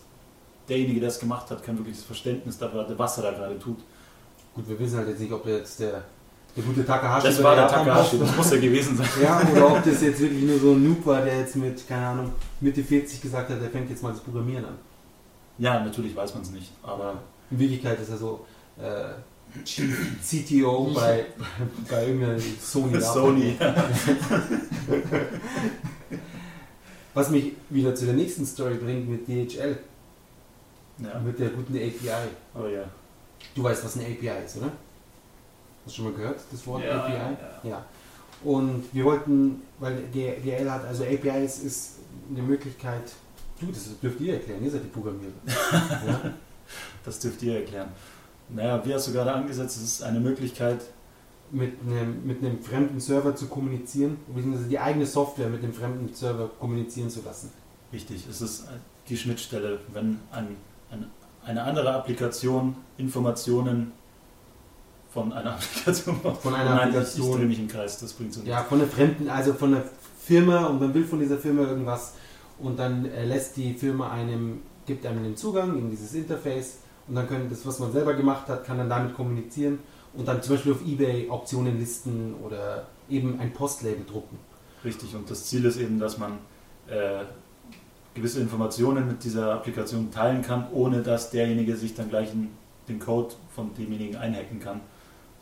[0.69, 3.79] derjenige, der es gemacht hat, kein wirkliches Verständnis dafür hatte, was er da gerade tut.
[4.55, 6.05] Gut, wir wissen halt jetzt nicht, ob jetzt der,
[6.57, 9.09] der gute Takahashi Das war der Japan Takahashi, das muss er gewesen sein.
[9.21, 12.07] Ja, oder ob das jetzt wirklich nur so ein Noob war, der jetzt mit, keine
[12.07, 14.79] Ahnung, Mitte 40 gesagt hat, der fängt jetzt mal das Programmieren an.
[15.59, 16.73] Ja, natürlich weiß man es nicht.
[16.83, 17.14] Aber Aber
[17.51, 18.47] in Wirklichkeit ist er so
[18.79, 19.11] äh,
[19.64, 21.24] Chief CTO bei,
[21.88, 23.01] bei irgendeiner Sony.
[23.01, 23.57] Sony.
[27.14, 29.78] Was mich wieder zu der nächsten Story bringt mit DHL,
[30.99, 32.11] Ja, mit der guten API.
[32.55, 32.84] aber ja.
[33.55, 34.70] Du weißt, was eine API ist, oder?
[35.84, 37.12] Hast du schon mal gehört, das Wort ja, API?
[37.64, 37.70] ja.
[37.70, 37.84] Ja.
[38.44, 41.92] Und wir wollten, weil DHL hat, also APIs ist
[42.30, 43.12] eine Möglichkeit,
[43.61, 45.32] du, das dürft ihr erklären, ihr seid die Programmierer.
[47.05, 47.88] Das dürft ihr erklären.
[48.49, 49.76] Naja, wie hast du gerade angesetzt?
[49.76, 50.80] Es ist eine Möglichkeit,
[51.51, 56.12] mit, einem, mit einem fremden Server zu kommunizieren, beziehungsweise die eigene Software mit dem fremden
[56.12, 57.51] Server kommunizieren zu lassen.
[57.92, 58.66] richtig, es ist
[59.09, 60.57] die Schnittstelle, wenn ein,
[60.90, 61.07] ein,
[61.44, 63.92] eine andere Applikation Informationen
[65.12, 66.42] von einer Applikation macht.
[66.42, 67.38] Von einer Nein, ich, ich Applikation.
[67.38, 68.51] drehe mich im Kreis, das bringt so nichts.
[68.51, 69.84] Ja, von einer fremden, also von einer
[70.18, 72.14] Firma und man will von dieser Firma irgendwas
[72.59, 76.78] und dann äh, lässt die Firma einem, gibt einem den Zugang in dieses Interface
[77.09, 79.78] und dann können das, was man selber gemacht hat, kann dann damit kommunizieren
[80.14, 84.38] und dann zum Beispiel auf Ebay Auktionen listen oder eben ein Postlabel drucken.
[84.84, 86.32] Richtig, und das Ziel ist eben, dass man
[86.88, 87.24] äh,
[88.14, 92.48] gewisse Informationen mit dieser Applikation teilen kann, ohne dass derjenige sich dann gleich in
[92.88, 94.80] den Code von demjenigen einhacken kann.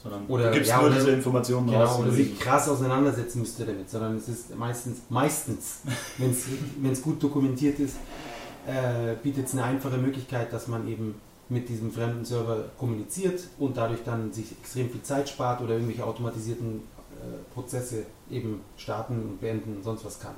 [0.02, 1.98] Sondern Oder- du gibst ja, nur diese Informationen Genau, raus.
[2.00, 5.80] oder sich krass auseinandersetzen müsste damit, sondern es ist meistens, meistens,
[6.18, 7.96] wenn es gut dokumentiert ist,
[8.66, 11.14] äh, bietet es eine einfache Möglichkeit, dass man eben
[11.48, 16.04] mit diesem fremden Server kommuniziert und dadurch dann sich extrem viel Zeit spart oder irgendwelche
[16.04, 20.34] automatisierten äh, Prozesse eben starten und beenden und sonst was kann.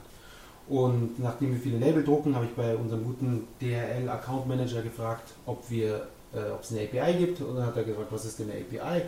[0.68, 5.32] Und nachdem wir viele Label drucken, habe ich bei unserem guten DHL Account Manager gefragt,
[5.46, 7.40] ob wir, äh, ob es eine API gibt.
[7.40, 9.02] Und dann hat er gefragt, was ist denn eine API?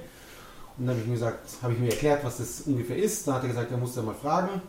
[0.77, 3.27] Und dann habe ich ihm gesagt, habe ich mir erklärt, was das ungefähr ist.
[3.27, 4.63] Dann hat er gesagt, er muss da mal fragen.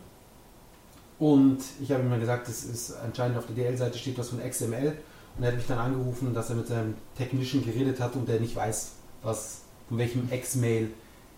[1.19, 4.39] Und ich habe ihm mal gesagt, das ist anscheinend auf der DL-Seite steht was von
[4.39, 4.97] XML.
[5.39, 8.41] Und er hat mich dann angerufen, dass er mit seinem Technischen geredet hat und der
[8.41, 8.91] nicht weiß,
[9.23, 10.89] was, von welchem X-Mail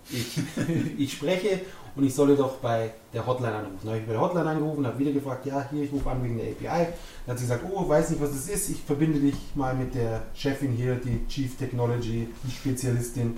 [0.10, 0.40] ich,
[0.98, 1.62] ich spreche
[1.96, 3.78] und ich solle doch bei der Hotline anrufen.
[3.84, 6.24] Dann habe ich bei der Hotline angerufen, habe wieder gefragt, ja, hier, ich rufe an
[6.24, 6.88] wegen der API.
[7.28, 9.94] Dann hat sie gesagt, oh, weiß nicht, was das ist, ich verbinde dich mal mit
[9.94, 13.36] der Chefin hier, die Chief Technology Spezialistin.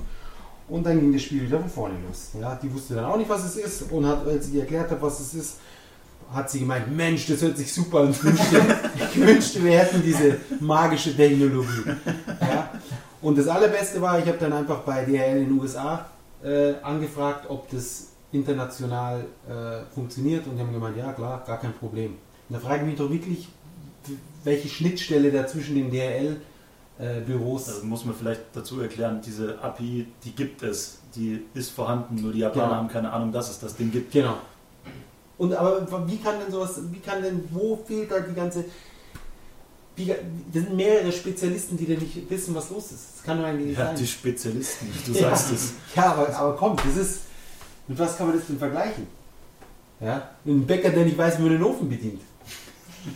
[0.70, 2.30] Und dann ging das Spiel wieder von vorne los.
[2.39, 5.01] Ja, die wusste dann auch nicht, was es ist und hat, als ich erklärt habe,
[5.01, 5.57] was es ist,
[6.34, 8.12] hat sie gemeint, Mensch, das hört sich super an.
[8.12, 8.62] Ich wünschte,
[8.98, 11.92] ich wünschte wir hätten diese magische Technologie.
[12.42, 12.72] Ja?
[13.22, 16.06] Und das Allerbeste war, ich habe dann einfach bei DHL in den USA
[16.44, 21.74] äh, angefragt, ob das international äh, funktioniert und die haben gemeint, ja klar, gar kein
[21.74, 22.18] Problem.
[22.50, 23.48] Und da frage ich mich doch wirklich,
[24.44, 27.68] welche Schnittstelle da zwischen den DHL-Büros.
[27.68, 32.16] Äh, also muss man vielleicht dazu erklären, diese API, die gibt es, die ist vorhanden,
[32.22, 32.76] nur die Japaner genau.
[32.76, 34.12] haben keine Ahnung, dass es das Ding gibt.
[34.12, 34.38] Genau.
[35.44, 38.64] Und aber wie kann denn sowas, wie kann denn, wo fehlt da die ganze.
[39.96, 43.18] Wie, das sind mehrere Spezialisten, die da nicht wissen, was los ist.
[43.18, 43.96] Das kann doch eigentlich nicht ja, sein.
[43.96, 45.30] die Spezialisten, du ja.
[45.30, 45.74] sagst es.
[45.96, 47.20] Ja, aber, aber komm, das ist.
[47.88, 49.06] Mit was kann man das denn vergleichen?
[50.00, 50.30] Ja?
[50.46, 52.22] Mit einem Bäcker, der nicht weiß, wie man den Ofen bedient.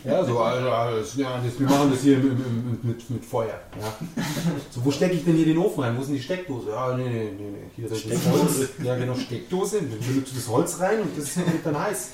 [0.04, 3.60] Ja, so, also, also ja, das, wir machen das hier mit, mit, mit, mit Feuer.
[3.80, 4.22] Ja.
[4.70, 5.96] So, wo stecke ich denn hier den Ofen rein?
[5.96, 6.70] Wo ist denn die Steckdose?
[6.70, 7.70] Ja, nee, nee, nee, nee.
[7.74, 8.68] Hier das Holz.
[8.82, 9.78] Ja, genau, Steckdose.
[9.78, 12.10] Dann benutzt das Holz rein und das wird dann heiß.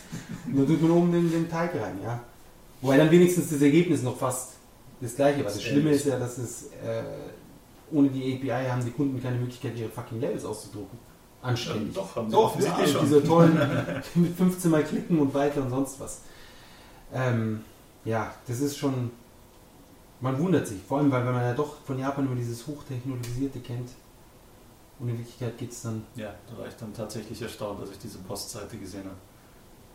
[0.47, 2.21] Und dann tut man oben den, den Teig rein, ja.
[2.81, 4.53] Wobei dann wenigstens das Ergebnis noch fast
[5.01, 5.51] das gleiche war.
[5.51, 7.03] Das Schlimme ist ja, dass es äh,
[7.93, 10.99] ohne die API haben die Kunden keine Möglichkeit, ihre fucking Labels auszudrucken.
[11.43, 11.95] Anständig.
[11.95, 13.59] Ja, doch, haben doch, ja, mit dieser tollen,
[14.15, 16.21] mit 15 Mal klicken und weiter und sonst was.
[17.15, 17.61] Ähm,
[18.05, 19.11] ja, das ist schon.
[20.21, 23.61] Man wundert sich, vor allem, weil wenn man ja doch von Japan über dieses Hochtechnologisierte
[23.61, 23.91] kennt.
[24.99, 26.05] Und in Wirklichkeit geht es dann.
[26.15, 29.17] Ja, da war ich dann tatsächlich erstaunt, dass ich diese Postseite gesehen habe.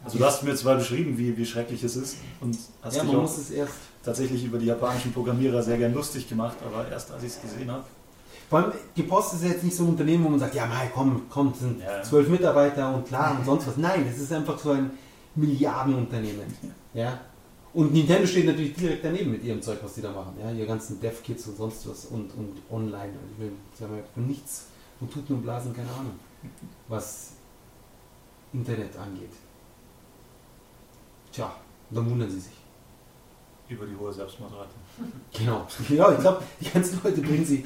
[0.04, 3.16] Also du hast mir zwar beschrieben, wie, wie schrecklich es ist und hast ja, dich
[3.16, 3.74] auch es erst.
[4.04, 7.70] tatsächlich über die japanischen Programmierer sehr gern lustig gemacht, aber erst als ich es gesehen
[7.70, 7.84] habe.
[8.50, 10.90] Vor allem, die Post ist jetzt nicht so ein Unternehmen, wo man sagt, ja, mei,
[10.94, 12.02] komm, komm, sind Ja.
[12.02, 13.78] zwölf Mitarbeiter und klar und sonst was.
[13.78, 14.92] Nein, es ist einfach so ein
[15.36, 16.46] Milliardenunternehmen.
[16.64, 16.70] Ja.
[17.74, 20.34] Und Nintendo steht natürlich direkt daneben mit ihrem Zeug, was sie da machen.
[20.40, 23.14] Ja, ihre ganzen Dev-Kits und sonst was und, und online.
[23.34, 24.66] Ich will, sie haben ja von nichts
[25.00, 26.20] und tut nur Blasen, keine Ahnung,
[26.88, 27.34] was
[28.54, 29.32] Internet angeht.
[31.32, 31.56] Tja,
[31.92, 32.54] dann wundern sie sich.
[33.68, 34.74] Über die hohe Selbstmordrate.
[35.38, 35.68] Genau.
[35.90, 37.66] Ja, ich glaube, die ganzen Leute bringen sie.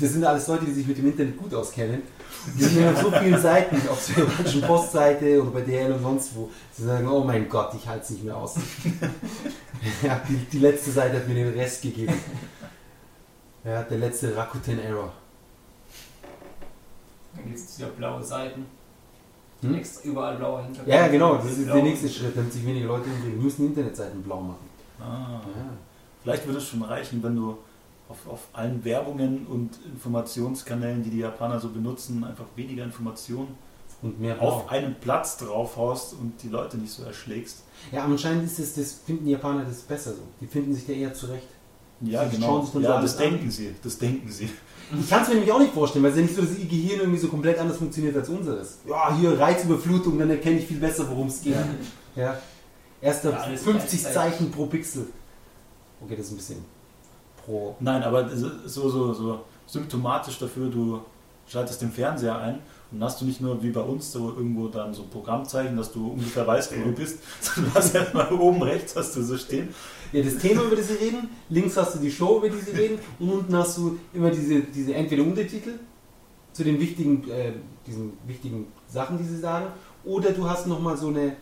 [0.00, 2.02] Das sind alles Leute, die sich mit dem Internet gut auskennen.
[2.58, 6.02] Die sind ja auf so vielen Seiten, auf der deutschen Postseite oder bei DL und
[6.02, 6.50] sonst wo.
[6.72, 8.56] Sie sagen, oh mein Gott, ich halte es nicht mehr aus.
[10.02, 12.14] ja, die, die letzte Seite hat mir den Rest gegeben.
[13.64, 15.12] Ja, der letzte Rakuten Error.
[17.34, 18.66] Dann gibt es wieder blaue Seiten.
[19.62, 19.74] Hm?
[19.74, 20.88] Extra überall blauer Hintergrund.
[20.88, 21.74] Ja, genau, das ist Blau.
[21.74, 23.36] der nächste Schritt, damit sich weniger Leute umbringen.
[23.36, 24.68] Wir müssen Internetseiten blau machen.
[24.98, 25.40] Ah.
[25.54, 25.72] Ja.
[26.22, 27.56] Vielleicht würde es schon reichen, wenn du
[28.08, 33.54] auf, auf allen Werbungen und Informationskanälen, die die Japaner so benutzen, einfach weniger Informationen
[34.02, 37.62] Und mehr auf einen Platz draufhaust und die Leute nicht so erschlägst.
[37.92, 40.22] Ja, aber anscheinend ist es, das finden die Japaner das besser so.
[40.40, 41.46] Die finden sich da eher zurecht.
[42.02, 42.62] Ja, Sie genau.
[42.62, 43.30] so Ja, alles das an.
[43.30, 43.74] denken sie.
[43.82, 44.48] Das denken sie.
[44.98, 46.64] Ich kann es mir nämlich auch nicht vorstellen, weil es ja nicht so, dass ihr
[46.66, 48.78] Gehirn irgendwie so komplett anders funktioniert als unseres.
[48.88, 51.54] Ja, hier Reizüberflutung, dann erkenne ich viel besser, worum es geht.
[52.16, 52.36] Ja.
[53.02, 54.14] Erst Ja, alles 50 gleichzeitig.
[54.14, 55.06] Zeichen pro Pixel.
[56.02, 56.64] Okay, das ist ein bisschen
[57.44, 57.76] pro.
[57.80, 61.00] Nein, aber so, so, so symptomatisch dafür, du
[61.46, 62.60] schaltest den Fernseher ein
[62.92, 66.12] und hast du nicht nur wie bei uns so irgendwo dann so Programmzeichen, dass du
[66.12, 69.68] ungefähr weißt, wo du bist, sondern du hast erstmal oben rechts hast du so stehen.
[70.12, 72.72] Ja, das Thema, über das sie reden, links hast du die Show, über die sie
[72.72, 75.78] reden, und unten hast du immer diese, diese entweder Untertitel
[76.52, 77.52] zu den wichtigen, äh,
[77.86, 79.66] diesen wichtigen Sachen, die sie sagen,
[80.04, 81.36] oder du hast nochmal so eine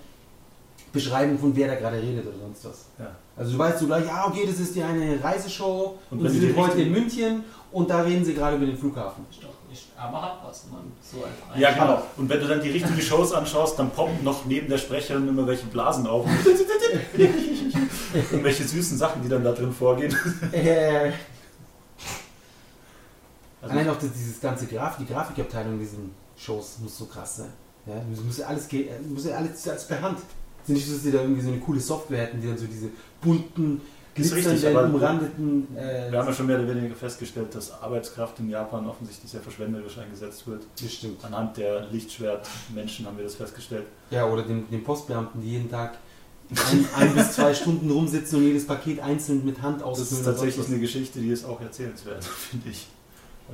[0.93, 2.87] Beschreibung von wer da gerade redet oder sonst was.
[2.99, 3.17] Ja.
[3.39, 6.41] Also du weißt so gleich, ah okay, das ist ja eine Reiseshow Und und, sie
[6.41, 9.25] sind heute in München und da reden sie gerade über den Flughafen.
[9.31, 12.03] Nicht, aber hat was, man so einfach Ja, genau.
[12.17, 15.47] Und wenn du dann die richtigen Shows anschaust, dann poppen noch neben der Sprecherin immer
[15.47, 16.27] welche Blasen auf.
[18.33, 20.17] Irgendwelche süßen Sachen, die dann da drin vorgehen.
[20.53, 21.13] Äh,
[23.61, 27.39] Also, Allein auch das, dieses ganze Grafik, die Grafikabteilung in diesen Shows muss so krass
[27.39, 27.53] sein.
[27.87, 30.19] Ja, muss, ja alles, äh, muss ja alles, alles per Hand.
[30.69, 32.59] Es ist nicht so, dass die da irgendwie so eine coole Software hätten, die dann
[32.59, 32.89] so diese
[33.23, 33.81] bunten,
[34.15, 35.67] Ist glitzernden, aber- umrandeten.
[35.77, 39.41] Äh, wir haben ja schon mehr oder weniger festgestellt, dass Arbeitskraft in Japan offensichtlich sehr
[39.41, 40.63] verschwenderisch eingesetzt wird.
[40.81, 41.25] das stimmt.
[41.25, 43.87] Anhand der Lichtschwertmenschen haben wir das festgestellt.
[44.11, 45.95] Ja, oder den, den Postbeamten, die jeden Tag
[46.51, 50.11] ein, ein bis zwei Stunden rumsitzen und jedes Paket einzeln mit Hand Das ausfüllen.
[50.13, 52.87] ist und tatsächlich eine Geschichte, die ist auch erzählenswert, finde ich.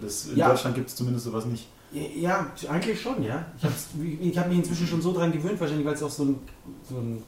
[0.01, 0.49] Das, in Ja.
[0.49, 1.69] Deutschland gibt es zumindest sowas nicht.
[1.95, 3.47] Ja, eigentlich schon, ja.
[3.57, 3.75] Ich habe
[4.21, 6.41] ich hab mich inzwischen schon so dran gewöhnt, wahrscheinlich, weil es auch so ein,
[6.89, 7.23] so ein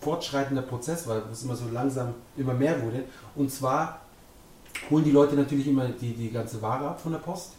[0.00, 3.04] fortschreitender Prozess war, wo es immer so langsam immer mehr wurde.
[3.36, 4.00] Und zwar
[4.90, 7.52] holen die Leute natürlich immer die, die ganze Ware ab von der Post,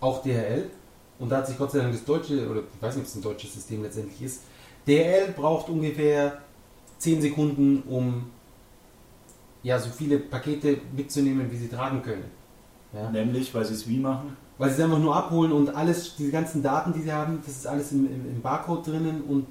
[0.00, 0.70] auch DHL.
[1.18, 3.14] und da hat sich Gott sei Dank das deutsche, oder ich weiß nicht, ob es
[3.16, 4.42] ein deutsches System letztendlich ist,
[4.86, 6.38] DL braucht ungefähr
[6.98, 8.30] 10 Sekunden, um
[9.62, 12.24] ja, so viele Pakete mitzunehmen, wie sie tragen können.
[12.92, 13.10] Ja.
[13.10, 14.36] Nämlich, weil sie es wie machen?
[14.58, 17.56] Weil sie es einfach nur abholen und alles, diese ganzen Daten, die sie haben, das
[17.56, 19.46] ist alles im, im, im Barcode drinnen und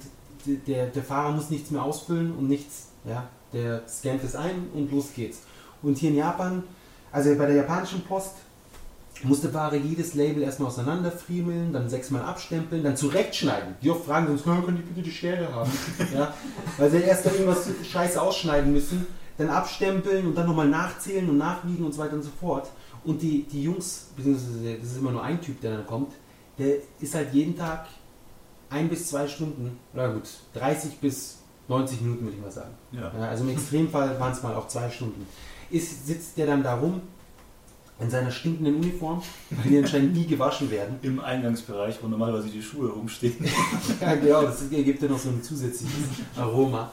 [0.66, 2.88] der, der Fahrer muss nichts mehr ausfüllen und nichts.
[3.04, 3.26] Ja.
[3.52, 5.40] Der scannt es ein und los geht's.
[5.82, 6.62] Und hier in Japan,
[7.10, 8.34] also bei der japanischen Post,
[9.24, 13.74] muss der Fahrer jedes Label erstmal auseinanderfriemeln, dann sechsmal abstempeln, dann zurechtschneiden.
[13.82, 15.70] Die oft fragen uns, können die bitte die Schere haben?
[16.14, 16.32] ja,
[16.76, 19.06] weil sie erst dann irgendwas scheiße ausschneiden müssen,
[19.36, 22.68] dann abstempeln und dann nochmal nachzählen und nachwiegen und so weiter und so fort.
[23.04, 26.12] Und die, die Jungs, beziehungsweise das ist immer nur ein Typ, der dann kommt,
[26.58, 27.86] der ist halt jeden Tag
[28.70, 31.38] ein bis zwei Stunden, oder gut, 30 bis
[31.68, 32.74] 90 Minuten würde ich mal sagen.
[32.92, 33.10] Ja.
[33.10, 35.26] Also im Extremfall waren es mal auch zwei Stunden.
[35.70, 37.02] Ist, sitzt der dann da rum
[38.00, 39.22] in seiner stinkenden Uniform,
[39.64, 40.98] die anscheinend nie gewaschen werden.
[41.02, 43.44] Im Eingangsbereich, wo normalerweise die Schuhe rumstehen.
[44.00, 46.04] ja, genau, das gibt ja noch so ein zusätzliches
[46.36, 46.92] Aroma.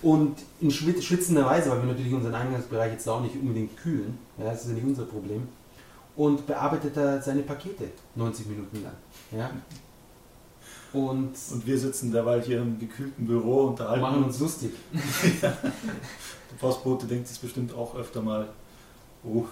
[0.00, 4.44] Und in schwitzender Weise, weil wir natürlich unseren Eingangsbereich jetzt auch nicht unbedingt kühlen, ja,
[4.44, 5.48] das ist ja nicht unser Problem,
[6.16, 7.84] und bearbeitet er seine Pakete
[8.14, 8.92] 90 Minuten lang.
[9.32, 9.50] Ja.
[10.92, 14.72] Und, und wir sitzen derweil hier im gekühlten Büro und unterhalten machen uns lustig.
[15.42, 15.50] ja.
[15.50, 18.48] Der Postbote denkt sich bestimmt auch öfter mal,
[19.22, 19.44] oh,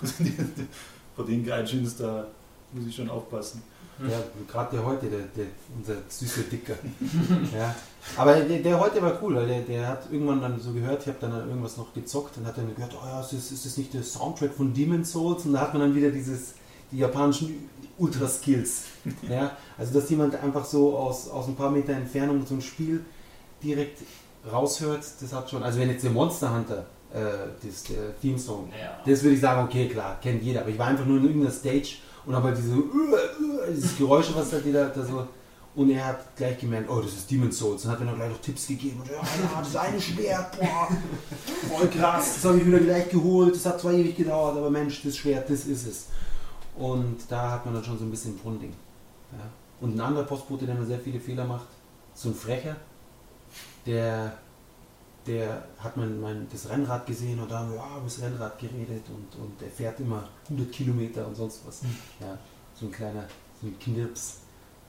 [1.16, 2.26] vor den Geitschins, da
[2.72, 3.62] muss ich schon aufpassen.
[3.99, 4.18] Ja,
[4.51, 6.74] gerade der heute, der, der, unser süßer Dicker.
[7.57, 7.74] ja.
[8.16, 11.09] Aber der, der, heute war cool, weil der, der hat irgendwann dann so gehört, ich
[11.09, 13.76] habe dann irgendwas noch gezockt und hat dann gehört, oh ja, ist das, ist das
[13.78, 15.47] nicht der Soundtrack von Demon's Souls?
[15.47, 16.55] Und da hat man dann wieder dieses,
[16.92, 18.84] die japanischen Ultra-Skills.
[19.28, 19.57] ja.
[19.78, 23.05] Also dass jemand einfach so aus, aus ein paar Meter Entfernung so ein Spiel
[23.62, 24.01] direkt
[24.51, 28.70] raushört, das hat schon, also wenn jetzt der Monster Hunter äh, das, der Theme-Song.
[28.78, 29.01] Ja.
[29.05, 30.61] Das würde ich sagen, okay, klar, kennt jeder.
[30.61, 31.97] Aber ich war einfach nur in irgendeiner Stage
[32.27, 35.27] und habe halt diese, uh, uh, dieses Geräusche, was halt jeder da so.
[35.74, 37.85] Und er hat gleich gemerkt, oh, das ist Demon's Souls.
[37.85, 38.99] Und hat mir dann gleich noch Tipps gegeben.
[39.01, 40.89] Und ja, ja, das eine Schwert, boah,
[41.68, 42.37] voll krass.
[42.37, 43.55] Das habe ich wieder gleich geholt.
[43.55, 46.07] Das hat zwar ewig gedauert, aber Mensch, das Schwert, das ist es.
[46.79, 48.72] Und da hat man dann schon so ein bisschen Brunding.
[49.33, 49.45] Ja.
[49.81, 51.68] Und ein anderer Postbote, der mir sehr viele Fehler macht,
[52.14, 52.77] so ein Frecher,
[53.85, 54.39] der
[55.27, 59.05] der hat mein, mein, das Rennrad gesehen und da haben wir über das Rennrad geredet
[59.09, 61.83] und, und er fährt immer 100 Kilometer und sonst was.
[61.83, 61.97] Hm.
[62.20, 62.39] Ja,
[62.74, 63.24] so ein kleiner,
[63.61, 64.41] so ein Knirps.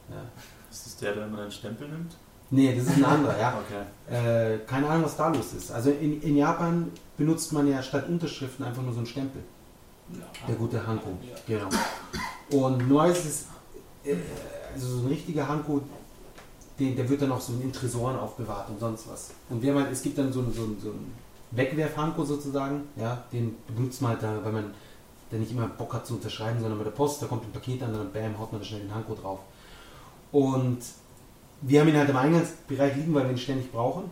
[0.09, 0.23] Ja.
[0.71, 2.15] Ist das der, der immer einen Stempel nimmt?
[2.49, 3.59] Nee, das ist ein anderer, ja.
[4.07, 4.55] okay.
[4.55, 5.71] Äh, keine Ahnung, was da los ist.
[5.71, 9.43] Also in, in Japan benutzt man ja statt Unterschriften einfach nur so einen Stempel.
[10.13, 10.19] Ja.
[10.47, 11.35] Der gute Hanko, ja.
[11.45, 11.69] genau.
[12.49, 13.45] Und nur ist es,
[14.05, 14.15] äh,
[14.73, 15.81] also so ein richtiger Hanko,
[16.79, 19.31] den, der wird dann auch so in Tresoren aufbewahrt und sonst was.
[19.49, 21.13] Und wir haben halt, es gibt dann so einen, so einen, so einen
[21.51, 24.73] Wegwerfhanko sozusagen, ja, den benutzt man halt da, weil man
[25.31, 27.83] der nicht immer Bock hat zu unterschreiben, sondern bei der Post, da kommt ein Paket
[27.83, 29.39] an, dann bam, haut man da schnell den Hanko drauf.
[30.31, 30.79] Und
[31.61, 34.05] wir haben ihn halt im Eingangsbereich liegen, weil wir ihn ständig brauchen.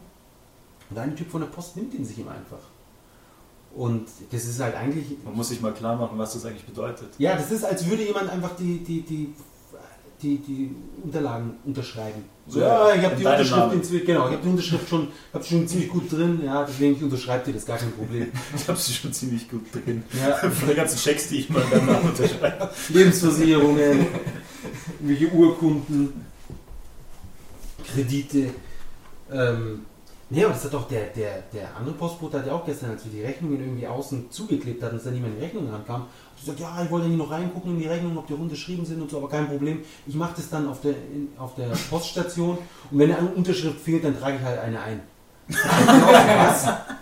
[0.90, 2.60] Und ein Typ von der Post nimmt ihn sich ihm einfach.
[3.74, 5.18] Und das ist halt eigentlich.
[5.24, 7.10] Man muss sich mal klar machen, was das eigentlich bedeutet.
[7.18, 9.34] Ja, das ist, als würde jemand einfach die, die, die
[10.22, 12.24] die, die Unterlagen unterschreiben.
[12.48, 15.90] So, ja, ich habe die Unterschrift genau, ich habe die Unterschrift schon, habe schon ziemlich
[15.90, 18.32] gut drin, ja, deswegen ich unterschreibe dir das gar kein Problem.
[18.56, 20.04] ich habe sie schon ziemlich gut drin.
[20.14, 20.36] Ja.
[20.50, 22.70] Von den ganzen Checks, die ich mal beim Namen unterschreibe.
[22.90, 24.08] Lebensversicherungen,
[25.00, 26.26] welche Urkunden,
[27.84, 28.52] Kredite.
[29.32, 29.86] Ähm,
[30.28, 33.06] Nee, aber das hat doch der, der, der andere Postbote hat ja auch gestern, als
[33.06, 36.08] wir die Rechnungen irgendwie außen zugeklebt hatten, dass da niemand in die Rechnung rankam,
[36.46, 39.10] gesagt, ja, ich wollte ja noch reingucken in die Rechnung, ob die runtergeschrieben sind und
[39.10, 39.84] so, aber kein Problem.
[40.06, 42.58] Ich mache das dann auf der, in, auf der Poststation
[42.92, 45.02] und wenn eine Unterschrift fehlt, dann trage ich halt eine ein.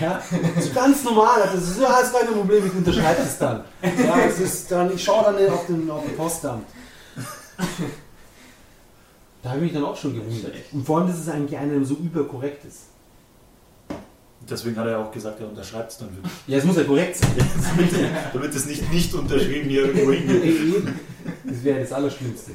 [0.00, 0.20] Ja,
[0.58, 3.64] so ganz normal, das ist, ja, ist kein Problem, ich unterschreibe es dann.
[3.82, 6.66] Ja, es ist dann, ich schaue dann auf den, auf den Postamt.
[9.42, 10.52] Da habe ich mich dann auch schon gewundert.
[10.72, 12.89] Und vor allem, dass es eigentlich einer, so überkorrekt ist.
[14.50, 16.32] Deswegen hat er auch gesagt, er unterschreibt es dann wirklich.
[16.46, 17.30] Ja, es muss ja korrekt sein.
[18.32, 20.88] damit, es nicht nicht unterschrieben hier irgendwo hingeht.
[21.44, 22.52] Das wäre das Allerschlimmste.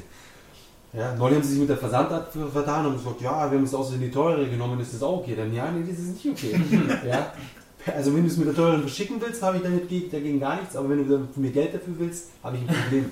[0.92, 3.74] Ja, neulich haben sie sich mit der Versandart vertan und gesagt, ja, wir haben es
[3.74, 5.34] außerdem die teure genommen, ist das auch okay?
[5.36, 6.58] Dann ja, nee, das ist nicht okay.
[7.06, 7.32] ja.
[7.94, 10.74] Also wenn du es mit der teuren verschicken willst, habe ich damit dagegen gar nichts,
[10.74, 13.10] aber wenn du von mir Geld dafür willst, habe ich ein Problem.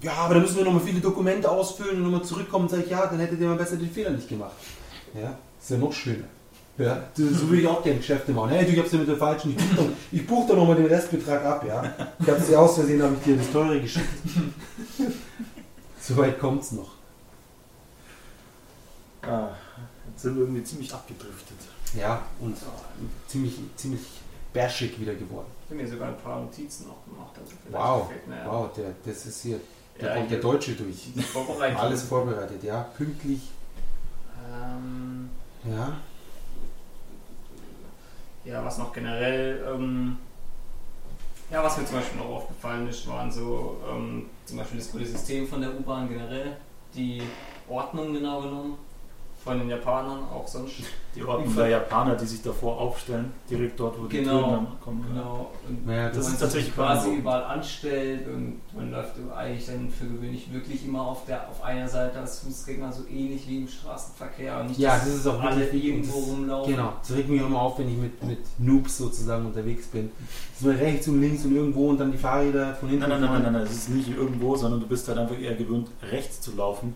[0.00, 2.90] Ja, aber dann müssen wir nochmal viele Dokumente ausfüllen und nochmal zurückkommen und sage ich,
[2.90, 4.52] ja, dann hättet ihr mal besser den Fehler nicht gemacht.
[5.14, 6.24] Ja, ist ja noch schöner.
[6.78, 8.48] Ja, so würde ich auch gerne Geschäfte machen.
[8.50, 10.76] Hey, du, ich hab's dir mit der falschen, ich buche doch, ich buch doch nochmal
[10.76, 11.84] den Restbetrag ab, ja.
[12.18, 14.08] Ich hab's dir aus Versehen, habe ich dir das teure geschickt.
[16.00, 16.92] so weit kommt's noch.
[19.22, 19.48] Ah,
[20.10, 21.58] jetzt sind wir irgendwie ziemlich abgedriftet.
[21.96, 22.56] Ja, und
[23.28, 24.00] ziemlich, ziemlich
[24.52, 25.46] bärschig wieder geworden.
[25.66, 27.32] Ich habe mir sogar ein paar Notizen auch gemacht.
[27.38, 28.10] Also wow,
[28.46, 29.60] wow, der, das ist hier
[29.98, 30.40] Da Ja, kommt der.
[30.40, 31.08] Deutsche durch.
[31.32, 31.76] Vorbereitung.
[31.80, 32.82] Alles vorbereitet, ja.
[32.96, 33.40] Pünktlich,
[34.50, 35.28] Ähm,
[35.70, 35.92] ja.
[38.44, 40.16] Ja, was noch generell, ähm,
[41.50, 45.06] ja, was mir zum Beispiel noch aufgefallen ist, waren so ähm, zum Beispiel das gute
[45.06, 46.56] System von der U-Bahn generell,
[46.94, 47.22] die
[47.68, 48.78] Ordnung genau genommen,
[49.44, 50.82] von den Japanern auch sonst.
[51.14, 54.66] Die Ordnung der Japaner, die sich davor aufstellen, direkt dort, wo die Genau, Türen dann
[54.82, 55.04] kommen.
[55.12, 55.50] Genau.
[55.68, 60.50] Und Ja, Das ist tatsächlich quasi überall anstellt und man läuft eigentlich dann für gewöhnlich
[60.52, 64.68] wirklich immer auf der auf einer Seite als Fußgänger so ähnlich wie im Straßenverkehr und
[64.68, 66.74] nicht Ja, das ist auch alle irgendwo Das- rumlaufen.
[66.76, 70.10] Genau, das regt mich immer auf, wenn ich mit, mit Noobs sozusagen unterwegs bin.
[70.54, 73.30] Dass man rechts und links und irgendwo und dann die Fahrräder von hinten Nein, nein,
[73.32, 76.40] nein, nein, nein, es ist nicht irgendwo, sondern du bist halt einfach eher gewöhnt, rechts
[76.40, 76.94] zu laufen.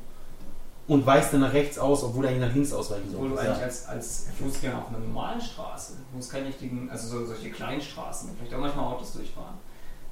[0.89, 3.39] Und weißt dann nach rechts aus, obwohl er eigentlich nach links ausweichen Obwohl soll.
[3.39, 3.51] du Ja.
[3.51, 7.51] eigentlich als, als Fußgänger auf einer normalen Straße, wo es keine richtigen, also so, solche
[7.51, 9.55] kleinen Straßen, vielleicht auch manchmal Autos durchfahren,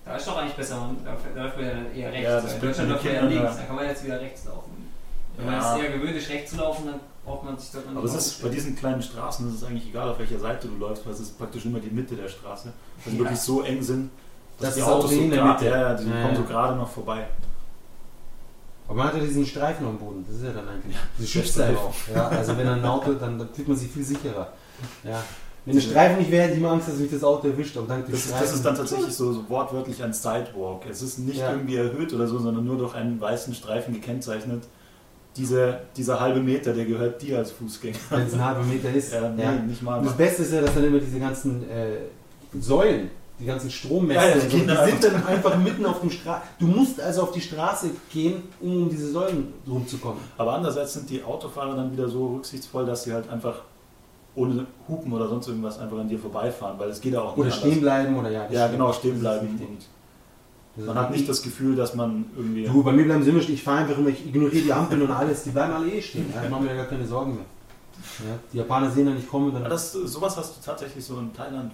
[0.05, 2.25] da ist doch eigentlich besser, man, da da läuft man ja dann eher rechts.
[2.29, 4.91] Ja, das in Deutschland läuft man ja links, da kann man jetzt wieder rechts laufen.
[5.37, 5.77] Wenn man Ja.
[5.77, 8.15] jetzt eher gewöhnt ist, rechts zu laufen, dann braucht man sich dort noch Aber es
[8.15, 11.13] ist bei diesen kleinen Straßen ist es eigentlich egal, auf welcher Seite du läufst, weil
[11.15, 12.73] es ist praktisch immer die Mitte der Straße.
[13.05, 13.25] Weil die Ja.
[13.25, 14.11] wirklich so eng sind,
[14.59, 15.65] dass Das die Autos so in der gerade, Mitte.
[15.77, 16.41] ja, ja, die Ja, kommen ja.
[16.41, 17.27] so gerade noch vorbei.
[18.87, 20.97] Aber man hat ja diesen Streifen am Boden, das ist ja dann eigentlich.
[21.19, 21.95] Das schützt einem auch.
[22.15, 24.53] Ja, also wenn ein Auto, dann, fühlt man sich viel sicherer.
[25.03, 25.23] Ja.
[25.65, 27.75] Wenn der Streifen nicht wäre, hätte ich immer Angst, dass mich das Auto erwischt.
[27.79, 30.83] Aber dank Das, das ist dann tatsächlich so, so wortwörtlich ein Sidewalk.
[30.91, 31.53] Es ist nicht Ja.
[31.53, 34.65] irgendwie erhöht oder so, sondern nur durch einen weißen Streifen gekennzeichnet.
[35.37, 37.97] Diese, dieser halbe Meter, der gehört dir als Fußgänger.
[38.11, 39.13] Wenn es ein halber Meter ist.
[39.15, 39.53] Ja, nee, ja.
[39.53, 39.99] nicht mal.
[39.99, 41.97] Und das Beste ist ja, dass dann immer diese ganzen äh,
[42.61, 43.11] Säulen,
[43.45, 46.43] die ganzen Strommesser, Ja, die die sind dann einfach mitten auf dem Straße.
[46.59, 50.23] Du musst also auf die Straße gehen, um um diese Säulen rumzukommen.
[50.39, 53.57] Aber andererseits sind die Autofahrer dann wieder so rücksichtsvoll, dass sie halt einfach
[54.35, 57.47] ohne Hupen oder sonst irgendwas einfach an dir vorbeifahren, weil es geht ja auch Oder
[57.47, 57.83] nicht stehen anders.
[57.83, 58.47] bleiben oder ja.
[58.51, 59.61] Ja, genau, stehen bleiben.
[60.77, 62.65] Und man hat nicht das Gefühl, dass man irgendwie.
[62.65, 63.55] Du, bei mir bleiben sie stehen.
[63.55, 65.45] Ich fahre einfach immer, ich ignoriere die Ampeln und alles.
[65.45, 66.33] Die bleiben alle eh stehen.
[66.35, 67.45] Ja, ich mache mir da gar keine Sorgen mehr.
[68.21, 69.53] Ja, die Japaner sehen ja nicht kommen.
[69.53, 71.73] Dann das, sowas hast du tatsächlich so in Thailand,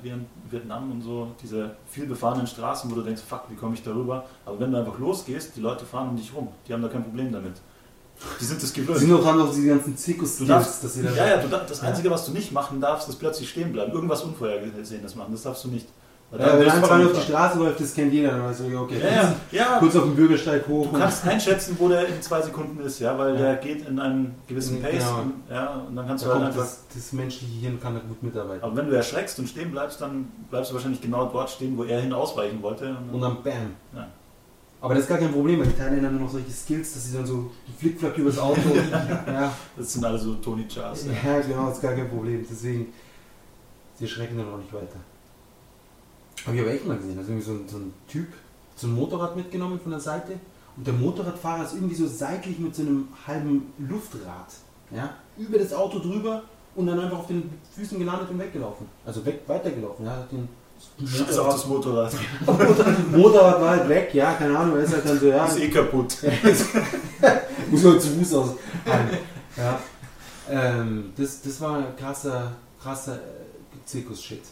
[0.51, 4.25] Vietnam und so, diese viel befahrenen Straßen, wo du denkst, fuck, wie komme ich darüber?
[4.47, 7.05] Aber wenn du einfach losgehst, die Leute fahren um dich rum, die haben da kein
[7.05, 7.55] Problem damit.
[8.39, 8.99] Die sind das sie gewöhnt.
[8.99, 11.15] sind noch haben noch diese ganzen Du Zirkus-Skills, darfst, dass sie dann.
[11.17, 13.93] ja, ja, du das Einzige, was du nicht machen darfst, ist plötzlich stehen bleiben.
[13.93, 15.87] Irgendwas Unvorhergesehenes machen, das darfst du nicht.
[16.33, 17.21] Weil Ja, wenn einfach einer auf die.
[17.23, 19.01] Straße läuft, das kennt jeder, dann weißt du, okay.
[19.03, 19.79] Ja, ja, ja.
[19.81, 20.87] Kurz auf dem Bürgersteig hoch.
[20.93, 23.41] Du kannst einschätzen, wo der in zwei Sekunden ist, ja, weil Ja.
[23.41, 25.23] der geht in einem gewissen Pace Genau.
[25.23, 26.61] und, ja, und dann kannst da du halt einfach.
[26.61, 28.63] das, das menschliche Hirn kann da gut mitarbeiten.
[28.63, 31.83] Aber wenn du erschreckst und stehen bleibst, dann bleibst du wahrscheinlich genau dort stehen, wo
[31.83, 32.91] er hin ausweichen wollte.
[32.91, 33.75] Und dann- Und dann bam.
[33.97, 34.07] Ja.
[34.83, 37.17] Aber das ist gar kein Problem, weil die Thailänder haben noch solche Skills, dass sie
[37.17, 38.61] dann so flickflack übers Auto.
[39.27, 41.07] ja, Das sind alle so Tony Charles.
[41.07, 41.33] Ja.
[41.33, 42.47] ja, genau, das ist gar kein Problem.
[42.49, 42.87] Deswegen,
[43.99, 44.97] sie schrecken dann auch nicht weiter.
[46.47, 47.17] Habe ich aber echt mal gesehen.
[47.17, 48.29] Da ist irgendwie so ein, so ein Typ,
[48.77, 50.33] so ein Motorrad mitgenommen von der Seite.
[50.77, 54.47] Und der Motorradfahrer ist irgendwie so seitlich mit so einem halben Luftrad.
[54.91, 56.43] Ja, über das Auto drüber
[56.75, 58.87] und dann einfach auf den Füßen gelandet und weggelaufen.
[59.05, 60.05] Also weg, weitergelaufen.
[60.07, 60.49] Ja, den
[61.07, 62.13] Scheiß auf das Motorrad.
[63.13, 65.69] Motorrad war halt weg, ja, keine Ahnung, er ist halt dann so, ja, Ist eh
[65.69, 66.17] kaputt.
[67.71, 68.51] muss man zu Fuß aus.
[69.57, 69.81] Ja.
[70.49, 74.43] Ähm, das, das war ein krasser, krasser äh, Zirkus-Shit.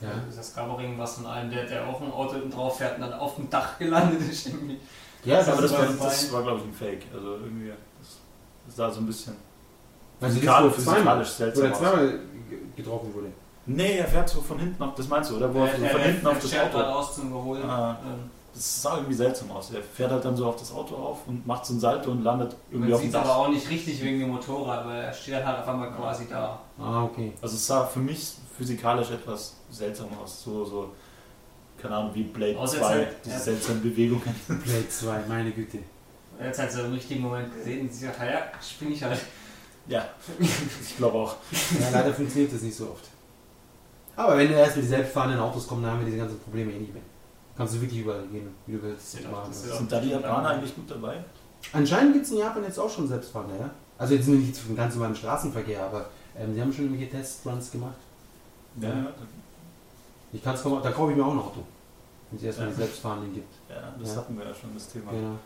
[0.00, 0.08] Ja.
[0.34, 3.00] Das gab auch irgendwas von einem, der, der auch ein Auto hinten drauf fährt und
[3.02, 4.46] dann auf dem Dach gelandet ist.
[4.48, 4.78] Irgendwie.
[5.24, 7.06] Ja, aber das war, das war glaube ich, ein Fake.
[7.14, 7.68] Also irgendwie,
[7.98, 8.08] das,
[8.66, 9.34] das sah so ein bisschen
[10.20, 11.78] also physikalisch, das, wo er zweimal, physikalisch wo seltsam er aus.
[11.78, 12.08] zweimal
[12.48, 13.26] ge- getroffen wurde.
[13.66, 15.52] Nee, er fährt so von hinten auf, das meinst du, oder?
[15.52, 16.70] Wo er so von hinten auf das Auto.
[16.78, 17.68] geradeaus zum Überholen.
[17.68, 17.98] Ah.
[18.04, 19.70] Ähm, Das sah irgendwie seltsam aus.
[19.72, 22.22] Er fährt halt dann so auf das Auto auf und macht so ein Salto und
[22.22, 23.36] landet irgendwie Man auf sieht dem es aber Dach.
[23.38, 26.60] auch nicht richtig wegen dem Motorrad, weil er steht halt auf einmal quasi da.
[26.78, 27.32] Ah, okay.
[27.42, 30.42] Also es sah für mich physikalisch etwas seltsam aus.
[30.44, 30.92] So, so
[31.80, 33.40] keine Ahnung, wie Blade Außer 2, jetzt halt- diese ja.
[33.40, 34.22] seltsamen Bewegungen.
[34.64, 35.78] Play 2, meine Güte.
[36.38, 39.20] Er hat halt so im richtigen Moment gesehen und sich gedacht, ja, spring ich halt.
[39.88, 40.08] Ja,
[40.40, 41.36] ich glaube auch.
[41.80, 43.04] Ja, leider funktioniert das nicht so oft.
[44.16, 46.72] Aber wenn du erst mit die selbstfahrenden Autos kommst, dann haben wir diese ganzen Probleme
[46.72, 47.02] eh nicht mehr.
[47.56, 49.20] Kannst du wirklich überall gehen, wie du willst.
[49.20, 49.52] Ja machen.
[49.52, 51.22] Sind da die Japaner eigentlich gut dabei?
[51.72, 53.70] Anscheinend gibt es in Japan jetzt auch schon selbstfahrende, ja?
[53.98, 56.06] Also jetzt nicht den ganz normalen Straßenverkehr, aber
[56.38, 57.96] ähm, sie haben schon irgendwelche Testruns gemacht.
[58.80, 59.06] Ja, ja,
[60.36, 61.62] Ich kann's kaum, da kaufe ich mir auch ein Auto.
[62.30, 62.72] Wenn es erstmal Ja.
[62.74, 63.54] die selbstfahrenden gibt.
[63.70, 64.16] ja das Ja.
[64.16, 65.10] hatten wir ja schon, das Thema.
[65.12, 65.36] Genau.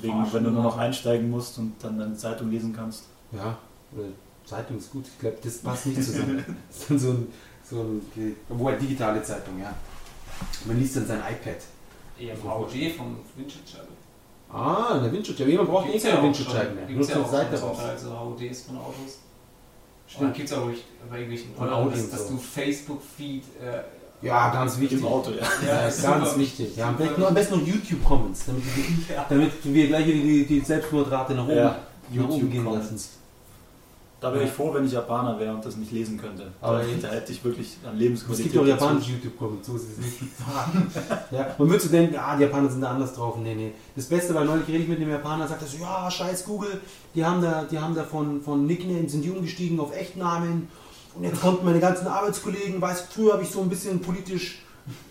[0.00, 3.04] Wegen, wenn du nur noch einsteigen musst und dann deine Zeitung lesen kannst.
[3.32, 3.58] Ja,
[3.94, 4.06] oder
[4.44, 5.04] Zeitung ist gut.
[5.06, 6.44] Ich glaube, das passt nicht zusammen.
[6.68, 7.32] das ist dann so ein,
[7.62, 9.74] so ein obwohl digitale Zeitung, ja.
[10.64, 11.56] Man liest dann sein iPad.
[12.18, 13.88] Eher VG vom Windschutzscheibe.
[14.50, 15.50] Ah, eine Windschutzscheibe.
[15.50, 16.88] Jemand braucht eh keine auch Windschutzscheiben mehr.
[16.88, 17.78] Nur ja zur auch Seite schon raus.
[17.78, 19.18] zum Teil so HUDs von Autos.
[20.06, 20.26] Stimmt.
[20.28, 22.34] Und gibt es auch ruhig bei irgendwelchen Von Audi dass, dass so.
[22.34, 23.82] du Facebook-Feed äh,
[24.22, 25.00] Ja, ganz wichtig.
[25.00, 25.46] Im Auto, ja.
[25.66, 26.76] Ja, ist ganz wichtig.
[26.76, 30.60] Ja, am, besten, am besten noch YouTube-Comments, damit, wir- damit wir gleich wieder die, die
[30.60, 31.76] Selbstmordrate nach oben, Ja,
[32.14, 33.00] nach oben gehen lassen.
[34.20, 36.52] Da wäre ich froh, wenn ich Japaner wäre und das nicht lesen könnte.
[36.60, 38.46] Aber Aber da hätte ich wirklich an Lebensqualität.
[38.46, 40.16] Es gibt auch japanische YouTube-Comments, so ist es nicht.
[41.32, 43.36] ja, man würde so denken, ah, die Japaner sind da anders drauf.
[43.42, 43.72] Nee, nee.
[43.96, 46.80] Das Beste, weil neulich rede ich mit einem Japaner, sagt er so, ja, scheiß Google,
[47.16, 50.68] die haben da, die haben da von, von Nicknames, sind die umgestiegen auf Echtnamen.
[51.14, 54.62] Und jetzt konnten meine ganzen Arbeitskollegen, weiß, früher habe ich so ein bisschen politisch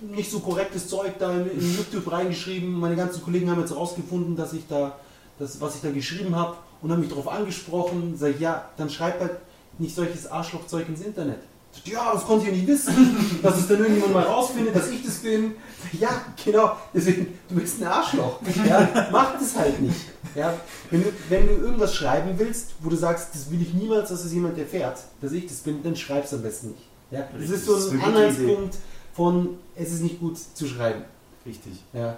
[0.02, 2.80] nicht so korrektes Zeug da in, in YouTube reingeschrieben.
[2.80, 4.98] Meine ganzen Kollegen haben jetzt rausgefunden, dass ich da,
[5.40, 8.16] das, was ich da geschrieben habe und haben mich darauf angesprochen.
[8.18, 9.38] Sag ich, ja, dann schreib halt
[9.78, 11.40] nicht solches Arschlochzeug ins Internet.
[11.86, 15.04] Ja, das konnte ich ja nicht wissen, dass es dann irgendjemand mal rausfindet, dass ich
[15.04, 15.56] das bin.
[16.00, 16.10] Ja,
[16.44, 18.40] genau, deswegen, du bist ein Arschloch.
[18.66, 20.00] Ja, mach das halt nicht.
[20.36, 20.54] Ja,
[20.90, 24.24] wenn, du, wenn du irgendwas schreiben willst, wo du sagst, das will ich niemals, dass
[24.24, 26.84] es jemand erfährt, dass ich das bin, dann schreib es am besten nicht.
[27.10, 28.78] Ja, das ist so ein Anhaltspunkt
[29.14, 31.04] von, es ist nicht gut zu schreiben.
[31.46, 31.74] Richtig.
[31.94, 32.18] Ja.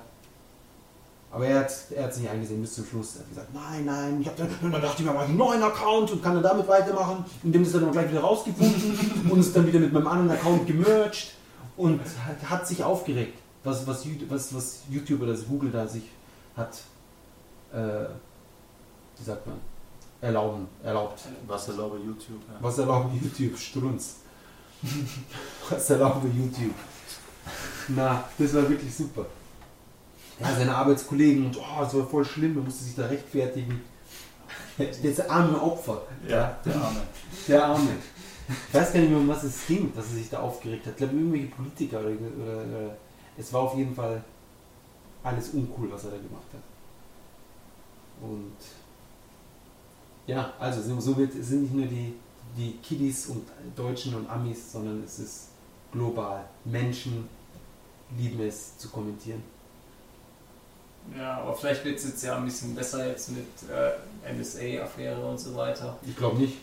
[1.33, 3.15] Aber er hat, er sich nicht eingesehen bis zum Schluss.
[3.15, 5.29] Er hat gesagt, nein, nein, ich hab dann, und dann dachte ich mir, mach ich
[5.29, 7.25] einen neuen Account und kann dann damit weitermachen.
[7.41, 10.31] Und dem ist er dann gleich wieder rausgefunden und ist dann wieder mit meinem anderen
[10.31, 11.33] Account gemerged
[11.75, 16.03] und hat, hat sich aufgeregt, was, was, was, was YouTube oder das Google da sich
[16.55, 16.75] hat,
[17.73, 18.05] äh,
[19.17, 19.55] wie sagt man,
[20.21, 21.19] erlauben, erlaubt.
[21.47, 22.41] Was erlaube YouTube?
[22.47, 22.57] Ja.
[22.61, 23.57] Was erlaubt YouTube?
[23.57, 24.17] Strunz.
[25.69, 26.75] Was erlaubt YouTube?
[27.87, 29.25] Na, das war wirklich super.
[30.43, 33.81] Ja, seine Arbeitskollegen, und, oh, das war voll schlimm, er musste sich da rechtfertigen.
[35.03, 36.01] Das arme Opfer.
[36.27, 37.01] ja, der Arme.
[37.47, 37.89] Der Arme.
[38.67, 40.93] Ich weiß gar nicht mehr, um was es ging, dass er sich da aufgeregt hat.
[40.93, 42.97] Ich glaube, irgendwelche Politiker oder, oder, oder.
[43.37, 44.21] Es war auf jeden Fall
[45.23, 46.61] alles uncool, was er da gemacht hat.
[48.21, 48.53] Und
[50.27, 52.13] ja, also so- so wird, es sind nicht nur die,
[52.57, 53.45] die Kiddies und
[53.75, 55.47] Deutschen und Amis, sondern es ist
[55.91, 56.43] global.
[56.65, 57.27] Menschen
[58.17, 59.43] lieben es zu kommentieren.
[61.17, 65.39] Ja, aber vielleicht wird es jetzt ja ein bisschen besser jetzt mit äh, NSA-Affäre und
[65.39, 65.97] so weiter.
[66.07, 66.57] Ich glaube nicht.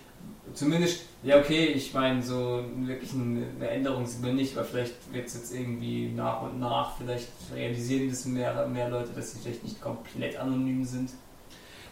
[0.54, 5.28] Zumindest, ja okay, ich meine, so wirklich eine, Änderung sieht man nicht, aber vielleicht wird
[5.28, 9.62] es jetzt irgendwie nach und nach, vielleicht realisieren das mehr, mehr Leute, dass sie vielleicht
[9.62, 11.10] nicht komplett anonym sind.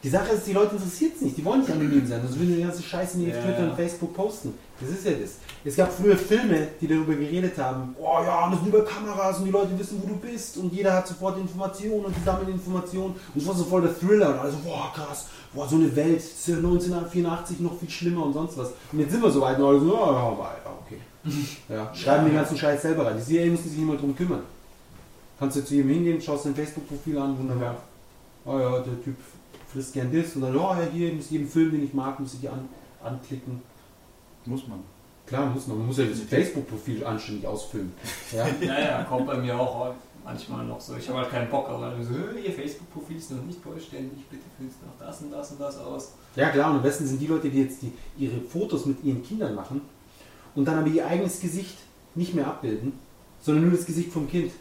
[0.03, 2.21] Die Sache ist, die Leute interessiert es nicht, die wollen nicht anonym sein.
[2.21, 4.55] Also wenn die ganze Scheiße nicht auf Ja, Twitter und Facebook posten.
[4.81, 5.39] Das ist ja das.
[5.65, 9.47] Es gab früher Filme, die darüber geredet haben, oh ja, das sind über Kameras und
[9.47, 13.15] die Leute wissen, wo du bist und jeder hat sofort Informationen und die sammeln Informationen
[13.35, 16.17] und es war so voll der Thriller und also, boah krass, boah, so eine Welt,
[16.17, 18.69] das ist ja 1984 noch viel schlimmer und sonst was.
[18.93, 20.31] Und jetzt sind wir so weit und alle so, ja, ja,
[20.65, 21.01] ja, okay.
[21.69, 23.17] Ja, schreiben den ganzen Scheiß selber rein.
[23.19, 24.43] Die CIA müssen sich nicht mal drum kümmern.
[25.39, 27.77] Kannst du zu ihm hingehen, schaust dein Facebook-Profil an, wunderbar.
[28.45, 29.17] Oh ja, der Typ
[29.73, 32.35] frisst gern das und dann, oh ja, hier, muss jeden Film, den ich mag, muss
[32.35, 32.69] ich an,
[33.03, 33.61] anklicken.
[34.49, 34.79] Muss man.
[35.27, 35.77] Klar, muss man.
[35.79, 37.93] Man muss ja das Facebook-Profil anständig ausfüllen.
[38.33, 38.47] Ja?
[38.61, 39.93] Ja, ja, kommt bei mir auch
[40.25, 40.97] manchmal noch so.
[40.97, 44.25] Ich habe halt keinen Bock, aber dann so, "Äh, ihr Facebook-Profil ist noch nicht vollständig,
[44.31, 46.13] bitte füllst noch das und das und das aus.
[46.35, 49.23] ja, klar, und am besten sind die Leute, die jetzt die, ihre Fotos mit ihren
[49.23, 49.83] Kindern machen
[50.55, 51.77] und dann aber ihr eigenes Gesicht
[52.15, 52.93] nicht mehr abbilden,
[53.41, 54.53] sondern nur das Gesicht vom Kind.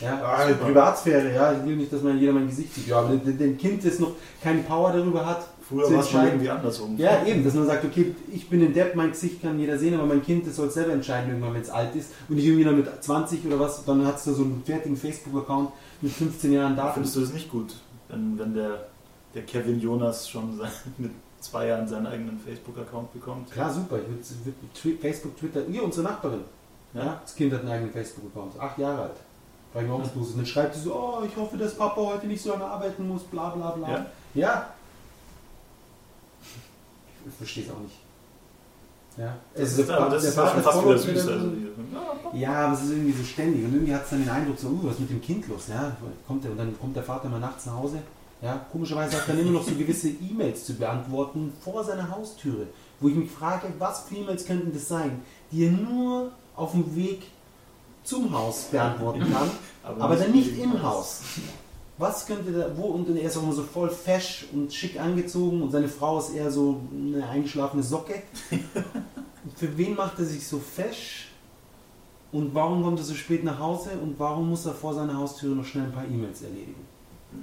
[0.00, 0.66] Ja, ah, super.
[0.66, 2.86] Privatsphäre, ja, ich will nicht, dass man jeder mein Gesicht sieht.
[2.86, 6.50] Ja, aber ein Kind, das noch keine Power darüber hat, Früher war es schon irgendwie
[6.50, 6.96] andersrum.
[6.98, 9.94] Ja, eben, dass man sagt, okay, ich bin ein Depp, mein Gesicht kann jeder sehen,
[9.94, 12.10] aber mein Kind, das soll selber entscheiden, irgendwann, wenn es alt ist.
[12.28, 15.70] Und nicht irgendwie noch mit 20 oder was, dann hast du so einen fertigen Facebook-Account
[16.00, 16.94] mit 15 Jahren Daten.
[16.94, 17.74] Findest du das nicht gut,
[18.08, 18.86] wenn, wenn der,
[19.34, 23.50] der Kevin Jonas schon sein, mit zwei Jahren seinen eigenen Facebook-Account bekommt?
[23.50, 23.96] Klar, super.
[23.98, 26.40] Ich würd, würd mit Twi- Facebook, Twitter, ihr, unsere Nachbarin.
[26.94, 27.20] Ja.
[27.22, 29.16] Das Kind hat einen eigenen Facebook-Account, acht Jahre alt.
[29.74, 30.14] Ich los ist.
[30.32, 33.08] Und dann schreibt sie so, oh, ich hoffe, dass Papa heute nicht so lange arbeiten
[33.08, 33.88] muss, bla bla bla.
[33.88, 34.06] Ja.
[34.34, 34.66] ja.
[37.26, 37.96] Ich verstehe es auch nicht.
[39.16, 39.36] Ja.
[39.54, 41.28] Das Also ist, aber das der ist fast wieder süß.
[41.28, 41.46] Also,
[42.32, 44.68] ja, aber es ist irgendwie so ständig und irgendwie hat es dann den Eindruck, so,
[44.68, 45.68] uh, was ist mit dem Kind los?
[45.68, 45.94] Ja,
[46.26, 47.98] kommt der, und dann kommt der Vater mal nachts nach Hause.
[48.40, 52.66] Ja, komischerweise hat er dann immer noch so gewisse E-Mails zu beantworten vor seiner Haustüre,
[53.00, 55.20] wo ich mich frage, was für E-Mails könnten das sein,
[55.52, 57.22] die er nur auf dem Weg
[58.02, 59.50] zum Haus beantworten kann,
[60.00, 61.20] aber dann nicht im Haus.
[62.02, 65.62] Was könnte da, wo, und er ist auch immer so voll fesch und schick angezogen
[65.62, 68.24] und seine Frau ist eher so eine eingeschlafene Socke.
[69.56, 71.28] Für wen macht er sich so fesch?
[72.32, 73.90] Und warum kommt er so spät nach Hause?
[74.02, 76.84] Und warum muss er vor seiner Haustüre noch schnell ein paar E-Mails erledigen?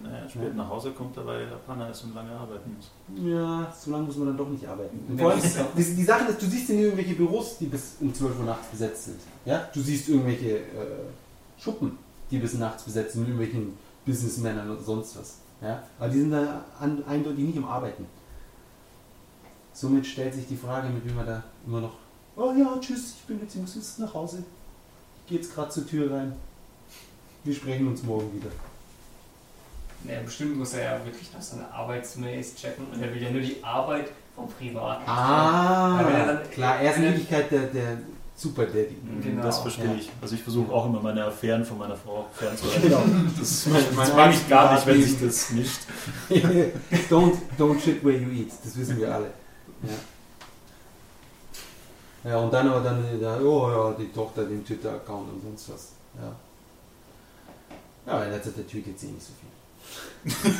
[0.03, 2.91] Naja, spät nach Hause kommt er, weil Japaner ist und lange arbeiten muss.
[3.25, 4.99] Ja, so lange muss man dann doch nicht arbeiten.
[5.15, 5.41] Ja, vor allem,
[5.77, 8.67] die, die Sache ist, du siehst in irgendwelche Büros, die bis um 12 Uhr nachts
[8.67, 9.19] besetzt sind.
[9.45, 9.69] Ja?
[9.73, 10.63] Du siehst irgendwelche äh,
[11.57, 11.97] Schuppen,
[12.29, 15.35] die bis nachts besetzt sind, mit irgendwelchen Businessmännern oder sonst was.
[15.61, 15.83] Ja?
[15.99, 18.05] Aber die sind da an, eindeutig nicht im Arbeiten.
[19.73, 21.93] Somit stellt sich die Frage, mit wem man da immer noch,
[22.35, 24.43] oh ja, tschüss, ich bin jetzt, ich muss jetzt nach Hause.
[25.27, 26.33] geht's gerade zur Tür rein.
[27.43, 28.49] Wir sprechen uns morgen wieder.
[30.03, 33.41] Naja, bestimmt muss er ja wirklich noch seine Arbeitsmails checken und er will ja nur
[33.41, 35.03] die Arbeit vom Privaten.
[35.07, 37.97] Ah, er dann- klar, er ist in Wirklichkeit der, der
[38.39, 38.95] Super Daddy.
[39.21, 39.43] Genau.
[39.43, 39.95] Das verstehe Ja.
[39.95, 40.09] ich.
[40.21, 42.83] Also ich versuche auch immer meine Affären von meiner Frau fernzuhalten.
[42.83, 43.03] Genau.
[43.37, 43.67] Das,
[43.97, 45.81] das mag ich gar nicht, wenn sich das mischt.
[47.09, 49.29] don't, don't shit where you eat, das wissen wir alle.
[52.23, 53.03] Ja, ja und dann aber dann,
[53.45, 55.91] oh ja, die Tochter, den Twitter-Account und sonst was.
[56.15, 56.33] Ja.
[58.13, 59.49] Ja, in letzter Zeit tweetet sie nicht so viel.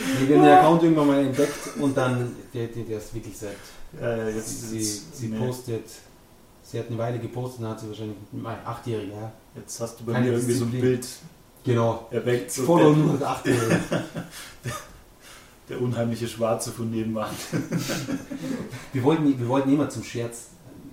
[0.00, 3.56] wir haben den Account irgendwann mal entdeckt und dann, der, der, der ist wirklich seit,
[4.00, 5.38] Ja, ja, jetzt, sie, jetzt, sie nee.
[5.38, 5.84] postet,
[6.62, 9.32] sie hat eine Weile gepostet und hat sie wahrscheinlich, mein Achtjähriger, ja.
[9.56, 10.92] jetzt hast du bei Keine mir irgendwie so ein Disziplin.
[10.92, 11.08] Bild
[11.64, 12.06] Genau.
[12.10, 12.50] erweckt.
[12.50, 13.80] So Follow der, nur Achtjähriger.
[15.68, 17.30] der unheimliche Schwarze von nebenan.
[18.92, 20.48] Wir wollten, wir wollten immer zum Scherz,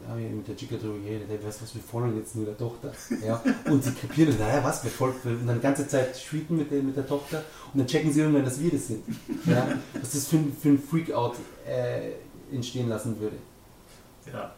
[0.07, 2.35] da haben wir mit der Chica drüber geredet, hey, weißt du was, wir folgen jetzt
[2.35, 2.91] nur der Tochter.
[3.25, 3.43] Ja?
[3.69, 6.71] Und sie kapieren dann, naja, was, wir folgen, und dann die ganze Zeit tweeten mit
[6.71, 7.43] der, mit der Tochter
[7.73, 9.03] und dann checken sie irgendwann, dass wir das sind.
[9.45, 9.67] Ja?
[9.99, 11.33] Was das für, ein- für ein Freakout
[11.67, 12.11] äh,
[12.55, 13.35] entstehen lassen würde.
[14.33, 14.53] Ja,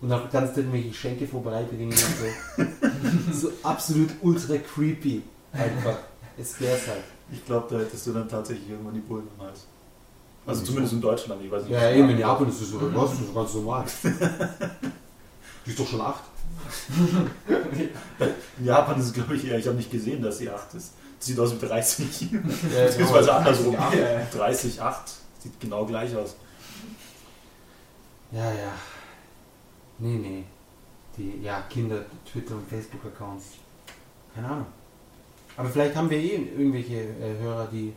[0.00, 3.48] Und auch die ganze Zeit irgendwelche Geschenke vorbeibringen und so.
[3.48, 5.98] so absolut ultra creepy einfach.
[6.38, 7.02] Es wär's halt.
[7.32, 9.66] ich glaube, da hättest du dann tatsächlich irgendwann die Bullen am Hals.
[10.46, 11.72] Also zumindest in Deutschland, ich weiß nicht.
[11.72, 13.84] Ja, eben in Japan ist das so, was, das ist ganz normal.
[15.66, 16.22] Die ist doch schon acht.
[18.58, 20.92] In Japan ist es, glaube ich, eher, ich habe nicht gesehen, dass sie 8 ist.
[21.18, 22.32] Sieht aus wie 30.
[22.32, 22.38] Ja,
[22.86, 23.74] Beziehungsweise andersrum.
[23.74, 23.90] Ja.
[24.32, 25.12] 30, 8.
[25.40, 26.36] Sieht genau gleich aus.
[28.30, 28.72] Ja, ja.
[29.98, 30.44] Nee, nee.
[31.16, 33.44] Die, ja, Kinder, Twitter und Facebook-Accounts.
[34.34, 34.66] Keine Ahnung.
[35.56, 37.92] Aber vielleicht haben wir eh irgendwelche äh, Hörer, die,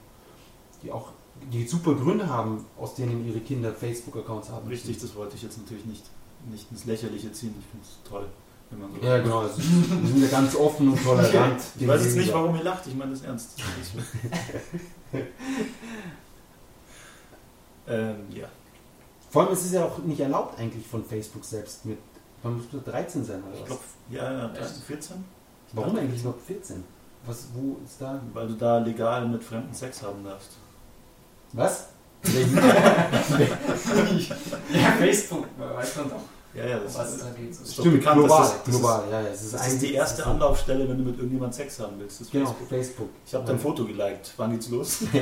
[0.81, 1.11] die auch
[1.51, 4.67] die super Gründe haben, aus denen ihre Kinder Facebook-Accounts haben.
[4.67, 6.03] Richtig, das wollte ich jetzt natürlich nicht,
[6.49, 7.55] nicht ins Lächerliche ziehen.
[7.59, 8.25] Ich finde es toll,
[8.69, 8.99] wenn man so.
[9.05, 9.39] Ja, genau.
[9.43, 11.61] Also, wir sind ja ganz offen und tolerant.
[11.79, 13.59] Ich weiß jetzt nicht, warum ihr lacht, ich meine das ernst.
[17.87, 18.47] ähm, ja.
[19.29, 21.97] Vor allem ist es ja auch nicht erlaubt eigentlich von Facebook selbst mit.
[22.43, 23.67] Man muss nur 13 sein oder Ich was?
[23.67, 24.77] glaube, ja, ja, Echt?
[24.87, 25.23] 14?
[25.73, 26.83] Warum eigentlich noch 14?
[27.25, 28.21] Was, wo ist da?
[28.33, 30.51] Weil du da legal mit Fremden Sex haben darfst.
[31.53, 31.85] Was?
[34.73, 36.21] Ja, Facebook, weiß man doch,
[36.53, 37.55] Ja, ja, das was ist, da geht.
[37.55, 39.27] Stimmt, bekannt, global, das, das, global, ja, ja.
[39.29, 42.19] Es ist, das ist die erste Anlaufstelle, wenn du mit irgendjemand Sex haben willst.
[42.19, 42.69] Das ist Genau, Facebook.
[42.69, 43.09] Facebook.
[43.25, 44.33] Ich habe dein Foto geliked.
[44.37, 44.99] Wann geht's los?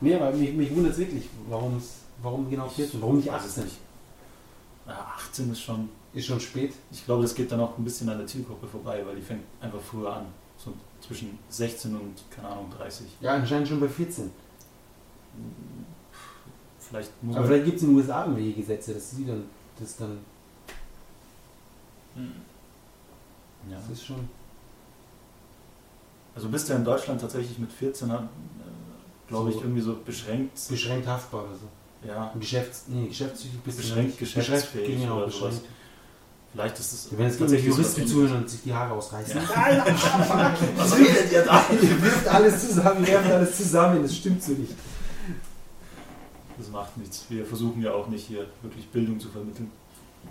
[0.00, 1.82] Nee, aber mich, mich wundert es wirklich, warum
[2.22, 3.64] warum genau 14, warum nicht weiß es 18?
[3.64, 3.76] nicht.
[4.86, 5.88] Ja, 18 ist schon.
[6.14, 6.72] Ist schon spät.
[6.90, 9.42] Ich glaube, das geht dann auch ein bisschen an der Zielgruppe vorbei, weil die fängt
[9.60, 10.26] einfach früher an.
[10.58, 10.72] So
[11.06, 13.06] zwischen 16 und, keine Ahnung, 30.
[13.20, 14.30] Ja, anscheinend schon bei 14.
[16.80, 19.44] Vielleicht muss Aber vielleicht gibt es in den USA irgendwelche Gesetze, dass sie dann,
[19.78, 20.18] das dann,
[23.70, 23.76] Ja.
[23.78, 24.28] das ist schon,
[26.34, 28.18] Also bist du in Deutschland tatsächlich mit 14, äh,
[29.28, 29.62] glaube ich, So.
[29.62, 30.58] irgendwie so beschränkt.
[30.68, 31.68] beschränkt haftbar oder so.
[32.08, 34.34] Ja, Geschäfts, nee, geschäftstüchlich bist du Beschränkt nicht.
[34.34, 35.60] geschäftsfähig genau, oder sowas.
[36.52, 37.08] Vielleicht ist es.
[37.10, 39.36] Wenn jetzt so Juristen zuhören und sich die Haare ausreißen.
[39.36, 40.54] Ja.
[40.76, 41.64] Was redet ihr da?
[41.82, 44.72] Ihr wirft alles zusammen, ihr werft alles zusammen, das stimmt so nicht.
[46.58, 47.24] Das macht nichts.
[47.28, 49.70] Wir versuchen ja auch nicht hier wirklich Bildung zu vermitteln.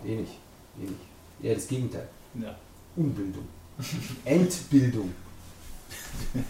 [0.03, 0.27] Wenig,
[0.76, 0.98] wenig.
[1.41, 2.07] Ja, das Gegenteil.
[2.35, 2.56] Ja.
[2.95, 3.48] Unbildung.
[4.26, 5.14] Entbildung.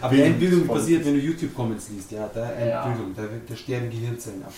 [0.00, 2.12] Aber Bildung Entbildung passiert, wenn du YouTube-Comments liest.
[2.12, 2.84] Ja, da Ja.
[2.84, 4.52] Entbildung, da, da sterben Gehirnzellen ab.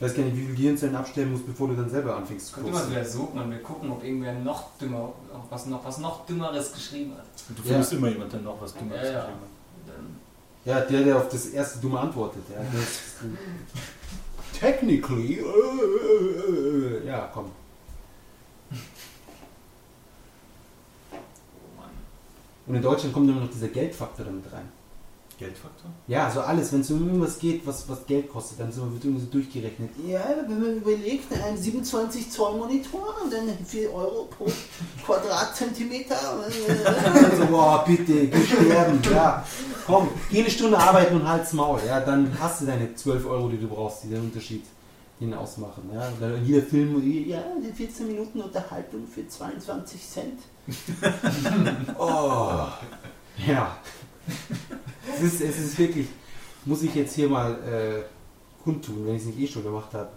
[0.00, 2.54] Ich weiß gar nicht, wie viele Gehirnzellen absterben musst, bevor du dann selber anfängst zu
[2.54, 5.12] Könnte man wieder suchen und wir gucken, ob irgendwer noch dümmer,
[5.50, 7.24] was noch, was noch Dümmeres geschrieben hat.
[7.48, 7.68] Du Ja.
[7.70, 9.20] findest immer jemanden, der noch was Dummes Ja, ja.
[9.22, 9.48] geschrieben hat.
[10.64, 12.42] Ja, der, der auf das erste Dumme antwortet.
[12.48, 12.60] Ja,
[14.58, 15.38] technically.
[15.38, 17.46] Äh, äh, äh, ja, komm.
[21.12, 21.90] Oh Mann.
[22.66, 24.68] Und in Deutschland kommt immer noch dieser Geldfaktor damit rein.
[25.38, 25.90] Geldfaktor?
[26.06, 29.24] Ja, also alles, wenn es um irgendwas geht, was, was Geld kostet, dann wird irgendwie
[29.24, 29.90] so durchgerechnet.
[30.06, 34.46] Ja, wenn man überlegt, ein 27 Zoll Monitor und dann 4 Euro pro
[35.06, 36.16] Quadratzentimeter.
[36.20, 39.44] also, boah, bitte, geh sterben, ja.
[39.86, 43.48] Komm, geh eine Stunde arbeiten und halt's Maul, ja, dann hast du deine 12 Euro,
[43.48, 44.64] die du brauchst, die den Unterschied
[45.18, 45.90] hin ausmachen.
[45.92, 46.10] Ja.
[46.44, 50.40] Jeder Film, ja, die 14 Minuten Unterhaltung für 22 Cent.
[51.98, 52.66] oh,
[53.46, 53.78] ja.
[55.14, 56.08] Es ist, es ist wirklich,
[56.64, 60.10] muss ich jetzt hier mal äh, kundtun, wenn ich es nicht eh schon gemacht habe.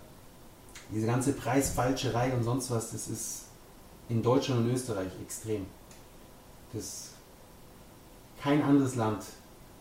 [0.93, 3.43] Diese ganze Preisfalscherei und sonst was, das ist
[4.09, 5.65] in Deutschland und Österreich extrem.
[6.73, 7.11] Das
[8.41, 9.23] kein anderes Land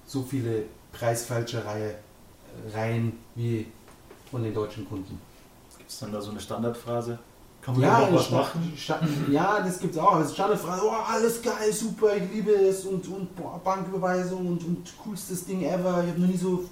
[0.07, 1.95] so viele Preisfalschereien
[3.35, 3.67] wie
[4.31, 5.21] von den deutschen Kunden.
[5.79, 7.19] Gibt es dann da so eine Standardphrase?
[7.63, 8.73] Kann man ja, was machen?
[9.31, 10.19] ja, das gibt es auch.
[10.19, 14.93] Das Standardphrase, oh, alles geil, super, ich liebe es und, und boah, Banküberweisung und, und
[15.05, 16.65] coolstes Ding ever, ich habe noch nie so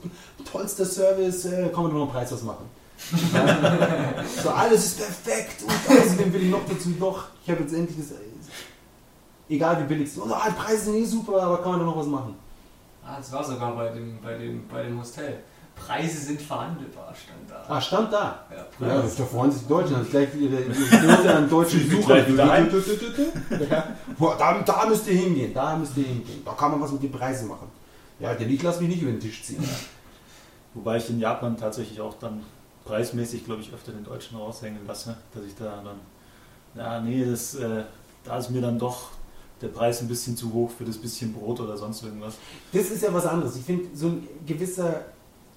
[0.50, 2.64] tollster Service, äh, kann man nur noch einen Preis was machen.
[4.42, 7.96] so, alles ist perfekt und außerdem will ich noch dazu noch, ich habe jetzt endlich
[7.96, 8.16] das,
[9.48, 11.98] egal wie billig es ist, oh, Preise sind eh super, aber kann man da noch
[11.98, 12.34] was machen.
[13.04, 15.38] Ah, das war sogar bei dem, bei dem, bei dem Hostel.
[15.86, 17.64] Preise sind verhandelbar, stand da.
[17.68, 18.44] Ah, stand da?
[18.80, 19.94] Ja, ja da freuen sich die Deutschen.
[19.94, 22.18] Dann gleich ihre Quote an deutschen Sucher.
[23.70, 23.84] ja.
[24.38, 26.42] da, da müsst ihr hingehen, da müsst ihr hingehen.
[26.44, 27.68] Da kann man was mit den Preisen machen.
[28.20, 29.62] Ja, der ich lasse mich nicht über den Tisch ziehen.
[30.74, 32.42] Wobei ich in Japan tatsächlich auch dann
[32.84, 36.00] preismäßig, glaube ich, öfter den Deutschen raushängen lasse, dass ich da dann,
[36.74, 37.84] ja, nee, das, äh,
[38.24, 39.10] da ist mir dann doch
[39.60, 42.34] der Preis ein bisschen zu hoch für das bisschen Brot oder sonst irgendwas.
[42.72, 43.56] Das ist ja was anderes.
[43.56, 45.04] Ich finde, so ein gewisser,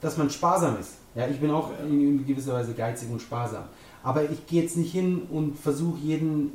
[0.02, 0.94] dass man sparsam ist.
[1.16, 3.66] Ja, ich bin auch in gewisser Weise geizig und sparsam.
[4.04, 6.54] Aber ich gehe jetzt nicht hin und versuche jeden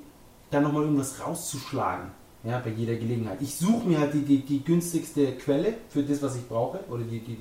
[0.51, 2.10] da nochmal irgendwas rauszuschlagen.
[2.44, 3.39] Ja, bei jeder Gelegenheit.
[3.43, 7.02] Ich suche mir halt die, die, die, günstigste Quelle für das, was ich brauche, oder
[7.02, 7.39] die, die,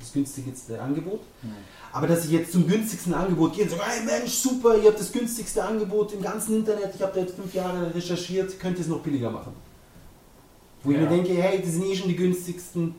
[0.00, 1.20] das günstigste Angebot.
[1.42, 1.50] Mhm.
[1.92, 4.98] Aber dass ich jetzt zum günstigsten Angebot gehe und sage, hey Mensch, super, ihr habt
[4.98, 8.82] das günstigste Angebot im ganzen Internet, ich habe da jetzt fünf Jahre recherchiert, könnt ihr
[8.82, 9.52] es noch billiger machen.
[10.82, 10.96] Wo ja.
[10.96, 12.96] ich mir denke, hey, das sind eh schon die günstigsten,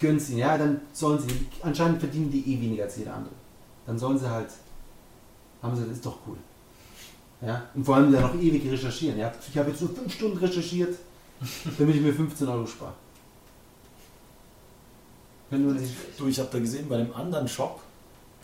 [0.00, 3.34] gönnen sie, ja, dann sollen sie, anscheinend verdienen die eh weniger als jeder andere.
[3.86, 4.48] Dann sollen sie halt,
[5.62, 6.36] haben sie, das ist doch cool.
[7.42, 9.18] Ja, und vor allem dann noch ewig recherchieren.
[9.18, 9.32] Ja.
[9.48, 10.96] Ich habe jetzt nur fünf Stunden recherchiert,
[11.78, 12.92] damit ich mir 15 Euro spare.
[15.48, 15.80] Wenn du,
[16.18, 17.80] du ich habe da gesehen, bei dem anderen Shop,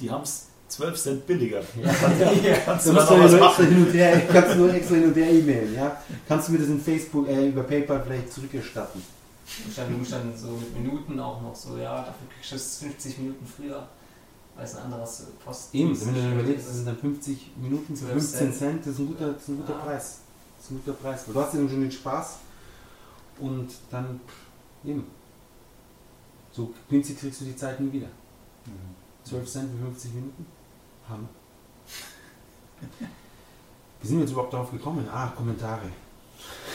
[0.01, 1.63] die haben es 12 Cent billiger.
[1.81, 1.93] Ja,
[2.33, 2.57] ja.
[2.65, 3.67] Kannst du da noch was machen?
[3.69, 5.75] Hin und her, kannst du nur extra hin und her e-mailen.
[5.75, 6.03] Ja?
[6.27, 9.03] Kannst du mir das in Facebook, äh, über PayPal vielleicht zurückerstatten?
[9.47, 13.19] Du musst dann so mit Minuten auch noch so, ja, dafür kriegst du es 50
[13.19, 13.89] Minuten früher
[14.57, 15.75] als ein anderes Post.
[15.75, 18.99] Eben, wenn du dann überlegst, das sind dann 50 Minuten für 15 Cent, das ist
[18.99, 19.79] ein guter, das ist ein guter ja.
[19.79, 20.21] Preis.
[20.57, 21.25] Das ist ein guter Preis.
[21.27, 22.39] du hast ja dann schon den Spaß
[23.39, 24.21] und dann
[24.85, 25.07] eben.
[26.53, 28.07] So günstig kriegst du die Zeit nie wieder.
[28.07, 28.95] Mhm.
[29.25, 30.47] 12 Cent für 50 Minuten?
[31.09, 31.29] Hammer.
[34.01, 35.07] Wie sind wir jetzt überhaupt darauf gekommen?
[35.13, 35.91] Ah, Kommentare.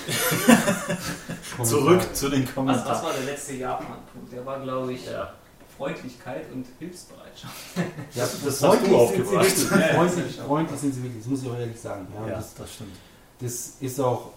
[1.63, 2.89] Zurück zu den Kommentaren.
[2.89, 4.31] Was, was war der letzte Japan-Punkt?
[4.31, 5.33] Der war, glaube ich, ja.
[5.77, 7.55] Freundlichkeit und Hilfsbereitschaft.
[8.15, 9.45] Ja, das, das hast du aufgebracht.
[9.95, 12.07] Freundlich, freundlich sind sie wirklich, das muss ich auch ehrlich sagen.
[12.13, 12.95] Ja, ja das, das stimmt.
[13.39, 14.31] Das ist auch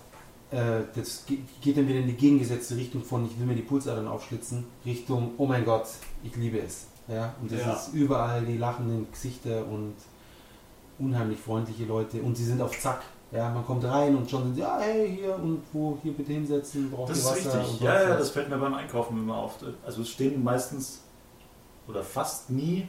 [0.55, 4.07] äh, das geht dann wieder in die gegengesetzte Richtung von ich will mir die Pulsadern
[4.07, 5.87] aufschlitzen, Richtung oh mein Gott,
[6.23, 6.87] ich liebe es.
[7.09, 7.35] Ja?
[7.41, 7.73] Und das ja.
[7.73, 9.95] ist überall die lachenden Gesichter und
[10.99, 13.03] unheimlich freundliche Leute und sie sind auf Zack.
[13.35, 16.33] Ja, man kommt rein und schon sind sie, ja, hey, hier und wo, hier bitte
[16.33, 17.35] hinsetzen, braucht ihr Wasser.
[17.35, 19.57] Das ist richtig, ja, ja, das fällt mir beim Einkaufen immer auf.
[19.85, 21.01] Also es stehen meistens
[21.89, 22.87] oder fast nie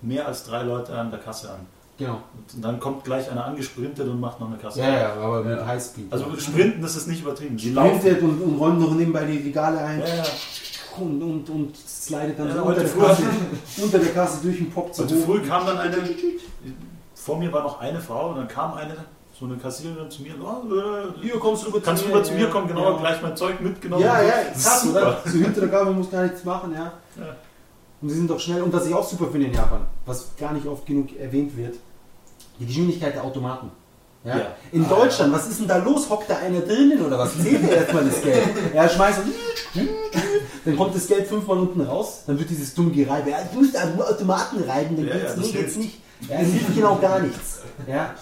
[0.00, 1.66] mehr als drei Leute an der Kasse an.
[1.98, 2.22] Genau.
[2.54, 4.80] Und dann kommt gleich einer angesprintet und macht noch eine Kasse.
[4.80, 5.66] Ja, ja, aber mit ja.
[5.66, 6.10] Highspeed.
[6.10, 7.58] Also sprinten, das ist nicht übertrieben.
[7.58, 10.00] Die Sprintet und, und räumt noch nebenbei die Regale ein.
[10.00, 10.24] Ja, ja.
[10.98, 13.22] Und, und, und slidet dann ja, so unter, der Kasse,
[13.82, 15.02] unter der Kasse durch den Pop zu.
[15.02, 15.96] Also früh kam dann eine,
[17.14, 18.96] vor mir war noch eine Frau und dann kam eine,
[19.42, 22.32] so eine Kassiererin zu mir, oh, äh, hier kommst du kannst zu mir, rüber zu
[22.34, 24.04] mir kommen, genau, gleich mein Zeug mitgenommen.
[24.04, 25.20] Ja, ja, krass, oder?
[25.24, 26.92] So hinter der Gabel muss gar nichts machen, ja.
[28.00, 30.52] Und sie sind doch schnell, und was ich auch super finde in Japan, was gar
[30.52, 31.74] nicht oft genug erwähnt wird,
[32.60, 33.72] die Geschwindigkeit der Automaten.
[34.22, 34.38] Ja?
[34.38, 34.46] ja.
[34.70, 36.08] In Deutschland, was ist denn da los?
[36.08, 37.36] Hockt da einer drinnen oder was?
[37.36, 38.44] Zählt er erstmal das Geld?
[38.72, 39.22] Er schmeißt
[39.74, 39.88] und
[40.64, 43.30] dann kommt das Geld fünfmal unten raus, dann wird dieses dumme Gereibe.
[43.30, 45.98] Ja, ich muss da nur Automaten reiben, dann ja, geht's ja, nicht, geht's nicht.
[46.28, 47.60] Ja, es hilft genau gar nichts.
[47.86, 48.14] Ja?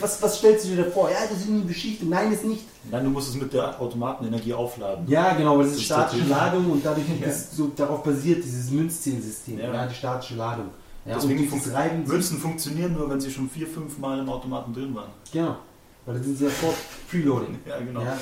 [0.00, 1.10] Was, was stellst du dir da vor?
[1.10, 2.08] Ja, das ist eine Beschichtung.
[2.08, 2.64] Nein, ist nicht.
[2.90, 5.06] Nein, du musst es mit der Automatenenergie aufladen.
[5.08, 7.26] Ja, genau, weil das ist statische Ladung und dadurch ja.
[7.26, 9.72] ist so darauf basiert dieses Münzzählsystem, ja.
[9.72, 10.70] ja, die statische Ladung.
[11.04, 14.72] Ja, Deswegen fun Reiben Münzen funktionieren nur, wenn sie schon vier, fünf Mal im Automaten
[14.74, 15.10] drin waren.
[15.32, 15.56] Genau.
[16.04, 16.74] Weil das sind ja vor
[17.08, 17.58] Preloading.
[17.66, 18.00] ja, genau.
[18.00, 18.16] Ja.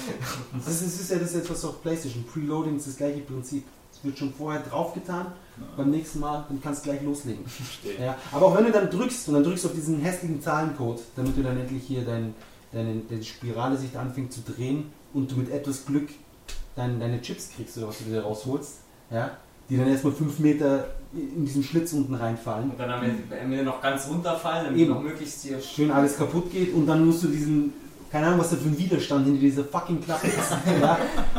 [0.55, 2.25] Das, ist, das ist ja das etwas auf PlayStation.
[2.25, 3.65] Preloading ist das gleiche Prinzip.
[3.93, 5.27] Es wird schon vorher draufgetan.
[5.77, 7.45] Beim nächsten Mal, dann kannst du gleich loslegen.
[8.01, 8.17] Ja.
[8.33, 11.37] Aber auch wenn du dann drückst und dann drückst du auf diesen hässlichen Zahlencode, damit
[11.37, 12.35] du dann endlich hier dein,
[12.73, 16.09] deine, deine Spirale sich anfängt zu drehen und du mit etwas Glück
[16.77, 18.79] dein, deine Chips kriegst oder was du dir rausholst,
[19.11, 19.31] ja,
[19.69, 22.71] die dann erstmal fünf Meter in diesen Schlitz unten reinfallen.
[22.71, 24.91] Und dann am Ende noch ganz runterfallen, damit Eben.
[24.91, 27.73] noch möglichst hier schön alles kaputt geht und dann musst du diesen,
[28.15, 30.37] keine Ahnung, was da für ein Widerstand hinter dieser fucking Klappe ist.
[30.81, 30.99] ja?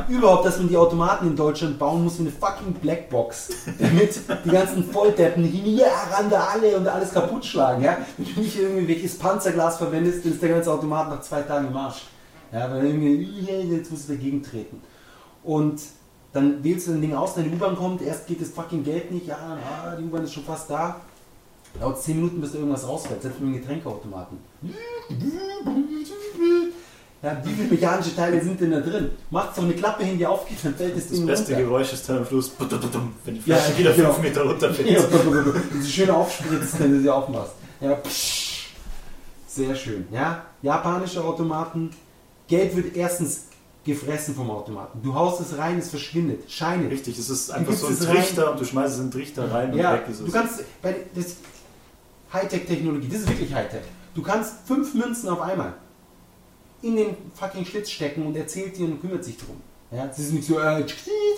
[0.09, 3.47] Überhaupt, dass man die Automaten in Deutschland bauen muss wie eine fucking Blackbox,
[3.79, 7.81] damit die ganzen Volldeppen hier ran da alle und alles kaputt schlagen.
[7.81, 7.99] Ja?
[8.17, 11.67] Wenn du nicht irgendwie welches Panzerglas verwendest, dann ist der ganze Automat nach zwei Tagen
[11.67, 12.07] im Arsch.
[12.51, 13.23] Ja, weil irgendwie,
[13.73, 14.81] jetzt musst du dagegen treten.
[15.45, 15.79] Und
[16.33, 19.27] dann wählst du ein Ding aus, deine U-Bahn kommt, erst geht das fucking Geld nicht,
[19.27, 20.97] ja, na, die U-Bahn ist schon fast da.
[21.79, 24.37] Dauert 10 Minuten, bis da irgendwas rausfällt, selbst mit dem Getränkeautomaten.
[27.23, 29.09] Ja, wie viele mechanische Teile sind denn da drin?
[29.31, 31.63] Macht so eine Klappe hin, die aufgeht, dann fällt das, Das Ding beste runter.
[31.65, 32.51] Geräusch ist dann am Schluss,
[33.25, 34.13] wenn die Ja, Flasche wieder genau.
[34.13, 34.89] 5 Meter runterfällt.
[34.89, 35.01] Ja,
[35.71, 37.53] wenn sie schön aufspritzt, wenn du sie aufmachst.
[37.81, 37.97] Ja,
[39.47, 40.05] sehr schön.
[40.11, 41.89] Ja, japanische Automaten.
[42.47, 43.45] Geld wird erstens
[43.85, 44.99] gefressen vom Automaten.
[45.01, 46.49] Du haust es rein, es verschwindet.
[46.51, 46.89] Scheine.
[46.91, 48.15] Richtig, es ist einfach so ein rein.
[48.17, 50.25] Trichter und du schmeißt es in den Trichter rein und Ja, weg ist es.
[50.25, 51.37] du kannst bei das
[52.33, 53.81] Hightech-Technologie, das ist wirklich Hightech.
[54.13, 55.73] Du kannst fünf Münzen auf einmal
[56.81, 59.61] in den fucking Schlitz stecken und erzählt dir und kümmert sich drum.
[59.91, 60.83] Ja, das ist nicht so, äh,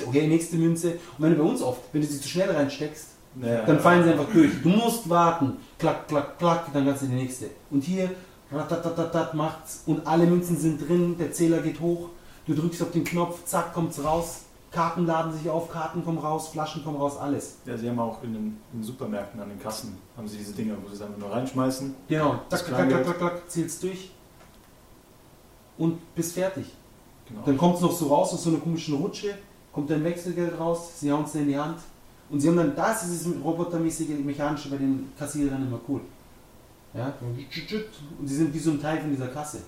[0.06, 0.92] okay, nächste Münze.
[0.92, 3.10] Und wenn du bei uns oft, wenn du sie zu schnell reinsteckst,
[3.42, 4.52] Ja, dann fallen sie einfach durch.
[4.64, 5.58] Du musst warten.
[5.78, 7.50] Klack, klack, klack, dann kannst du die nächste.
[7.70, 8.10] Und hier,
[8.52, 12.10] ratatatatat, macht's und alle Münzen sind drin, der Zähler geht hoch,
[12.46, 14.42] du drückst auf den Knopf, zack, kommt's raus.
[14.72, 17.58] Karten laden sich auf, Karten kommen raus, Flaschen kommen raus, alles.
[17.66, 20.54] Ja, sie haben auch in den, in den Supermärkten an den Kassen haben sie diese
[20.54, 21.96] Dinger, wo sie es einfach nur reinschmeißen.
[22.08, 24.12] Genau, zack, klack, klack, klack, klack, zählst durch
[25.78, 26.66] und bist fertig.
[27.30, 27.42] Genau.
[27.46, 29.36] Dann kommt es noch so raus aus so einer komischen Rutsche,
[29.74, 31.78] kommt dein Wechselgeld raus, sie hauen es in die Hand.
[32.30, 36.02] Und sie haben dann, das ist dieses robotermäßige, mechanische bei den Kassierern immer cool.
[36.94, 37.14] Ja?
[37.22, 39.60] Und sie sind wie so ein Teil von dieser Kasse.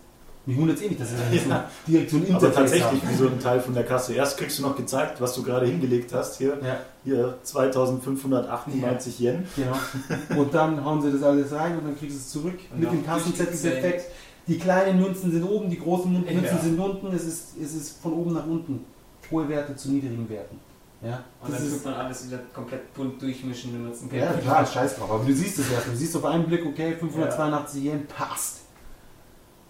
[0.46, 1.16] Mich wundert es eh nicht, dass sie
[1.50, 1.70] Ja.
[1.86, 3.10] so direkt so ein Aber Interface tatsächlich haben.
[3.12, 4.14] wie so ein Teil von der Kasse.
[4.14, 6.38] Erst kriegst du noch gezeigt, was du gerade hingelegt hast.
[6.38, 9.44] Hier, Ja, hier 2598 Yen.
[9.56, 10.40] genau.
[10.42, 12.92] Und dann hauen sie das alles rein und dann kriegst du es zurück Und mit
[12.92, 14.06] dem Kassenzettel perfekt.
[14.50, 16.58] Die kleinen Münzen sind oben, die großen Münzen Ja.
[16.58, 17.08] sind unten.
[17.14, 18.84] Es ist, es ist von oben nach unten.
[19.32, 20.60] Hohe Werte zu niedrigen Werten.
[21.02, 24.66] Ja, Und dann tut man alles wieder komplett bunt durchmischen, wenn man es Ja, klar,
[24.66, 25.12] scheiß drauf.
[25.12, 25.88] Aber du siehst es erst.
[25.88, 28.58] Du siehst auf einen Blick, okay, 582 Yen passt.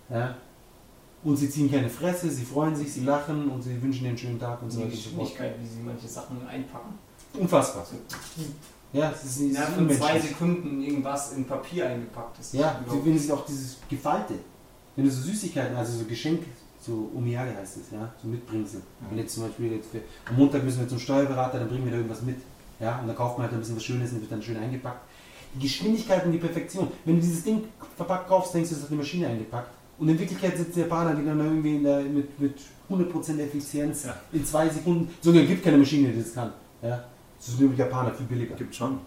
[0.10, 0.36] Ja.
[1.24, 4.18] Und sie ziehen keine Fresse, sie freuen sich, sie lachen und sie wünschen dir einen
[4.18, 5.04] schönen Tag und so Die weiter fort.
[5.06, 6.94] Geschwindigkeit, wie sie manche Sachen einpacken.
[7.38, 7.86] Unfassbar.
[8.94, 10.20] Ja, es ist, es Ja, ist zwei.
[10.20, 12.54] Sekunden irgendwas in Papier eingepackt ist.
[12.54, 14.36] Ja, Überhaupt wenn es auch dieses Gefalte,
[14.96, 16.46] wenn du so Süßigkeiten, also so Geschenke,
[16.82, 18.82] so Omiyage heißt es, ja, so Mitbringsel.
[19.10, 20.00] Und jetzt zum Beispiel, jetzt für,
[20.30, 22.38] am Montag müssen wir zum Steuerberater, dann bringen wir da irgendwas mit.
[22.80, 25.02] Ja, und dann kauft man halt ein bisschen was Schönes und wird dann schön eingepackt.
[25.56, 26.90] Die Geschwindigkeit und die Perfektion.
[27.06, 27.64] Wenn du dieses Ding
[27.98, 29.72] verpackt kaufst, denkst du, es hat eine Maschine eingepackt.
[29.98, 32.56] Und in Wirklichkeit sitzen die Japaner, die dann irgendwie der, mit, mit
[32.90, 34.16] 100% Effizienz Ja.
[34.32, 36.54] in zwei Sekunden, sogar gibt keine Maschine, die das kann.
[36.82, 37.04] Ja,
[37.38, 38.56] das ist nur Japaner viel billiger.
[38.56, 39.00] Gibt schon.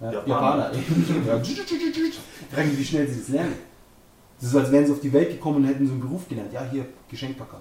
[0.00, 0.70] Ja, Japaner.
[0.74, 1.26] Japaner.
[1.26, 1.42] Ja.
[2.78, 3.54] Wie schnell sie das lernen.
[4.36, 6.28] Das ist so, als wären sie auf die Welt gekommen und hätten so einen Beruf
[6.28, 6.52] gelernt.
[6.52, 7.60] Ja, hier, Geschenkpacker.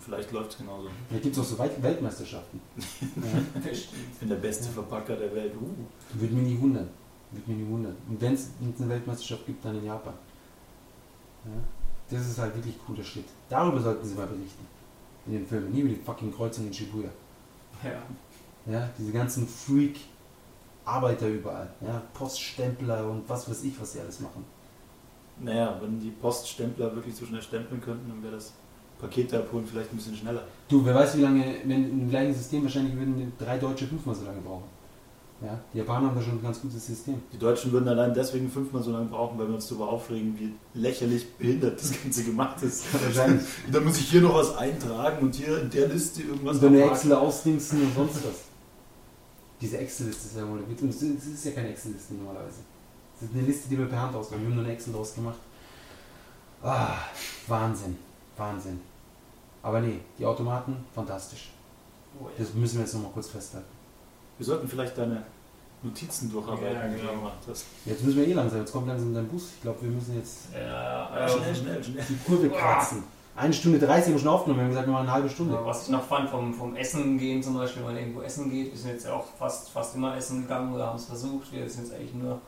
[0.00, 0.88] Vielleicht läuft es genauso.
[1.10, 2.60] Da gibt es auch so Welt Weltmeisterschaften.
[3.16, 3.70] Ja.
[3.70, 3.88] Ich
[4.20, 5.52] bin der beste Verpacker der Welt.
[5.56, 6.20] Uh.
[6.20, 6.88] Würde mich nie wundern.
[7.32, 7.96] Würde mich nie wundern.
[8.08, 10.14] Und wenn es eine Weltmeisterschaft gibt, dann in Japan.
[11.44, 11.50] Ja.
[12.10, 13.24] Das ist halt wirklich cooler Shit.
[13.48, 14.64] Darüber sollten sie mal berichten.
[15.26, 15.72] In den Filmen.
[15.72, 17.08] Nie über die fucking Kreuzung in Shibuya.
[17.82, 18.02] Ja.
[18.72, 21.70] Ja, diese ganzen Freak-Arbeiter überall.
[21.80, 24.44] Ja, Poststempler und was weiß ich, was sie alles machen.
[25.40, 28.54] Naja, wenn die Poststempler wirklich so schnell stempeln könnten, dann wäre das
[28.98, 30.42] Pakete abholen vielleicht ein bisschen schneller.
[30.68, 34.24] Du, wer weiß, wie lange, wenn im gleichen System wahrscheinlich würden drei Deutsche fünfmal so
[34.24, 34.64] lange brauchen.
[35.42, 37.20] Ja, die Japaner haben da schon ein ganz gutes System.
[37.30, 40.54] Die Deutschen würden allein deswegen fünfmal so lange brauchen, weil wir uns darüber aufregen, wie
[40.72, 42.84] lächerlich behindert das Ganze gemacht ist.
[42.94, 43.44] Wahrscheinlich.
[43.70, 46.74] Da muss ich hier noch was eintragen und hier in der Liste irgendwas Und dann
[46.74, 46.90] eine.
[46.90, 48.44] Excel ausdingsen und sonst was.
[49.60, 52.60] Diese Excel-Liste ist ja wohl, und es ist ja keine Excel-Liste normalerweise.
[53.20, 54.42] Das ist eine Liste, die wir per Hand ausmachen.
[54.42, 55.38] Wir haben nur eine Excel draus gemacht.
[56.62, 56.96] Ah,
[57.46, 57.96] Wahnsinn,
[58.36, 58.80] Wahnsinn.
[59.62, 61.50] Aber nee, die Automaten, fantastisch.
[62.20, 62.32] Oh, ja.
[62.44, 63.66] Das müssen wir jetzt nochmal kurz festhalten.
[64.38, 65.22] Wir sollten vielleicht deine
[65.82, 67.12] Notizen durcharbeiten, Ja, die du genau.
[67.12, 67.64] gemacht hast.
[67.84, 69.50] Jetzt müssen wir eh langsam, jetzt kommt langsam dein Bus.
[69.56, 72.04] Ich glaube, wir müssen jetzt Ja, Ja, schnell, schnell, schnell.
[72.08, 73.02] die Kurve kratzen.
[73.34, 75.54] Eine Stunde 30 haben wir schon aufgenommen, wir haben gesagt, wir machen eine halbe Stunde.
[75.54, 78.50] Ja, was ich noch fand vom, vom Essen gehen zum Beispiel, wenn man irgendwo essen
[78.50, 81.52] geht, wir sind jetzt ja auch fast, fast immer essen gegangen oder haben es versucht.
[81.52, 82.40] Wir sind jetzt eigentlich nur,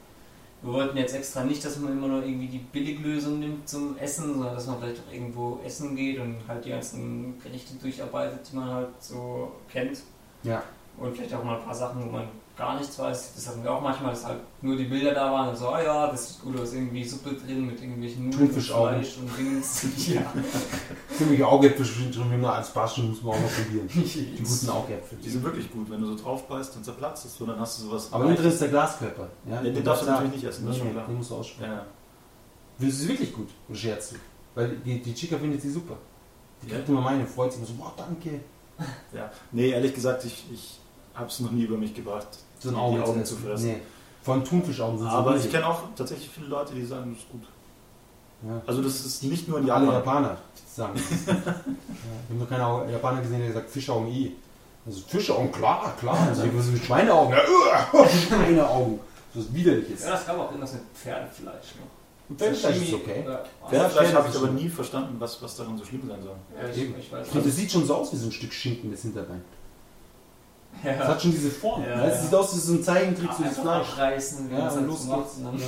[0.62, 4.34] wir wollten jetzt extra nicht, dass man immer nur irgendwie die Billiglösung nimmt zum Essen,
[4.34, 8.56] sondern dass man vielleicht auch irgendwo essen geht und halt die ganzen Gerichte durcharbeitet, die
[8.56, 10.02] man halt so kennt.
[10.42, 10.62] Ja.
[10.96, 12.28] Und vielleicht auch mal ein paar Sachen, wo man
[12.58, 13.34] gar nichts weiß.
[13.36, 15.80] Das hatten wir auch manchmal, dass halt nur die Bilder da waren und so, ah
[15.80, 18.60] ja, das sieht gut aus, irgendwie Suppe drin mit irgendwelchen Nudeln und.
[18.60, 19.86] Fleisch und Dings.
[20.08, 20.22] ja.
[21.16, 23.88] Ziemliche Augäpfel schon drin, wir haben als Bastion müssen wir auch noch probieren.
[23.94, 25.18] Die guten Augäpfel.
[25.22, 27.78] Die sind wirklich gut, wenn du so drauf beißt und zerplatzt es so, dann hast
[27.78, 28.12] du sowas.
[28.12, 29.28] Aber unten ist der Glaskörper.
[29.48, 31.06] Ja, Den, den darfst du natürlich nicht essen, das ist Nee, schon nee, klar.
[31.06, 31.72] den musst du aussprechen.
[31.72, 31.86] Ja.
[32.80, 34.16] Das ist wirklich gut, scherzt du?
[34.54, 35.96] Weil die, die Chica findet sie super.
[36.62, 36.74] Die Ja.
[36.76, 38.40] kriegt immer meine, freut sich immer so, boah, danke.
[39.12, 39.30] ja.
[39.52, 40.80] Nee, ehrlich gesagt, ich, ich
[41.14, 42.28] habe es noch nie über mich gebracht,
[42.60, 43.66] So ein die Auge Augen zu fressen.
[43.66, 43.80] Nee.
[44.34, 47.30] Allem Thunfischaugen sind Aber so ich kenne auch tatsächlich viele Leute, die sagen, das ist
[47.30, 47.42] gut.
[48.42, 48.60] ja.
[48.66, 50.00] Also das ist nicht nur in Alle Japan.
[50.24, 50.36] Japaner
[50.74, 51.26] sagen das.
[51.26, 51.34] ja.
[51.34, 54.36] Ich habe noch keine Japaner gesehen, der gesagt Fischaugen i.
[54.86, 56.18] Also Fischaugen, klar, klar.
[56.28, 57.34] Also, was ist mit Schweineaugen?
[57.34, 59.00] Ja, Schweineaugen.
[59.34, 60.04] was Widerliches.
[60.04, 62.36] Ja, es gab auch irgendwas mit Pferdefleisch noch.
[62.36, 63.24] Pferdefleisch ist okay.
[63.68, 66.36] Pferdefleisch habe ich aber nie verstanden, was, was daran so schlimm sein soll.
[66.54, 69.02] Ja, ich, ich Ich das sieht schon so aus wie so ein Stück Schinken, das
[69.02, 69.42] Hinterbein.
[70.82, 71.08] Das Ja.
[71.08, 71.82] hat schon diese Form.
[71.82, 72.22] Ja, weißt, du, ja.
[72.24, 73.92] sieht aus wie so ein Zeichentrick für das Einfach Fleisch.
[73.92, 75.64] abreißen, Ja, man es und dann los geht's.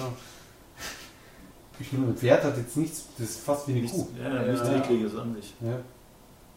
[1.81, 4.07] Ich ein Pferd hat jetzt nichts, das ist fast wie eine Nichts, Kuh.
[4.23, 4.53] ja, Ja.
[4.53, 5.55] nichts Ekliges an sich.
[5.63, 5.77] Ja.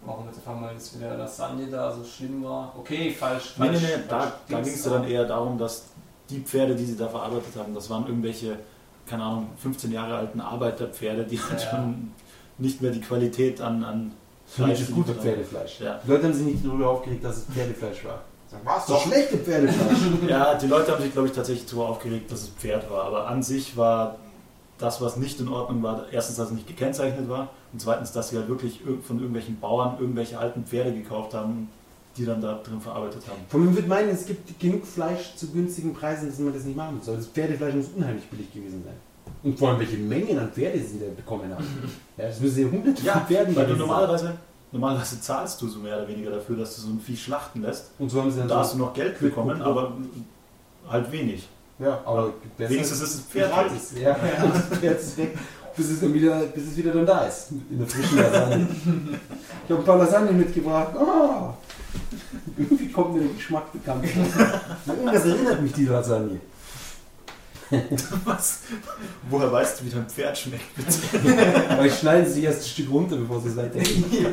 [0.05, 2.73] Warum jetzt auf einmal das wieder Lasagne da so schlimm war?
[2.77, 3.53] Okay, falsch.
[3.57, 5.83] Nee, nee, falsch, nee, da, falsch da ging es ja dann eher darum, dass
[6.29, 8.59] die Pferde, die sie da verarbeitet haben, das waren irgendwelche,
[9.07, 12.11] keine Ahnung, 15 Jahre alten Arbeiterpferde, die halt schon
[12.57, 14.11] nicht mehr die Qualität an, an
[14.45, 15.21] Fleisch ist geliefert gute.
[15.21, 15.79] Pferdefleisch.
[15.79, 15.99] Ja.
[16.05, 18.21] Die Leute haben sich nicht darüber aufgeregt, dass es Pferdefleisch war.
[18.53, 18.85] Sagen, was?
[18.85, 19.97] Doch schlechte Pferdefleisch.
[20.29, 23.05] Ja, die Leute haben sich, glaube ich, tatsächlich zu aufgeregt, dass es Pferd war.
[23.05, 24.15] Aber an sich war
[24.77, 28.29] das, was nicht in Ordnung war, erstens, dass es nicht gekennzeichnet war und zweitens, dass
[28.29, 31.69] sie halt wirklich ir- von irgendwelchen Bauern irgendwelche alten Pferde gekauft haben,
[32.17, 33.39] die dann da drin verarbeitet haben.
[33.49, 36.75] Von mir würde meinen, es gibt genug Fleisch zu günstigen Preisen, dass man das nicht
[36.77, 37.17] machen soll.
[37.17, 38.93] Das Pferdefleisch muss unheimlich billig gewesen sein.
[39.41, 41.63] Und vor allem, welche Mengen an Pferde sie da bekommen haben.
[42.17, 44.33] Ja, das müssen ja hunderte Ja, von Pferden weil du normalerweise,
[44.73, 47.91] normalerweise zahlst du so mehr oder weniger dafür, dass du so ein Vieh schlachten lässt.
[47.99, 49.69] Und so haben sie dann da hast so, du noch Geld bekommen, quo.
[49.69, 49.93] aber
[50.89, 51.47] halt wenig.
[51.79, 53.51] Ja, aber Wenigstens ist es Pferd.
[53.51, 53.93] gratis.
[53.99, 54.15] Ja,
[54.69, 55.37] das Pferd ist weg,
[55.75, 57.51] bis es, dann wieder, bis es wieder dann da ist.
[57.51, 58.67] In der frischen Lasagne.
[59.65, 60.95] Ich habe ein paar Lasagne mitgebracht.
[60.97, 61.53] Ah,
[62.57, 64.05] irgendwie kommt mir der Geschmack bekannt.
[64.85, 66.39] Irgendwas erinnert mich die Lasagne.
[68.25, 68.61] Was?
[69.29, 70.63] Woher weißt du, wie dein Pferd schmeckt?
[71.69, 73.79] Aber ich schneide sie erst ein Stück runter, bevor sie es weiter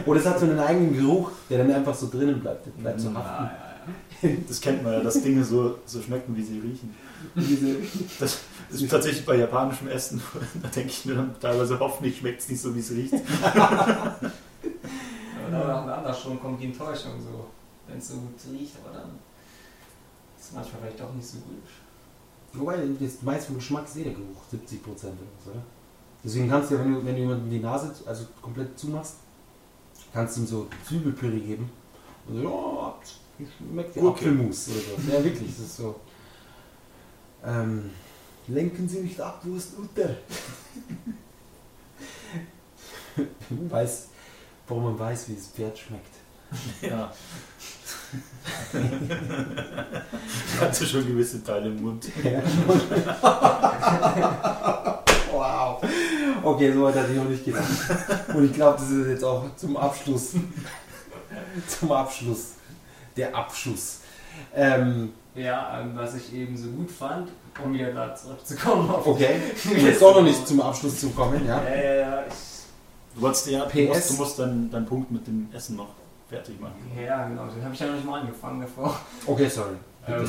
[0.06, 2.66] Oder es hat so einen eigenen Geruch, der dann einfach so drinnen bleibt.
[2.66, 3.44] Der bleibt so haften.
[3.44, 4.36] ja, ja.
[4.48, 6.94] Das kennt man ja, dass Dinge so, so schmecken, wie sie riechen.
[8.18, 8.40] Das
[8.70, 10.22] ist tatsächlich bei japanischem Essen.
[10.62, 13.14] Da denke ich mir dann teilweise, hoffentlich schmeckt es nicht so, wie es riecht.
[13.54, 14.30] Aber
[15.50, 17.46] da haben andersrum kommt die Enttäuschung so.
[17.88, 19.10] Wenn es so gut riecht, aber dann
[20.38, 21.64] ist es manchmal vielleicht doch nicht so gut.
[22.52, 25.60] Wobei, das meiste vom Geschmack ist eh der Geruch, 70 Prozent oder so.
[26.22, 29.16] Deswegen kannst du ja, wenn du, wenn du jemandem die Nase also komplett zumachst,
[30.12, 31.70] kannst du ihm so Zwiebelpüree geben.
[32.28, 32.92] Und so, oh,
[33.58, 34.08] schmeckt wie Okay.
[34.08, 35.12] Apfelmus oder so.
[35.12, 36.00] Ja, wirklich, das ist so.
[37.44, 37.90] Ähm,
[38.48, 40.16] lenken Sie nicht ab, wo ist Utter?
[43.70, 44.08] weiß,
[44.68, 46.14] warum man weiß, wie das Pferd schmeckt.
[46.82, 47.12] Ja.
[50.54, 52.06] Ich hatte schon gewisse Teile im Mund.
[55.32, 55.82] wow.
[56.42, 57.64] Okay, so weit hatte ich noch nicht gedacht.
[58.34, 60.34] Und ich glaube, das ist jetzt auch zum Abschluss.
[61.66, 62.52] zum Abschluss.
[63.16, 64.00] Der Abschuss.
[64.54, 67.28] Ähm, Ja, ähm, was ich eben so gut fand,
[67.64, 69.36] um wieder da zurückzukommen okay,
[69.70, 71.62] um jetzt doch noch nicht zum Abschluss zu kommen, ja.
[71.62, 72.34] Ja, ja, ja, ich,
[73.14, 73.88] Du wolltest ja, du PS.
[73.88, 75.88] musst, du musst deinen, deinen Punkt mit dem Essen noch
[76.30, 76.74] fertig machen.
[76.96, 78.98] ja genau, den habe ich ja noch nicht mal angefangen davor.
[79.26, 79.76] Okay, sorry.
[80.08, 80.26] Ähm,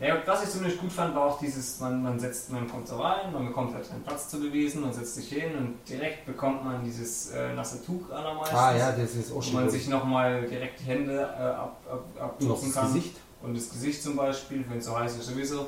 [0.00, 3.00] ja, was ich ziemlich gut fand, war auch dieses, man, man setzt, man kommt so
[3.00, 6.62] rein, man bekommt halt einen Platz zu bewiesen, man setzt sich hin und direkt bekommt
[6.64, 8.58] man dieses äh, nasse Tuch allermeistens.
[8.58, 9.72] ah ja, das ist auch Wo schon man gut.
[9.72, 12.92] sich nochmal direkt die Hände äh, ab, ab, abtupfen das kann.
[12.92, 13.16] Gesicht.
[13.42, 15.66] Und das Gesicht zum Beispiel, wenn es so heiß ist sowieso.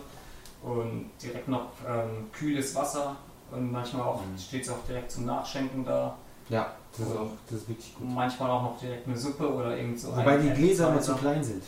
[0.62, 3.16] Und direkt noch ähm, kühles Wasser.
[3.52, 4.36] Und manchmal auch Mhm.
[4.38, 6.16] steht es auch direkt zum Nachschenken da.
[6.48, 8.09] Ja, das ist auch das ist wirklich gut.
[8.09, 11.43] Manchmal auch noch direkt eine Suppe oder irgend so Wobei die Gläser immer zu klein
[11.43, 11.62] sind.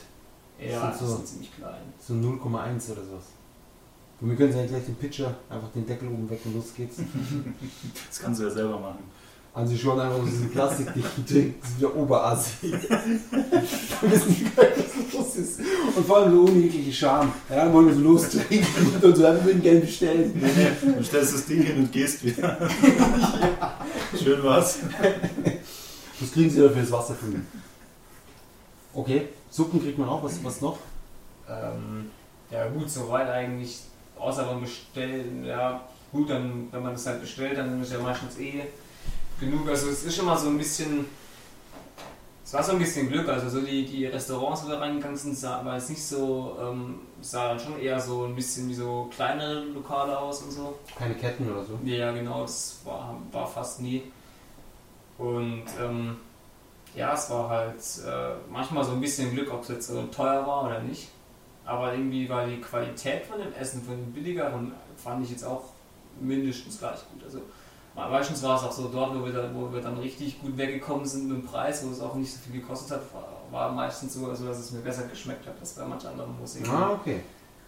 [0.60, 1.82] Ja, sind die so- sind ziemlich klein.
[2.00, 3.24] So 0,1 oder sowas.
[4.20, 6.96] Und wir können ja gleich den Pitcher, einfach den Deckel oben weg und los geht's.
[8.08, 8.98] Das kannst du ja selber machen.
[9.58, 12.70] Haben sie schon einfach aus diesem Plastikdichten trinken, das ist wieder Oberassi.
[14.00, 15.60] Wir wissen nicht, was los ist.
[15.96, 17.32] Und vor allem so ohne jegliche Scham.
[17.50, 20.30] Ja, wollen wir so lostrinken und so, wir würden gerne bestellen.
[20.36, 22.56] Nee, nee, du stellst das Ding hin und gehst wieder.
[24.22, 24.78] Schön war's.
[26.20, 27.42] Was kriegen sie dafür das Wasser von mir?
[28.94, 30.78] Okay, Suppen kriegt man auch, was, was noch?
[31.48, 32.12] Ähm,
[32.52, 33.80] ja gut, soweit eigentlich,
[34.20, 35.80] außer beim Bestellen, ja
[36.12, 38.62] gut, dann, wenn man das halt bestellt, dann ist ja meistens eh
[39.40, 39.68] genug.
[39.68, 41.06] Also es ist immer so ein bisschen,
[42.44, 45.36] es war so ein bisschen Glück, also so die, die Restaurants, wo wir reingegangen sind,
[45.36, 49.10] sah, war es nicht so, ähm, sah dann schon eher so ein bisschen wie so
[49.14, 50.78] kleinere Lokale aus und so.
[50.96, 51.78] Keine Ketten oder so.
[51.84, 54.02] Ja, genau, das war, war fast nie.
[55.18, 56.16] Und ähm,
[56.94, 60.46] ja, es war halt äh, manchmal so ein bisschen Glück, ob es jetzt so teuer
[60.46, 61.08] war oder nicht.
[61.64, 65.64] Aber irgendwie war die Qualität von dem Essen, von den billigeren, fand ich jetzt auch
[66.18, 67.22] mindestens gleich gut.
[67.24, 67.42] Also
[68.06, 71.04] meistens war es auch so dort, wo wir, dann, wo wir dann richtig gut weggekommen
[71.04, 74.14] sind mit dem Preis, wo es auch nicht so viel gekostet hat, war, war meistens
[74.14, 76.68] so, also, dass es mir besser geschmeckt hat als bei manch anderen Musik.
[76.68, 77.22] Ah, okay.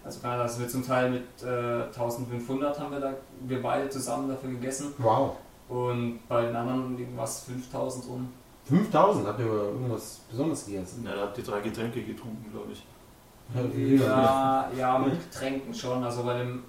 [0.04, 4.28] Also klar, also wir zum Teil mit äh, 1500 haben wir da, wir beide zusammen
[4.28, 4.94] dafür gegessen.
[4.98, 5.36] Wow.
[5.68, 8.28] Und bei den anderen irgendwas 5000 rum.
[8.64, 11.04] 5000 habt ihr aber irgendwas Besonderes gegessen.
[11.04, 12.84] Ja, da habt ihr drei Getränke getrunken, glaube ich.
[14.00, 16.02] Ja, ja, mit Getränken schon.
[16.04, 16.62] Also bei dem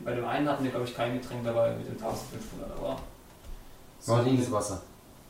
[0.00, 2.98] bei dem einen hatten wir, glaube ich, kein Getränk dabei mit dem 1500, aber.
[4.00, 4.82] So war das Wasser.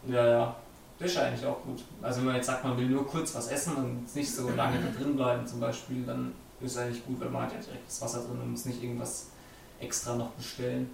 [0.07, 0.57] Ja, ja.
[0.99, 1.83] Das ist eigentlich auch gut.
[2.01, 4.79] Also wenn man jetzt sagt, man will nur kurz was essen und nicht so lange
[4.79, 7.89] da drin bleiben zum Beispiel, dann ist es eigentlich gut, weil man hat ja direkt
[7.89, 9.27] das Wasser drin und muss nicht irgendwas
[9.81, 10.91] extra noch bestellen.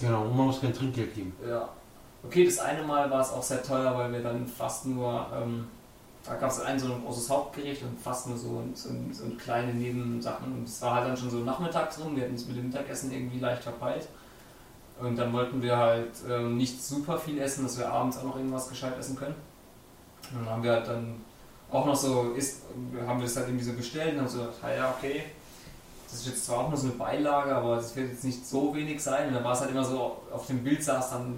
[0.00, 1.32] Genau, und man muss kein Trinkgeld geben.
[1.46, 1.68] Ja.
[2.22, 5.66] Okay, das eine Mal war es auch sehr teuer, weil wir dann fast nur, ähm,
[6.24, 9.72] da gab es ein so ein großes Hauptgericht und fast nur so, so, so kleine
[9.72, 10.52] Nebensachen.
[10.52, 13.10] Und es war halt dann schon so nachmittags rum, wir hatten es mit dem Mittagessen
[13.10, 14.06] irgendwie leicht verpeilt.
[15.00, 18.36] Und dann wollten wir halt ähm, nicht super viel essen, dass wir abends auch noch
[18.36, 19.34] irgendwas gescheit essen können.
[20.30, 21.24] Und dann haben wir halt dann
[21.70, 22.62] auch noch so, ist,
[23.06, 25.24] haben wir das halt irgendwie so bestellt und haben so gedacht, ja, okay,
[26.10, 28.74] das ist jetzt zwar auch nur so eine Beilage, aber es wird jetzt nicht so
[28.74, 29.28] wenig sein.
[29.28, 31.36] Und dann war es halt immer so, auf dem Bild saß, dann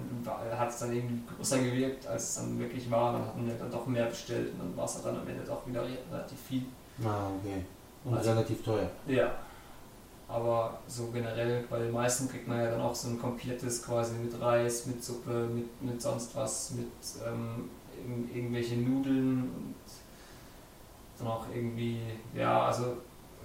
[0.57, 3.13] hat es dann irgendwie größer gewirkt, als es dann wirklich war.
[3.13, 5.43] Dann hatten wir dann doch mehr bestellt und dann war es halt dann am Ende
[5.43, 6.63] doch wieder relativ viel.
[7.05, 7.63] Ah, okay.
[8.03, 8.89] Und also, relativ teuer.
[9.05, 9.31] Ja.
[10.27, 14.15] Aber so generell bei den meisten kriegt man ja dann auch so ein komplettes quasi
[14.15, 16.87] mit Reis, mit Suppe, mit, mit sonst was, mit
[17.27, 17.69] ähm,
[18.33, 19.75] irgendwelche Nudeln und
[21.19, 22.01] dann auch irgendwie,
[22.33, 22.97] ja, also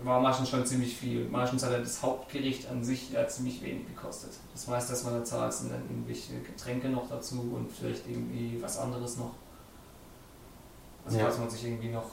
[0.05, 1.29] war meistens schon ziemlich viel.
[1.29, 4.31] Meistens hat er das Hauptgericht an sich ja ziemlich wenig gekostet.
[4.53, 8.61] Das meiste, was man da zahlt, sind dann irgendwelche Getränke noch dazu und vielleicht irgendwie
[8.61, 9.33] was anderes noch.
[11.05, 11.25] Also ja.
[11.25, 12.11] falls man sich irgendwie noch,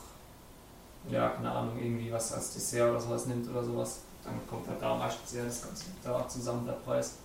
[1.09, 4.81] ja, keine Ahnung, irgendwie was als Dessert oder sowas nimmt oder sowas, dann kommt halt
[4.81, 7.15] da meistens ja das Ganze da zusammen, der Preis.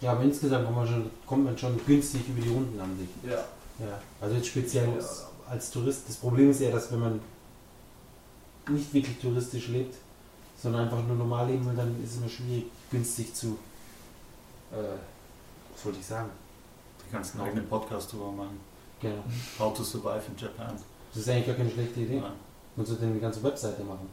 [0.00, 3.08] Ja, aber insgesamt kommt man schon, kommt man schon günstig über die Runden an sich.
[3.30, 3.38] Ja.
[3.84, 4.00] ja.
[4.20, 5.04] Also jetzt speziell ja.
[5.50, 6.02] als Tourist.
[6.06, 7.20] Das Problem ist ja, dass wenn man
[8.70, 9.94] nicht wirklich touristisch lebt,
[10.60, 13.58] sondern einfach nur normal leben will, dann ist es immer schwierig, günstig zu.
[14.72, 14.96] Äh,
[15.74, 16.30] was wollte ich sagen?
[16.98, 18.60] Du kannst einen eigenen Podcast drüber machen.
[19.00, 19.22] Genau.
[19.58, 20.74] How to survive in Japan.
[21.12, 22.20] Das ist eigentlich gar keine schlechte Idee.
[22.20, 22.32] Nein.
[22.76, 24.08] Du denn die ganze Webseite machen?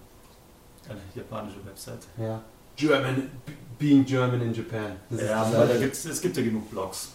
[0.90, 2.07] Eine japanische Webseite.
[2.18, 2.41] Ja.
[2.76, 3.30] German,
[3.77, 4.95] being German in Japan.
[5.10, 7.10] Das ja, aber da gibt's, es gibt ja genug Blogs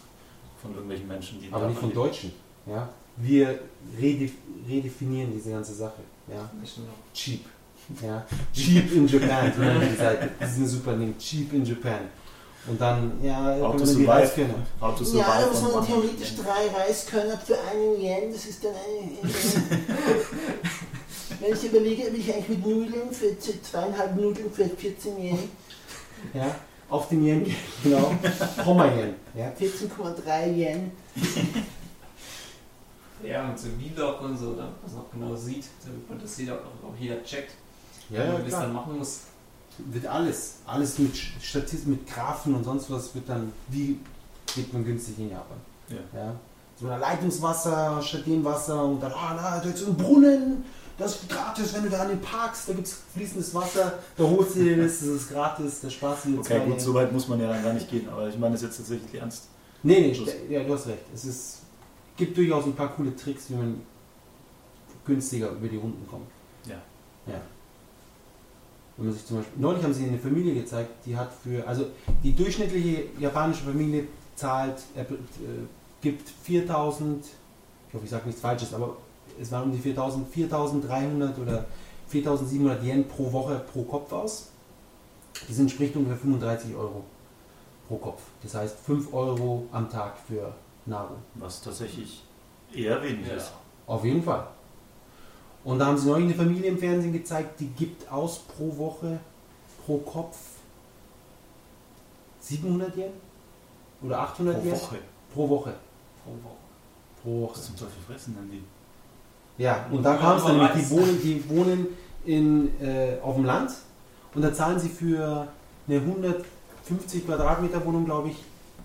[0.60, 1.52] von irgendwelchen Menschen, die.
[1.52, 2.32] Aber nicht von Deutschen.
[2.66, 2.88] Ja.
[3.16, 3.60] Wir
[3.98, 4.32] redef
[4.68, 6.02] redefinieren diese ganze Sache.
[6.30, 6.48] Ja.
[7.12, 7.44] Cheap.
[8.02, 8.24] Ja.
[8.54, 10.30] Cheap in Japan, so nennen die Seite.
[10.38, 11.18] Das ist eine super Ding.
[11.18, 12.00] Cheap in Japan.
[12.66, 14.08] Und dann, ja, How to survive.
[14.08, 14.54] Reiskörner.
[14.80, 18.62] How to survive ja, da muss man theoretisch drei Reiskörner für einen Yen, das ist
[18.62, 19.10] dann eine.
[21.40, 25.38] Wenn ich überlege, will ich eigentlich mit Nudeln für zweieinhalb Nudeln für 14 Yen.
[26.34, 26.54] Ja,
[26.90, 27.46] auf den Yen,
[27.82, 28.14] genau.
[28.62, 29.14] Komma Yen.
[29.34, 29.50] Ja.
[29.58, 30.92] 14,3 Yen.
[33.22, 36.38] Ja, und so Vlog und so, damit man es noch genau sieht, damit man das
[36.38, 37.52] jeder, auch jeder checkt,
[38.08, 39.20] ja, ja, wie es dann machen muss.
[39.78, 43.98] Wird alles, alles mit Statisten, mit Graphen und sonst was wird dann, wie
[44.54, 45.58] geht man günstig in Japan.
[45.88, 46.18] Ja.
[46.18, 46.34] ja.
[46.78, 50.64] So ein Leitungswasser, Statinwasser und dann, ah, na, da ist ein Brunnen,
[50.98, 54.24] das ist gratis, wenn du da an den parkst, da gibt es fließendes Wasser, da
[54.24, 56.38] holst du dir das, das ist gratis, der Spaß hier.
[56.38, 58.62] Okay, gut, so weit muss man ja dann gar nicht gehen, aber ich meine das
[58.62, 59.44] jetzt tatsächlich ernst.
[59.82, 61.04] Nee, nee, ja, du hast recht.
[61.14, 61.59] Es ist
[62.20, 63.80] gibt durchaus ein paar coole Tricks, wie man
[65.04, 66.28] günstiger über die Runden kommt.
[66.66, 66.76] Ja.
[67.26, 67.40] Ja.
[68.96, 71.86] Wenn man sich zum Beispiel, neulich haben sie eine Familie gezeigt, die hat für, also
[72.22, 74.06] die durchschnittliche japanische Familie
[74.36, 75.04] zahlt, äh,
[76.02, 78.98] gibt 4000, ich hoffe, ich sage nichts Falsches, aber
[79.40, 81.64] es waren um die 4000, 4300 oder
[82.08, 84.50] 4700 Yen pro Woche pro Kopf aus.
[85.48, 87.04] Das entspricht ungefähr 35 Euro
[87.88, 88.20] pro Kopf.
[88.42, 90.52] Das heißt 5 Euro am Tag für
[90.86, 91.18] Nahrung.
[91.34, 92.22] Was tatsächlich
[92.74, 93.34] eher wenig ja.
[93.34, 93.52] ist.
[93.86, 94.46] Auf jeden Fall.
[95.64, 99.18] Und da haben sie neulich eine Familie im Fernsehen gezeigt, die gibt aus pro Woche,
[99.84, 100.36] pro Kopf
[102.40, 103.12] 700 Yen?
[104.02, 104.72] Oder 800 pro Yen?
[104.72, 104.98] Woche.
[105.34, 105.74] Pro Woche.
[106.24, 106.56] Pro Woche.
[107.22, 107.56] Pro Woche.
[107.56, 109.62] Was zum Teufel fressen denn die?
[109.62, 111.86] Ja, und da kam es dann nämlich, die wohnen, die wohnen
[112.24, 113.72] in, äh, auf dem Land
[114.34, 115.48] und da zahlen sie für
[115.86, 118.36] eine 150 Quadratmeter Wohnung, glaube ich,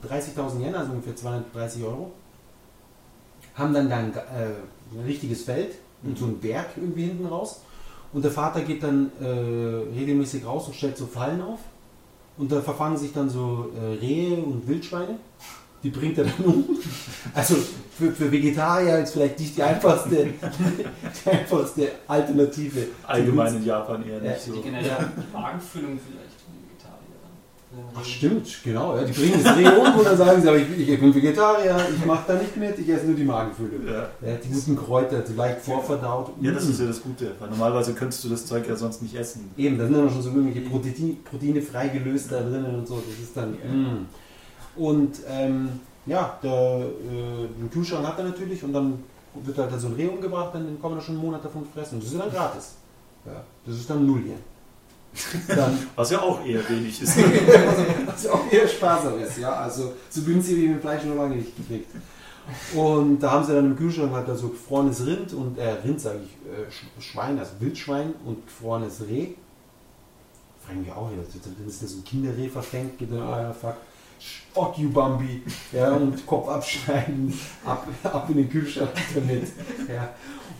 [0.07, 2.11] 30.000 Yen, also ungefähr 230 Euro.
[3.55, 6.15] Haben dann, dann äh, ein richtiges Feld und mhm.
[6.15, 7.61] so einen Berg irgendwie hinten raus.
[8.13, 11.59] Und der Vater geht dann äh, regelmäßig raus und stellt so Fallen auf.
[12.37, 15.19] Und da verfangen sich dann so äh, Rehe und Wildschweine.
[15.83, 16.65] Die bringt er dann um.
[17.33, 17.55] Also
[17.97, 20.27] für, für Vegetarier ist vielleicht nicht die einfachste,
[21.25, 22.87] die einfachste Alternative.
[23.05, 24.53] Allgemein in Japan eher nicht ja, so.
[24.53, 26.24] Die generelle Magenfüllung vielleicht.
[27.97, 28.95] Ach stimmt, genau.
[28.95, 31.77] Ja, die bringen das Reh um und dann sagen sie, aber ich, ich, bin Vegetarier,
[31.95, 33.79] ich mache da nicht mit, ich esse nur die Magenfülle.
[33.85, 34.27] Ja.
[34.27, 36.31] ja die guten Kräuter, so leicht vorverdaut.
[36.41, 39.15] Ja, das ist ja das Gute, weil normalerweise könntest du das Zeug ja sonst nicht
[39.15, 39.51] essen.
[39.57, 43.19] Eben, da sind dann schon so irgendwelche Proteine, Proteine freigelöst da drinnen und so, das
[43.19, 43.51] ist dann...
[43.51, 44.05] Mm.
[44.75, 45.69] Und ähm,
[46.05, 49.03] ja, der, äh, den Kühlschrank hat er natürlich und dann
[49.33, 51.95] wird halt so ein Reh umgebracht, dann kann man da schon einen Monat davon fressen.
[51.95, 52.75] Und das ist dann gratis.
[53.25, 54.37] Ja, das ist dann null hier.
[55.95, 57.17] Was ja auch eher wenig ist.
[58.05, 59.53] was auch eher sparsam ist, ja.
[59.53, 61.89] Also so günstig wie mit Fleisch noch lange nicht gekriegt.
[62.75, 65.99] Und da haben sie dann im Kühlschrank halt da so gefrorenes Rind und, äh, Rind
[65.99, 69.29] sage ich, äh, Sch- Schwein, also Wildschwein und gefrorenes Reh.
[70.65, 71.21] Fragen wir auch wieder,
[71.67, 73.75] ist das so ein Kinderreh verfängt, geht dann, ah ja, fuck,
[74.53, 77.33] fuck you Bambi, ja, und Kopf abschneiden,
[77.63, 79.47] ab, ab in den Kühlschrank damit,
[79.87, 80.09] ja.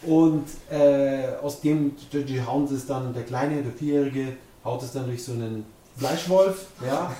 [0.07, 4.91] Und äh, aus dem, die hauen sie es dann, der Kleine, der Vierjährige, haut es
[4.91, 5.65] dann durch so einen
[5.95, 7.11] Fleischwolf, ja,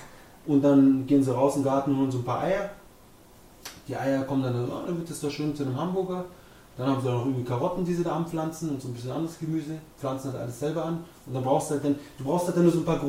[0.47, 2.69] und dann gehen sie raus im Garten und holen so ein paar Eier.
[3.88, 6.26] Die Eier kommen dann, oh, dann wird das da schön zu einem Hamburger.
[6.77, 9.39] Dann haben sie noch irgendwie Karotten, die sie da anpflanzen und so ein bisschen anderes
[9.39, 9.77] Gemüse.
[9.97, 11.03] Pflanzen halt alles selber an.
[11.26, 12.99] Und dann brauchst du halt dann, du brauchst halt dann nur so ein paar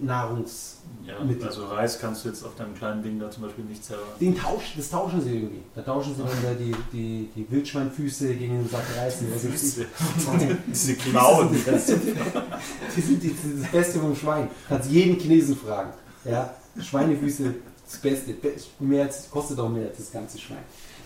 [0.00, 0.76] Grundnahrungs...
[1.06, 1.14] Ja,
[1.46, 4.02] also Reis kannst du jetzt auf deinem kleinen Ding da zum Beispiel nicht selber.
[4.20, 5.60] Den tausch, das tauschen sie irgendwie.
[5.74, 9.16] Da tauschen sie dann da die, die, die Wildschweinfüße gegen den Sack Reis.
[9.32, 9.86] Also Füße.
[10.40, 11.48] die, Diese Klauen.
[11.52, 14.48] die, sind, die das Beste vom Schwein.
[14.68, 15.90] Kannst jeden Chinesen fragen.
[16.24, 17.54] Ja, Schweinefüße,
[17.86, 18.32] das Beste.
[18.34, 20.58] Be- Mehr als, kostet auch mehr als das ganze Schwein.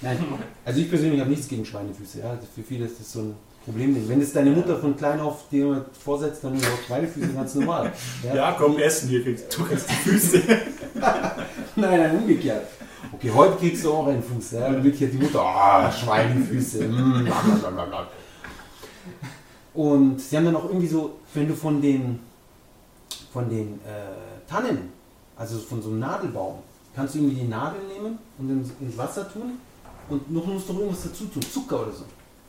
[0.02, 0.18] Nein,
[0.64, 2.18] also ich persönlich habe nichts gegen Schweinefüße.
[2.18, 2.38] Ja.
[2.54, 3.34] Für viele ist das so ein
[3.64, 4.08] Problem.
[4.08, 7.92] Wenn es deine Mutter von klein auf dir vorsetzt, dann auch Schweinefüße ganz normal.
[8.34, 9.22] Ja, komm, essen hier.
[9.22, 10.42] kriegst- Du kriegst die Füße.
[11.76, 12.66] Nein, nein, umgekehrt.
[13.12, 14.52] Okay, heute kriegst du auch einen Fuß.
[14.52, 14.70] Ja?
[14.72, 16.84] Dann wird hier die Mutter, ah, Schweinefüße.
[16.86, 17.24] mm,
[17.60, 18.06] blablabla.
[19.74, 22.20] Und sie haben dann auch irgendwie so, wenn du von den,
[23.32, 24.92] von den äh, Tannen,
[25.36, 26.56] also von so einem Nadelbaum,
[26.94, 28.50] kannst du irgendwie die Nadel nehmen und
[28.80, 29.58] ins, Wasser tun
[30.08, 32.04] und noch musst du irgendwas dazu tun, Zucker oder so.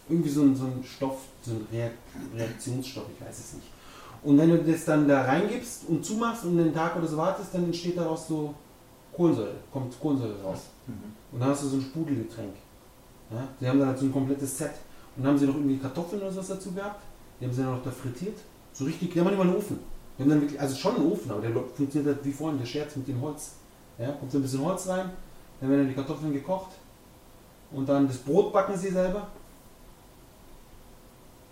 [0.07, 1.91] Irgendwie so ein, so ein Stoff, so ein Reak
[2.35, 3.67] Reaktionsstoff, ich weiß es nicht.
[4.23, 7.53] Und wenn du das dann da reingibst und zumachst und einen Tag oder so wartest,
[7.53, 8.53] dann entsteht daraus so
[9.15, 10.61] Kohlensäure, kommt Kohlensäure raus.
[11.31, 12.53] Und dann hast du so ein Sprudelgetränk.
[13.31, 13.47] Ja?
[13.59, 14.71] Die haben dann halt so ein komplettes Set.
[15.15, 17.03] Und dann haben sie noch irgendwie Kartoffeln oder sowas dazu gehabt.
[17.39, 18.37] Die haben sie dann noch da frittiert.
[18.73, 19.79] So richtig, die haben nicht mal einen Ofen.
[20.17, 22.65] Die haben dann wirklich, also schon einen Ofen, aber der funktioniert halt wie vorhin, der
[22.65, 23.53] Scherz mit dem Holz.
[23.97, 24.11] Ja?
[24.11, 25.09] Kommt so ein bisschen Holz rein,
[25.59, 26.71] dann werden dann die Kartoffeln gekocht.
[27.71, 29.27] Und dann das Brot backen sie selber.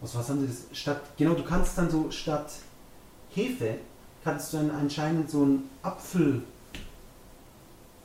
[0.04, 0.78] Aus was haben sie das?
[0.78, 2.52] Statt, genau, du kannst dann so statt
[3.34, 3.76] Hefe,
[4.24, 6.42] kannst du dann anscheinend so einen Apfel,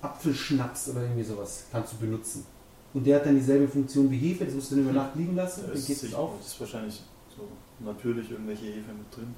[0.00, 2.46] Apfelschnaps oder irgendwie sowas kannst du benutzen.
[2.94, 5.34] Und der hat dann dieselbe Funktion wie Hefe, das musst du dann über Nacht liegen
[5.34, 6.30] lassen, dann Das geht es auf.
[6.38, 7.02] das ist wahrscheinlich
[7.36, 7.42] so
[7.84, 9.34] natürlich irgendwelche Hefe mit drin.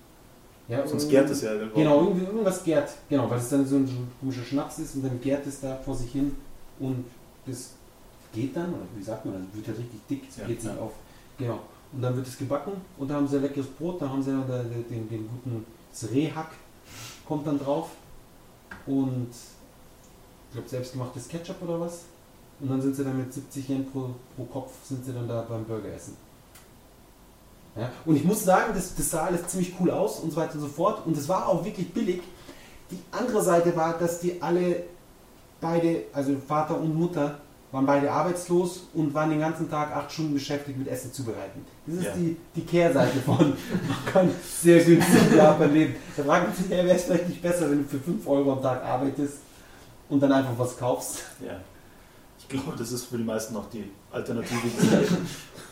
[0.69, 1.53] Ja, Sonst gärt es ja.
[1.75, 2.91] Genau, irgendwie, irgendwas gärt.
[3.09, 5.97] Genau, weil es dann so ein, komischer Schnaps ist und dann gärt es da vor
[5.97, 6.37] sich hin
[6.79, 7.05] und
[7.47, 7.71] das
[8.33, 10.71] geht dann, oder wie sagt man, das wird halt richtig dick, es Ja, geht sich
[10.71, 10.77] ja.
[10.79, 10.93] auf.
[11.39, 11.59] Genau.
[11.93, 14.89] Und dann wird es gebacken und dann haben sie leckeres Brot, dann haben sie den,
[14.89, 15.67] den, den guten
[16.13, 16.53] Rehhack
[17.27, 17.91] kommt dann drauf
[18.87, 22.03] und ich glaube selbstgemachtes Ketchup oder was.
[22.61, 25.43] Und dann sind sie dann mit 70 Yen pro, pro Kopf sind sie dann da
[25.49, 26.17] beim Burger essen.
[27.77, 27.91] Ja?
[28.05, 30.61] Und ich muss sagen, das, das sah alles ziemlich cool aus und so weiter und
[30.61, 31.07] so fort.
[31.07, 32.21] Und es war auch wirklich billig.
[32.91, 34.85] Die andere Seite war, dass die alle
[35.61, 37.39] beide, also Vater und Mutter,
[37.73, 41.65] waren beide arbeitslos und waren den ganzen Tag acht Stunden beschäftigt mit Essen zubereiten.
[41.87, 42.15] Das ist Ja.
[42.17, 43.37] die, die Kehrseite von,
[43.89, 45.95] man kann sehr günstig in Japan leben.
[46.17, 48.63] Da fragen sie sich, wäre es vielleicht nicht besser, wenn du für 5 Euro am
[48.63, 49.35] Tag arbeitest
[50.09, 51.19] und dann einfach was kaufst.
[51.47, 51.61] Ja.
[52.39, 54.59] Ich glaube, das ist für die meisten noch die Alternative.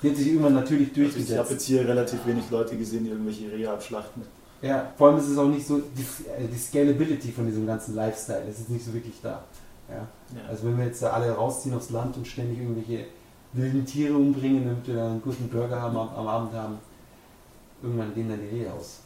[0.01, 1.51] Die hat sich irgendwann natürlich Also ich habe durchgesetzt.
[1.51, 4.23] jetzt hier relativ wenig Leute gesehen, die irgendwelche Rehe abschlachten.
[4.63, 7.97] Ja, vor allem ist es auch nicht so, die, äh, die Scalability von diesem ganzen
[7.97, 9.43] Lifestyle, das ist nicht so wirklich da.
[9.89, 10.09] Ja?
[10.37, 10.49] Ja.
[10.49, 13.07] Also wenn wir jetzt da alle rausziehen aufs Land und ständig irgendwelche
[13.53, 16.79] wilden Tiere umbringen, damit wir dann einen guten Burger haben, am, am Abend haben,
[17.83, 19.01] irgendwann gehen dann die Rehe aus.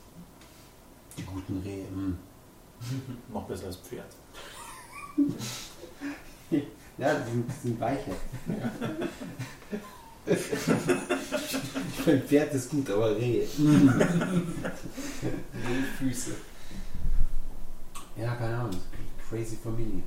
[1.16, 1.84] Die guten Rehe.
[1.84, 2.18] mm.
[3.32, 4.06] Noch besser als Pferd.
[6.98, 8.12] Ja, die sind, die sind weicher.
[10.26, 13.46] ich meine, Pferd ist gut, aber Rehe.
[13.56, 13.88] mm.
[15.98, 16.32] Füße.
[18.16, 18.76] Ja, keine Ahnung.
[19.28, 20.02] Crazy Familie.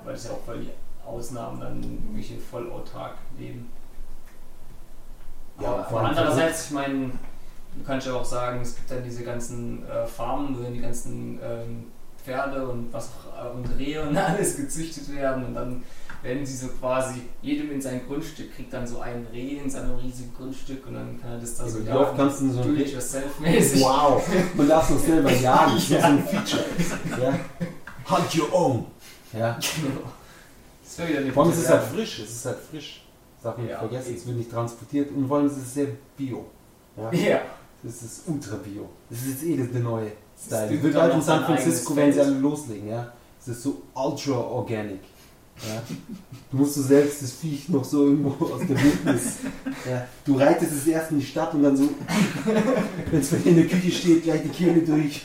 [0.00, 0.70] Ja, aber das ja auch voll die
[1.06, 3.70] Ausnahmen, dann irgendwelche voll autark leben.
[5.60, 7.10] Ja, aber, andererseits, ich meine,
[7.76, 10.80] du kannst ja auch sagen, es gibt dann diese ganzen äh, Farmen, wo dann die
[10.80, 11.86] ganzen ähm,
[12.24, 15.82] Pferde und was auch, äh, und Rehe und alles gezüchtet werden und dann
[16.22, 19.94] werden sie so quasi, jedem in sein Grundstück kriegt dann so ein Reh in seinem
[19.96, 22.70] riesigen Grundstück und dann kann er das da so Wie oft kannst du so ein
[22.74, 22.84] Reh.
[23.80, 24.22] Wow,
[24.54, 25.72] man darf noch selber jagen.
[25.74, 26.64] Das ist so ein Feature.
[27.22, 27.38] Ja.
[28.10, 28.86] Hunt your own.
[29.32, 29.58] Ja.
[29.82, 30.12] Genau.
[30.82, 32.18] Das wäre wieder eine Vor allem ist es halt frisch.
[32.18, 33.04] Es ist halt frisch.
[33.58, 34.06] Nicht Ja, vergessen.
[34.08, 34.16] okay.
[34.18, 35.86] Es wird nicht transportiert und vor allem ist es sehr
[36.16, 36.46] bio.
[36.96, 37.12] Ja.
[37.12, 37.40] Ja.
[37.82, 38.88] Das ist ultra bio.
[39.08, 40.12] Das ist jetzt eh das der neue
[40.44, 40.68] Style.
[40.74, 42.88] Das wird dann halt in San Francisco, wenn sie alle loslegen.
[42.88, 43.12] Ja.
[43.40, 45.00] Es ist so ultra organic.
[45.62, 45.80] Ja.
[46.50, 49.36] Du musst du selbst das Viech noch so irgendwo aus der Wildnis.
[49.88, 50.06] Ja.
[50.24, 51.88] Du reitest es erst in die Stadt und dann so,
[53.10, 55.22] wenn es in der Küche steht, gleich die Kehle durch.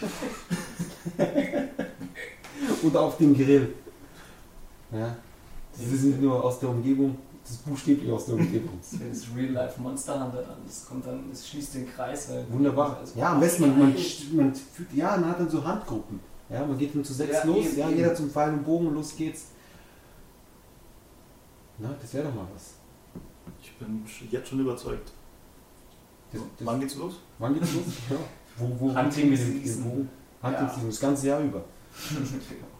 [2.83, 3.73] und auf dem Grill.
[4.91, 5.15] Ja.
[5.73, 8.69] Das ist nicht nur aus der Umgebung, das ist buchstäblich aus der Umgebung.
[8.81, 10.57] Das ist Real Life Monster Hunter dann.
[10.65, 12.29] Das kommt dann, das schließt den Kreis.
[12.29, 12.97] Weil Wunderbar.
[12.99, 13.95] Also- Ja, am besten, man, man,
[14.33, 16.19] man, fühlt- ja, man hat dann so Handgruppen.
[16.49, 17.97] Ja, man geht dann zu sechs Ja, los, eben, ja, eben.
[17.97, 19.45] jeder zum Pfeil und Bogen und los geht's.
[21.79, 22.75] Na, das wäre doch mal was.
[23.61, 25.11] Ich bin jetzt schon überzeugt.
[26.31, 27.19] Das, das, Wann geht's los?
[27.39, 27.83] wann geht's los?
[28.09, 28.15] Ja.
[28.57, 29.83] Wo, wo, wo Hunting Season.
[29.83, 30.09] Bogen?
[30.41, 30.69] Hunting Ja.
[30.69, 31.63] Season, das ganze Jahr über.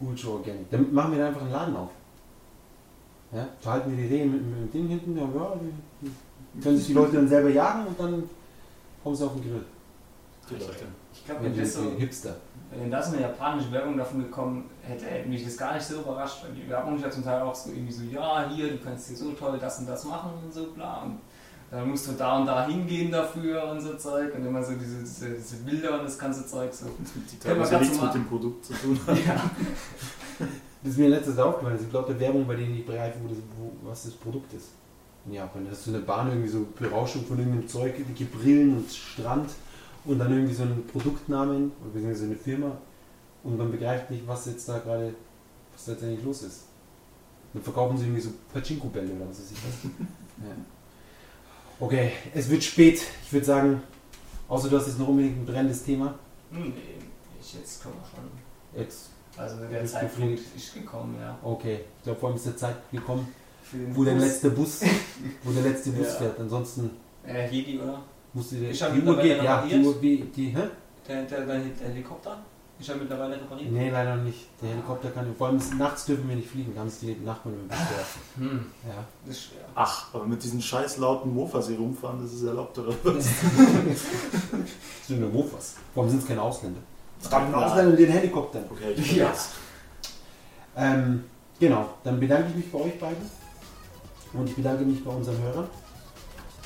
[0.00, 0.70] Ultra Organic.
[0.70, 1.90] Dann machen wir da einfach einen Laden auf.
[3.32, 6.10] Ja, verhalten wir die Rehe mit, mit dem Ding hinten, ja, ja, die,
[6.54, 8.24] die können sich die Leute dann selber jagen und dann
[9.02, 9.64] kommen sie auf den Grill.
[10.50, 10.84] Die Leute.
[11.12, 11.82] Ich glaube, Wenn das so.
[12.72, 16.00] Wenn da so eine japanische Werbung davon gekommen hätte, hätte mich das gar nicht so
[16.00, 18.78] überrascht, weil die Werbung ist ja zum Teil auch so irgendwie so, ja, hier, du
[18.78, 21.02] kannst hier so toll das und das machen und so, bla.
[21.02, 21.18] Und
[21.70, 25.00] dann musst du da und da hingehen dafür und so Zeug und immer so diese,
[25.00, 26.86] diese, diese Bilder und das ganze Zeug so.
[27.32, 29.18] Die teilweise nichts so mit dem Produkt zu tun haben.
[29.24, 29.50] Ja.
[30.82, 33.38] Das ist mir letztes aufgefallen, es gibt lauter Werbung, bei denen ich begreife, wo das,
[33.58, 34.70] wo, was das Produkt ist.
[35.26, 35.66] In Japan.
[35.68, 39.50] Das ist so eine Bahn, irgendwie so Berauschung von irgendeinem Zeug, dicke Brillen und Strand
[40.06, 42.78] und dann irgendwie so ein Produktnamen oder beziehungsweise eine Firma
[43.44, 45.14] und man begreift nicht, was jetzt da gerade,
[45.72, 46.64] was da jetzt eigentlich los ist.
[47.52, 49.84] Dann verkaufen sie irgendwie so Pachinko-Bälle oder was weiß ich was.
[50.48, 50.56] ja.
[51.80, 53.00] Okay, es wird spät.
[53.24, 53.82] Ich würde sagen,
[54.48, 56.14] außer du hast jetzt noch unbedingt ein brennendes Thema.
[56.52, 56.72] Hm, Nee,
[57.40, 58.78] ich jetzt komme schon.
[58.78, 61.38] Jetzt, Also der Zeitpunkt ist gekommen, ja.
[61.42, 61.80] okay.
[61.98, 63.26] Ich glaube, vor allem ist der Zeit gekommen,
[63.94, 64.22] wo der Bus.
[64.24, 64.80] letzte Bus,
[65.44, 66.12] wo der letzte Bus Ja.
[66.12, 66.38] fährt.
[66.40, 66.90] Ansonsten
[67.24, 68.02] Äh, Hedi, oder?
[68.34, 69.78] musste der, Ist er die Uhr geht, ja, die?
[69.78, 70.62] Uhr, die, die, hä?
[71.08, 72.38] Der, der, der, der Helikopter?
[72.80, 73.70] Ist er mittlerweile repariert?
[73.70, 74.46] Nee, leider noch nicht.
[74.62, 78.06] Der Helikopter kann, vor allem nachts dürfen wir nicht fliegen, sich die Nachbarn immer beschwert.
[78.38, 79.04] Hm, Ja.
[79.26, 79.60] das ist schwer.
[79.74, 83.16] Ach, aber mit diesen scheiß lauten Mofas hier rumfahren, das ist erlaubt oder was?
[83.16, 83.26] Das
[85.08, 85.74] sind nur Mofas.
[85.94, 86.80] Warum sind es keine Ausländer?
[87.18, 87.54] Verdammt.
[87.54, 88.64] Ausländer den Helikoptern.
[88.70, 89.30] Okay, ich Ja.
[90.76, 91.24] Ähm,
[91.58, 93.30] genau, dann bedanke ich mich bei euch beiden
[94.32, 95.68] und ich bedanke mich bei unseren Hörern.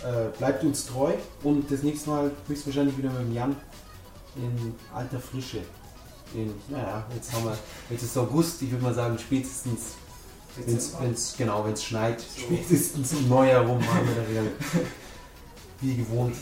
[0.04, 1.12] Äh, bleibt uns treu
[1.42, 3.56] und das nächste Mal höchstwahrscheinlich wieder mit dem Jan
[4.36, 5.58] in alter Frische.
[6.34, 7.56] In, naja, jetzt haben wir,
[7.90, 9.80] jetzt ist August, ich würde mal sagen spätestens,
[10.56, 11.04] wenn's, Dezember.
[11.06, 12.42] wenn's, genau, wenn es schneit, So.
[12.42, 14.42] spätestens im Neujahr rum haben wir da wieder,
[15.80, 16.34] wie gewohnt,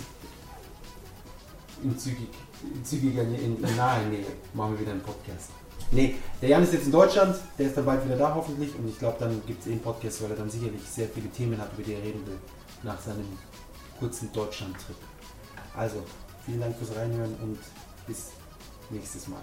[1.82, 2.28] in, zügig,
[2.74, 4.24] in zügiger, Nähe- in, in naher Nähe
[4.55, 5.51] machen wir wieder einen Podcast.
[5.90, 8.89] Nee, der Jan ist jetzt in Deutschland, der ist dann bald wieder da hoffentlich und
[8.89, 11.60] ich glaube, dann gibt es eh einen Podcast, weil er dann sicherlich sehr viele Themen
[11.60, 12.39] hat, über die er reden will,
[12.82, 13.27] nach seinem
[13.98, 14.97] kurzen Deutschland-Trip.
[15.77, 16.02] Also,
[16.47, 17.59] vielen Dank fürs Reinhören und
[18.06, 18.28] bis
[18.89, 19.43] nächstes Mal.